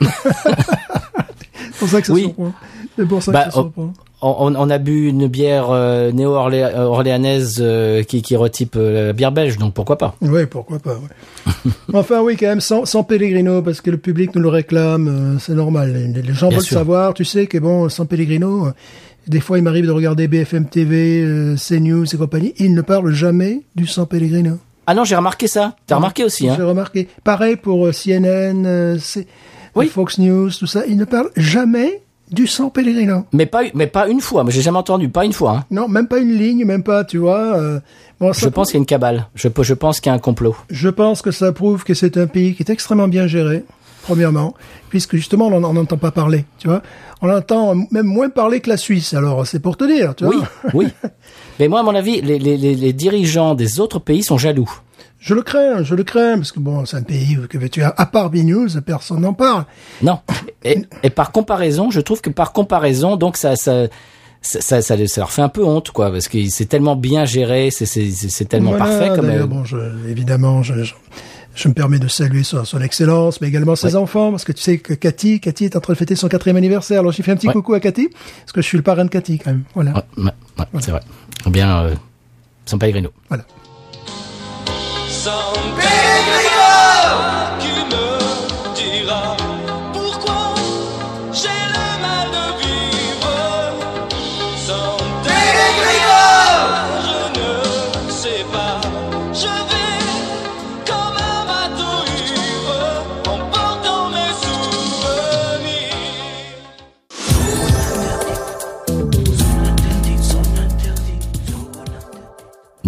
[1.72, 2.22] c'est pour ça que ça Oui.
[2.22, 2.52] surprend.
[2.96, 3.62] C'est pour ça Bah, que ça oh.
[3.62, 3.92] surprend.
[4.22, 9.32] on, on a bu une bière euh, néo-orléanaise euh, qui, qui retype euh, la bière
[9.32, 10.94] belge, donc pourquoi pas Oui, pourquoi pas.
[10.94, 11.52] ouais.
[11.94, 15.38] enfin, oui, quand même, sans, sans Pellegrino, parce que le public nous le réclame, euh,
[15.38, 15.92] c'est normal.
[16.14, 16.78] Les, les gens Bien veulent sûr.
[16.78, 17.14] savoir.
[17.14, 18.72] Tu sais que bon, sans Pellegrino, euh,
[19.26, 22.54] des fois, il m'arrive de regarder BFM TV, euh, CNews et compagnie.
[22.58, 24.58] Ils ne parlent jamais du sans Pellegrino.
[24.86, 25.76] Ah non, j'ai remarqué ça.
[25.86, 27.08] T'as remarqué aussi, hein J'ai remarqué.
[27.22, 29.26] Pareil pour euh, CNN, euh, C-
[29.78, 29.88] Oui.
[29.88, 30.84] Fox News, tout ça.
[30.86, 33.24] Ils ne parlent jamais du sang Pellegrino.
[33.32, 34.44] Mais pas, mais pas une fois.
[34.44, 35.58] Mais j'ai jamais entendu, pas une fois.
[35.58, 35.64] Hein.
[35.70, 37.38] Non, même pas une ligne, même pas, tu vois.
[37.58, 37.80] euh,
[38.20, 39.28] bon, Je pense qu'il y a une cabale.
[39.34, 40.54] Je, je pense qu'il y a un complot.
[40.68, 43.64] Je pense que ça prouve que c'est un pays qui est extrêmement bien géré,
[44.02, 44.52] premièrement,
[44.90, 46.82] puisque justement on n'en entend pas parler, tu vois.
[47.22, 50.34] On entend même moins parler que la Suisse, alors c'est pour te dire, tu vois.
[50.34, 50.42] Oui,
[50.74, 50.88] oui.
[51.58, 54.70] Mais moi, à mon avis, les, les, les, les dirigeants des autres pays sont jaloux.
[55.20, 57.82] Je le crains, je le crains, parce que bon, c'est un pays où, que veux-tu,
[57.82, 59.64] à à part B-News, personne n'en parle.
[60.00, 60.20] Non.
[60.64, 63.86] Et, et par comparaison, je trouve que par comparaison, donc ça, ça,
[64.40, 67.24] ça, ça, ça, ça leur fait un peu honte, quoi, parce que c'est tellement bien
[67.24, 69.28] géré, c'est tellement Voilà, parfait comme.
[69.28, 69.76] euh, bon, je,
[70.08, 70.94] évidemment, je, je,
[71.56, 73.96] je me permets de saluer son, son excellence, mais également ses Ouais.
[73.96, 76.56] enfants, parce que tu sais que Cathy, Cathy est en train de fêter son quatrième
[76.58, 77.00] anniversaire.
[77.00, 77.52] Alors j'ai fait un petit Ouais.
[77.54, 79.64] coucou à Cathy, parce que je suis le parrain de Cathy quand même.
[79.74, 79.94] Voilà.
[79.94, 81.00] Ouais, ouais, ouais, c'est vrai.
[81.44, 81.94] Eh bien, euh,
[82.66, 83.10] San Pellegrino.
[83.28, 83.44] voilà.
[85.18, 85.87] San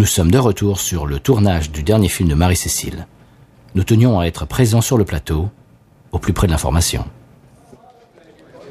[0.01, 3.07] Nous sommes de retour sur le tournage du dernier film de Marie-Cécile.
[3.75, 5.51] Nous tenions à être présents sur le plateau,
[6.11, 7.05] au plus près de l'information.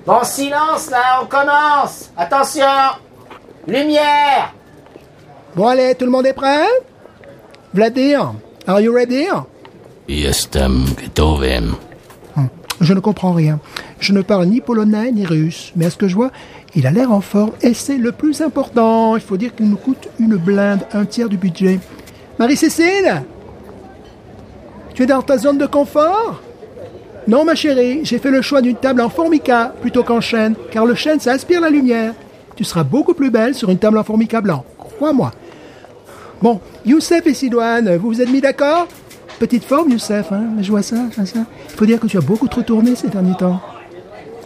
[0.07, 2.65] Bon, silence là, on commence Attention
[3.67, 4.55] Lumière
[5.55, 6.65] Bon allez, tout le monde est prêt?
[7.75, 8.33] Vladir,
[8.65, 9.27] are you ready?
[10.07, 11.61] Jestem gotowy.
[12.81, 13.59] Je ne comprends rien.
[13.99, 16.31] Je ne parle ni polonais ni russe, mais à ce que je vois,
[16.75, 19.15] il a l'air en forme et c'est le plus important.
[19.15, 21.79] Il faut dire qu'il nous coûte une blinde, un tiers du budget.
[22.37, 23.23] Marie-Cécile
[24.93, 26.41] Tu es dans ta zone de confort?
[27.27, 30.85] Non, ma chérie, j'ai fait le choix d'une table en formica plutôt qu'en chêne, car
[30.85, 32.13] le chêne, ça aspire la lumière.
[32.55, 35.31] Tu seras beaucoup plus belle sur une table en formica blanc, crois-moi.
[36.41, 38.87] Bon, Youssef et Sidoine, vous vous êtes mis d'accord?
[39.39, 41.39] Petite forme, Youssef, hein Je vois ça, vois ça.
[41.69, 43.61] Il faut dire que tu as beaucoup trop tourné ces derniers temps.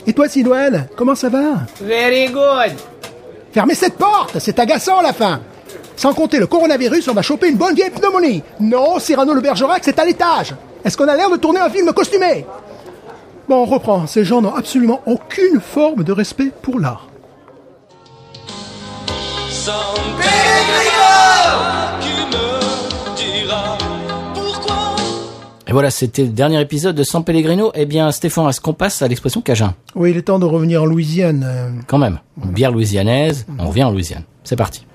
[0.06, 2.74] Et toi, Sidoine, comment ça va Very good
[3.54, 5.40] Fermez cette porte, c'est agaçant à la fin.
[5.96, 8.42] Sans compter le coronavirus, on va choper une bonne vieille pneumonie.
[8.60, 10.56] Non, Cyrano le Bergerac, c'est à l'étage.
[10.84, 12.46] Est-ce qu'on a l'air de tourner un film costumé
[13.48, 14.08] Bon, on reprend.
[14.08, 17.08] Ces gens n'ont absolument aucune forme de respect pour l'art.
[25.74, 27.72] Voilà, c'était le dernier épisode de San Pellegrino.
[27.76, 29.74] Eh bien, Stéphane, est-ce qu'on passe à l'expression Cajun?
[29.96, 31.44] Oui, il est temps de revenir en Louisiane.
[31.46, 32.20] euh, Quand même.
[32.44, 34.24] Une bière louisianaise, on revient en Louisiane.
[34.44, 34.86] C'est parti.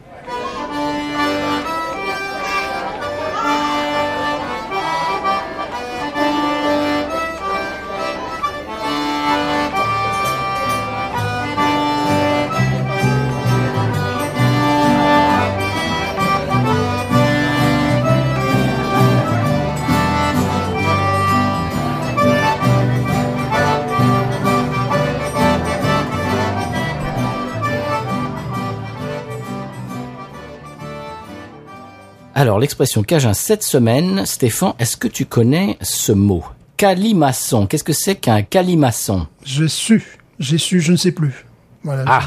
[32.59, 36.43] Alors, l'expression Cajun cette semaine, Stéphane, est-ce que tu connais ce mot?
[36.77, 37.69] Calimaçon.
[37.69, 39.29] Qu'est-ce que c'est qu'un calimaçon?
[39.45, 41.47] J'ai su, j'ai su, je ne sais plus.
[41.85, 42.03] Voilà.
[42.09, 42.23] Ah.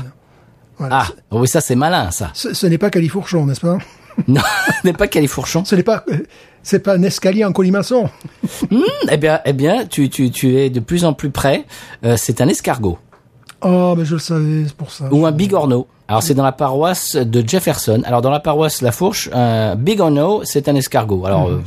[0.77, 1.03] Voilà.
[1.05, 2.31] Ah, oui, ça c'est malin, ça.
[2.33, 3.77] Ce, ce n'est pas califourchon, n'est-ce pas?
[4.29, 4.39] Non,
[4.81, 5.65] ce n'est pas califourchon.
[5.65, 6.19] Ce n'est pas, euh,
[6.63, 8.09] c'est pas un escalier en colimaçon.
[9.11, 11.65] Eh bien, eh bien, tu, tu, tu es de plus en plus près.
[12.05, 12.99] Euh, c'est un escargot
[13.63, 15.05] Oh, mais je le savais, c'est pour ça.
[15.11, 15.87] ou un bigorneau.
[16.07, 18.01] Alors, c'est dans la paroisse de Jefferson.
[18.05, 21.25] Alors, dans la paroisse La Fourche, un bigorneau, c'est un escargot.
[21.25, 21.61] Alors, euh,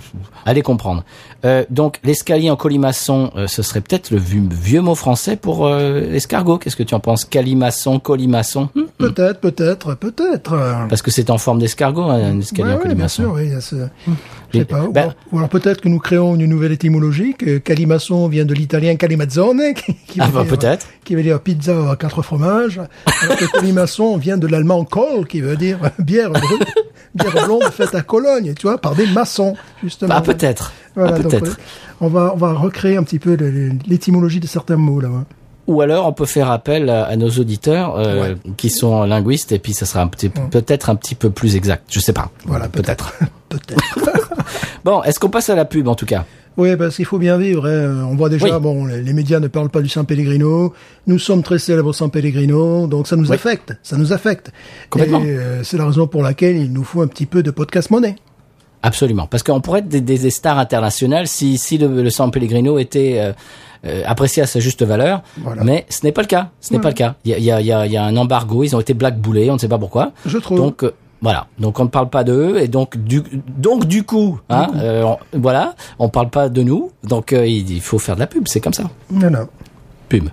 [0.45, 1.03] allez comprendre.
[1.47, 5.67] Euh, donc, l'escalier en colimaçon, euh, ce serait peut-être le vieux, vieux mot français pour
[5.67, 6.59] euh, escargot.
[6.59, 7.25] Qu'est-ce que tu en penses?
[7.25, 8.69] Calimaçon, colimaçon?
[8.75, 10.59] Hmm Peut-être, peut-être, peut-être.
[10.91, 13.23] Parce que c'est en forme d'escargot, un escalier Ouais, en ouais, bien colimaçon.
[13.23, 14.13] sûr, oui.
[14.61, 14.85] Et- pas.
[14.85, 18.45] Ou ben- alors, ou alors peut-être que nous créons une nouvelle étymologie, que calimaçon vient
[18.45, 20.87] de l'italien calimazzone, qui, qui Ah veut bah, peut-être.
[21.05, 22.81] qui veut dire pizza à quatre fromages,
[23.23, 26.65] alors que colimaçon vient de l'allemand Kohl, qui veut dire bière, brune-
[27.15, 30.15] bière blonde faite à Cologne, tu vois, par des maçons, justement.
[30.17, 30.73] Ah, peut-être.
[30.97, 31.43] Voilà, ah, peut-être.
[31.45, 31.57] ouais,
[32.01, 33.37] on va, on va recréer un petit peu
[33.87, 35.09] l'étymologie de certains mots, là.
[35.09, 35.23] ouais.
[35.67, 39.59] Ou alors on peut faire appel à, à nos auditeurs euh, qui sont linguistes et
[39.59, 41.85] puis ça sera un petit- peut-être un petit peu plus exact.
[41.91, 42.31] Je sais pas.
[42.45, 43.15] Voilà, peut-être.
[43.49, 43.83] peut-être.
[44.85, 46.27] Bon, est-ce qu'on passe à la pub en tout cas?
[46.59, 47.67] Oui, parce qu'il faut bien vivre.
[47.67, 48.07] hein.
[48.11, 48.63] On voit déjà, Oui.
[48.63, 50.75] bon, les, médias ne parlent pas du San Pellegrino.
[51.07, 53.35] Nous sommes très célèbres au San Pellegrino, donc ça nous Oui.
[53.35, 53.73] affecte.
[53.83, 54.53] Ça nous affecte.
[54.91, 55.23] Complètement.
[55.23, 57.91] Et euh, c'est la raison pour laquelle il nous faut un petit peu de podcast
[57.91, 58.17] monnaie.
[58.83, 62.79] Absolument, parce qu'on pourrait être des, des stars internationales si, si le, le San Pellegrino
[62.79, 63.33] était euh,
[63.87, 65.63] euh, apprécié à sa juste valeur, Voilà.
[65.65, 66.51] mais ce n'est pas le cas.
[66.61, 67.15] Ce n'est pas le cas.
[67.25, 69.51] Il y a, y, a, y, a, y a un embargo, ils ont été blackboulés,
[69.51, 70.13] on ne sait pas pourquoi.
[70.27, 70.59] Je trouve.
[70.59, 70.93] Donc euh,
[71.23, 73.23] voilà, donc on ne parle pas d'eux et donc du
[73.57, 77.71] donc du coup, hein, euh, on- voilà, on parle pas de nous, donc euh, il,
[77.71, 78.85] il faut faire de la pub, c'est comme ça.
[79.09, 79.47] Voilà.
[80.09, 80.29] Pub.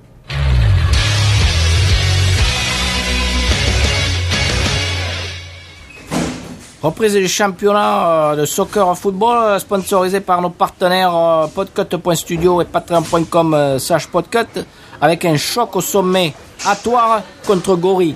[6.82, 12.66] Reprise du championnat euh, de soccer football, euh, sponsorisé par nos partenaires euh, podcut.studio et
[12.66, 14.66] patreon.com slash podcut,
[15.00, 16.34] avec un choc au sommet,
[16.66, 18.16] à toi contre Gori.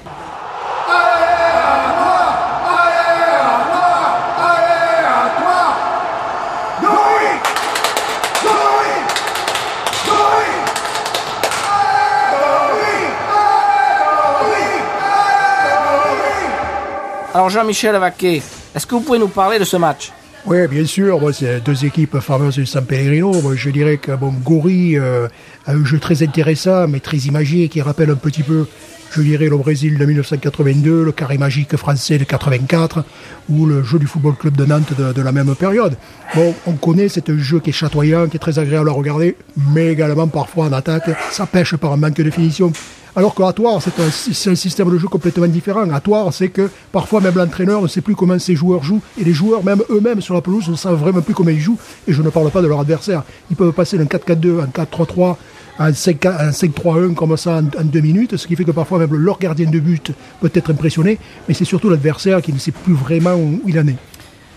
[17.35, 18.41] Alors Jean-Michel Vaquet,
[18.76, 20.11] est-ce que vous pouvez nous parler de ce match?
[20.45, 21.19] Oui, bien sûr.
[21.34, 23.34] C'est deux équipes fameuses du San Pellegrino.
[23.56, 25.27] Je dirais que bon, Gori euh,
[25.65, 28.68] a un jeu très intéressant, mais très imagé, qui rappelle un petit peu,
[29.11, 33.03] je dirais, le Brésil de 1982, le carré magique français de 84,
[33.49, 35.95] ou le jeu du Football Club de Nantes de, de la même période.
[36.35, 39.38] Bon, on connaît, c'est un jeu qui est chatoyant, qui est très agréable à regarder,
[39.73, 42.72] mais également parfois en attaque, ça pêche par un manque de finition.
[43.17, 45.89] Alors qu'à Toire, c'est un, système de jeu complètement différent.
[45.91, 49.23] À Toire, c'est que parfois même l'entraîneur ne sait plus comment ses joueurs jouent, et
[49.23, 51.77] les joueurs même eux-mêmes sur la pelouse ne savent vraiment plus comment ils jouent,
[52.07, 53.23] et je ne parle pas de leur adversaire.
[53.49, 55.35] Ils peuvent passer d'un 4-4-2 à un 4-3-3,
[55.79, 58.99] à un 5 un 5-3-1 comme ça en, deux minutes, ce qui fait que parfois
[58.99, 60.11] même leur gardien de but
[60.41, 61.17] peut être impressionné,
[61.47, 63.97] mais c'est surtout l'adversaire qui ne sait plus vraiment où il en est.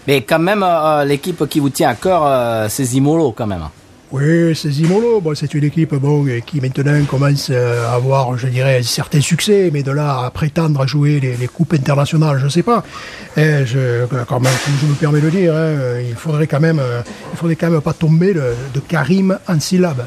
[0.08, 3.68] Mais quand même, euh, l'équipe qui vous tient à cœur, euh, c'est Zimolo quand même.
[4.10, 5.22] Oui, c'est Zimolo.
[5.34, 5.94] C'est une équipe
[6.46, 10.80] qui maintenant commence euh, à avoir, je dirais, certains succès, mais de là à prétendre
[10.80, 12.82] à jouer les, coupes internationales, je ne sais pas.
[13.36, 13.64] Et
[14.26, 14.46] comme
[14.80, 17.02] je me permets de dire, hein, il faudrait euh,
[17.34, 20.06] faudrait quand même pas tomber de, Karim en syllabes.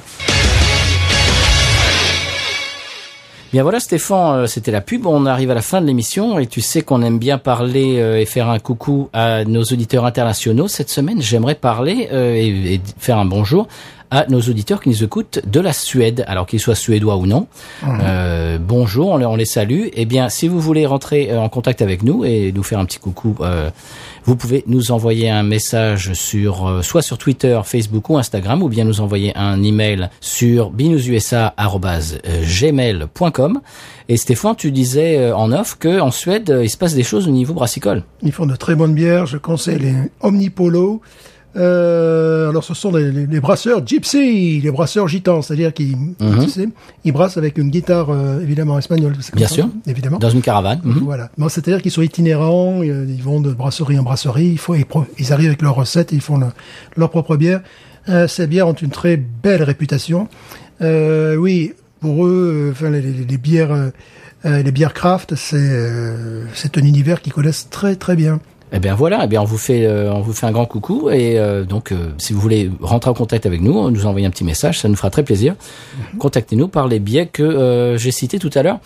[3.51, 5.05] Bien voilà Stéphane, euh, c'était la pub.
[5.05, 8.17] On arrive à la fin de l'émission et tu sais qu'on aime bien parler euh,
[8.17, 10.69] et faire un coucou à nos auditeurs internationaux.
[10.69, 13.67] Cette semaine, j'aimerais parler euh, et, et faire un bonjour
[14.11, 17.47] à nos auditeurs qui nous écoutent de la Suède, alors qu'ils soient suédois ou non.
[17.83, 19.87] Euh, bonjour, on les, on les salue.
[19.93, 22.85] Eh bien, si vous voulez rentrer euh, en contact avec nous et nous faire un
[22.85, 23.69] petit coucou, euh,
[24.23, 28.67] vous pouvez nous envoyer un message sur euh, soit sur Twitter, Facebook ou Instagram, ou
[28.69, 33.61] bien nous envoyer un email sur binoususa@gmail.com.
[34.09, 37.03] Et Stéphane, tu disais euh, en off que en Suède, euh, il se passe des
[37.03, 38.03] choses au niveau brassicole.
[38.21, 39.25] Ils font de très bonnes bières.
[39.25, 41.01] Je conseille les Omnipolo.
[41.57, 46.49] Euh, alors, ce sont les, les- les brasseurs gypsy, les brasseurs gitans, c'est-à-dire qu'ils tu
[46.49, 46.69] sais,
[47.03, 49.13] ils brassent avec une guitare euh, évidemment espagnole.
[49.33, 49.69] Bien ça, sûr.
[49.85, 50.17] évidemment.
[50.19, 50.79] Dans une caravane.
[50.83, 50.99] Mhm.
[51.03, 51.29] Voilà.
[51.37, 55.33] Bon, c'est-à-dire qu'ils sont itinérants, euh, ils vont de brasserie en brasserie, ils, pro- ils
[55.33, 56.47] arrivent avec leurs recettes, et ils font le-
[56.95, 57.61] leur propre bière.
[58.09, 60.27] Euh, ces bières ont une très belle réputation.
[60.81, 63.91] Euh, oui, pour eux, euh, enfin, les, les- les bières, euh,
[64.63, 68.39] les bières craft, c'est euh, c'est un univers qu'ils connaissent très très bien.
[68.71, 71.09] Eh bien voilà, eh bien on vous fait euh, on vous fait un grand coucou
[71.09, 74.29] et euh, donc euh, si vous voulez rentrer en contact avec nous, nous envoyer un
[74.29, 75.55] petit message, ça nous fera très plaisir.
[76.19, 78.79] Contactez-nous par les biais que euh, j'ai cités tout à l'heure.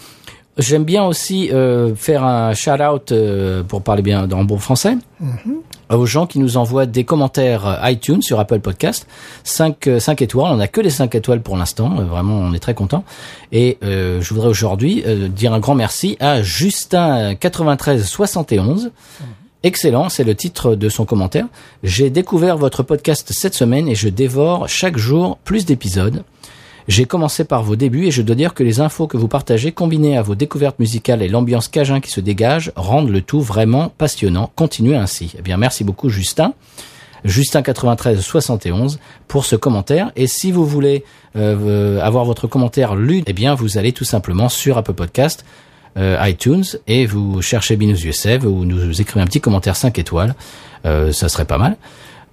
[0.57, 3.13] J'aime bien aussi euh, faire un shout out
[3.67, 4.97] pour parler bien en bon français
[5.89, 9.07] aux gens qui nous envoient des commentaires euh, iTunes sur Apple Podcast,
[9.43, 12.59] 5 cinq étoiles, on n'a que les 5 étoiles pour l'instant, euh, vraiment on est
[12.59, 13.03] très content.
[13.51, 18.91] Et euh, je voudrais aujourd'hui euh, dire un grand merci à Justin 93 71
[19.65, 21.47] Excellent, c'est le titre de son commentaire.
[21.81, 26.23] J'ai découvert votre podcast cette semaine et je dévore chaque jour plus d'épisodes.
[26.87, 29.71] J'ai commencé par vos débuts et je dois dire que les infos que vous partagez
[29.71, 33.91] combinées à vos découvertes musicales et l'ambiance cajun qui se dégage rendent le tout vraiment
[33.97, 34.51] passionnant.
[34.55, 35.33] Continuez ainsi.
[35.39, 36.53] Eh bien, merci beaucoup Justin.
[37.23, 40.11] Justin 93 71 pour ce commentaire.
[40.15, 41.03] Et si vous voulez
[41.35, 45.43] euh, euh, avoir votre commentaire lu, eh bien, vous allez tout simplement sur Apple Podcast,
[45.97, 50.35] iTunes et vous cherchez Binous USA, vous nous écrivez un petit commentaire 5 étoiles.
[50.85, 51.77] Euh, ça serait pas mal,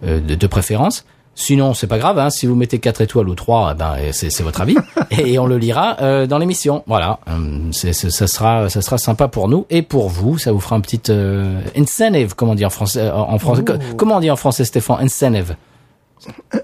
[0.04, 1.04] euh, de, de préférence.
[1.34, 2.18] Sinon, c'est pas grave.
[2.18, 4.76] Hein, si vous mettez 4 étoiles ou 3, eh ben c'est votre avis
[5.10, 6.82] et on le lira euh, dans l'émission.
[6.86, 10.36] Voilà, Euh, c'est c'est- ça sera ça sera sympa pour nous et pour vous.
[10.36, 13.64] Ça vous fera un petit euh, incentive, comment on dit en français euh, en français.
[13.64, 15.56] Co- Comment on dit en français, Stéphane Incentive?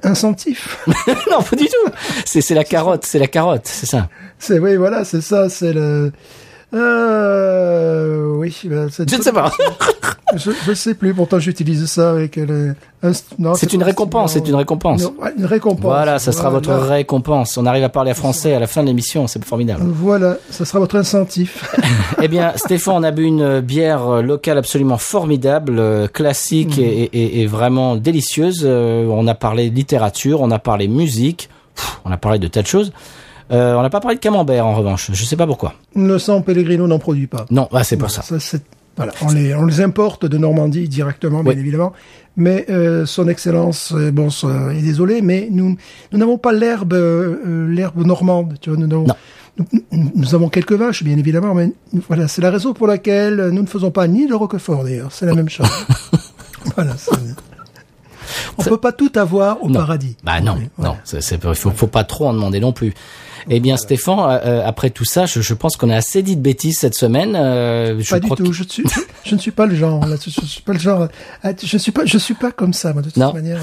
[0.03, 0.79] Incentif.
[1.31, 1.91] non, pas du tout.
[2.25, 4.09] C'est c'est la carotte, c'est la carotte, c'est ça.
[4.39, 6.13] c'est oui, voilà, c'est ça, c'est le.
[6.75, 9.51] Euh, oui, ben, c'est- Je ne sais pas.
[10.37, 11.15] Je, je sais plus.
[11.15, 12.75] Pourtant, j'utilise ça avec le.
[13.55, 15.03] C'est une récompense, c'est une récompense.
[15.03, 15.81] Non, une récompense.
[15.85, 17.57] Voilà, ça sera votre récompense.
[17.57, 19.83] On arrive à parler à français à la fin de l'émission, c'est formidable.
[19.87, 21.65] Voilà, ça sera votre incentif.
[22.23, 26.85] eh bien, Stéphane, on a bu une bière locale absolument formidable, euh, classique Mhm.
[26.85, 28.63] et, et- et vraiment délicieuse.
[28.65, 31.49] Euh, on a parlé littérature, on a parlé musique,
[32.05, 32.93] on a parlé de tas de choses.
[33.51, 35.11] Euh, on n'a pas parlé de camembert en revanche.
[35.13, 35.75] Je sais pas pourquoi.
[35.97, 37.47] le sang Pellegrino n'en produit pas.
[37.51, 38.23] Non, ah, c'est pour ça.
[38.39, 38.63] c'est-
[38.97, 41.61] voilà, on les, on les importe de Normandie directement, bien Oui.
[41.61, 41.93] évidemment.
[42.37, 45.77] Mais euh, son excellence, euh, bon, est désolé, mais nous,
[46.13, 48.55] nous n'avons pas l'herbe, euh, l'herbe normande.
[48.61, 49.15] Tu vois, nous, n'avons- Non.
[49.59, 51.71] nous, nous- nous avons quelques vaches, bien évidemment, mais
[52.09, 55.13] voilà, c'est la raison pour laquelle nous ne faisons pas ni le Roquefort d'ailleurs.
[55.13, 55.69] C'est la même chose.
[56.77, 56.97] voilà.
[56.97, 57.13] c'est-
[58.59, 59.79] On peut pas tout avoir au Non.
[59.79, 60.17] paradis.
[60.25, 62.93] Bah non, non, il faut, faut pas trop en demander non plus.
[63.51, 66.37] Eh bien, Stéphane, euh, euh, après tout ça, je, je pense qu'on a assez dit
[66.37, 67.35] de bêtises cette semaine.
[67.37, 68.35] Euh, je pas du tout.
[68.45, 69.01] que- Je, suis, je,
[69.31, 70.05] je ne suis pas le genre.
[70.07, 71.09] Là, je, suis pas le genre.
[71.43, 72.05] Ah, tu- je suis pas.
[72.05, 73.33] Je suis pas comme ça, moi, de toute Non.
[73.33, 73.59] manière.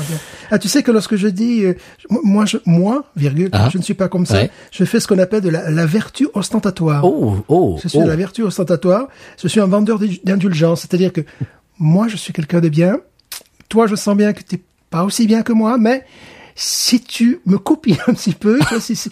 [0.51, 1.73] Ah, tu sais que lorsque je dis euh,
[2.09, 3.69] moi, je, moi, virgule, Ah.
[3.71, 4.35] je ne suis pas comme ça.
[4.35, 4.51] Ouais.
[4.71, 7.03] Je fais ce qu'on appelle de la, la vertu ostentatoire.
[7.05, 8.07] Oh, oh, Je suis oh.
[8.07, 9.07] la vertu ostentatoire.
[9.41, 10.81] Je suis un vendeur d'indulgence.
[10.81, 11.21] C'est-à-dire que
[11.79, 12.97] moi, je suis quelqu'un de bien.
[13.69, 16.03] Toi, je sens bien que t'es pas aussi bien que moi, mais
[16.55, 19.09] si tu me copies un petit peu, tu vois, si- si-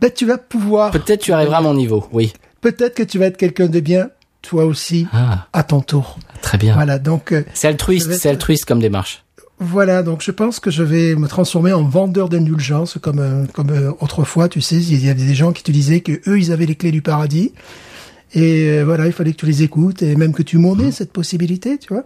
[0.00, 0.90] ben, tu vas pouvoir.
[0.90, 2.06] Peut-être tu arriveras à mon niveau.
[2.12, 2.32] Oui.
[2.60, 4.08] Peut-être que tu vas être quelqu'un de bien,
[4.42, 6.18] toi aussi, Ah, à ton tour.
[6.42, 6.74] très bien.
[6.74, 6.98] Voilà.
[6.98, 9.22] Donc, euh, C'est altruiste, être- c'est altruiste comme démarche.
[9.58, 13.70] Voilà, donc je pense que je vais me transformer en vendeur d'indulgence comme euh, comme
[13.70, 16.52] euh, autrefois, tu sais, il y avait des gens qui te disaient que eux ils
[16.52, 17.52] avaient les clés du paradis.
[18.34, 21.12] Et voilà, il fallait que tu les écoutes et même que tu m'en aies cette
[21.12, 22.02] possibilité, tu vois.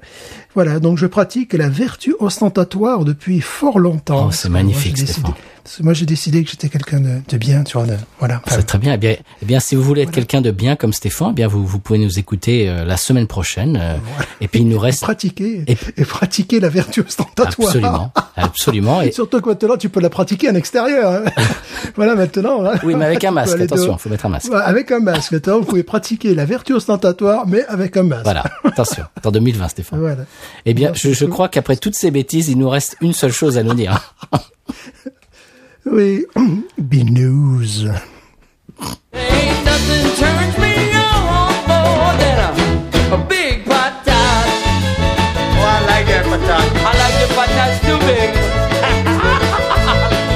[0.54, 4.26] Voilà, donc je pratique la vertu ostentatoire depuis fort longtemps.
[4.28, 5.32] Oh, c'est moi, magnifique, Stéphane.
[5.62, 7.86] Parce que moi j'ai décidé que j'étais quelqu'un de, de bien, tu vois.
[7.86, 8.40] de- voilà.
[8.46, 8.94] Enfin, C'est très bien.
[8.94, 11.48] Eh bien, eh bien, si vous voulez être quelqu'un de bien comme Stéphane, eh bien,
[11.48, 13.78] vous, vous pouvez nous écouter euh, la semaine prochaine.
[13.80, 13.96] euh,
[14.40, 16.04] et puis, il nous reste pratiquer Et- et...
[16.04, 17.48] pratiquer la vertu ostentatoire.
[17.68, 19.02] absolument, absolument.
[19.02, 21.12] Et, Surtout que maintenant tu peux la pratiquer en extérieur.
[21.12, 21.30] hein.
[21.96, 22.64] voilà maintenant.
[22.64, 22.74] hein.
[22.84, 23.58] oui, mais avec un masque.
[23.60, 24.00] Attention, dehors.
[24.00, 24.50] faut mettre un masque.
[24.52, 25.32] Avec un masque.
[25.34, 28.24] Attends, vous pouvez pratiquer la vertu ostentatoire, mais avec un masque.
[28.24, 28.44] Voilà.
[28.64, 29.04] Attention.
[29.24, 29.98] En 2020, Stéphane.
[30.00, 30.24] Voilà.
[30.66, 33.62] Eh bien, je, crois qu'après toutes ces bêtises, il nous reste une seule chose à
[33.62, 34.14] nous dire.
[35.90, 36.22] Oui.
[36.78, 37.82] Binous.
[37.82, 37.98] Ain't
[39.64, 42.50] nothing turns me on more than a,
[43.16, 44.46] a big patat.
[45.58, 46.62] Oh, I like that patat.
[46.86, 48.30] I like the patats too big.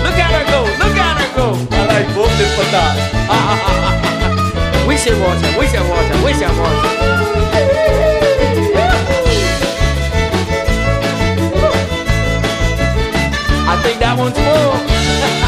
[0.04, 1.54] look at her go, look at her go.
[1.70, 2.98] I like both the patats.
[4.88, 6.90] we should watch her, we should watch her, we should watch her.
[13.66, 15.40] I think that one's for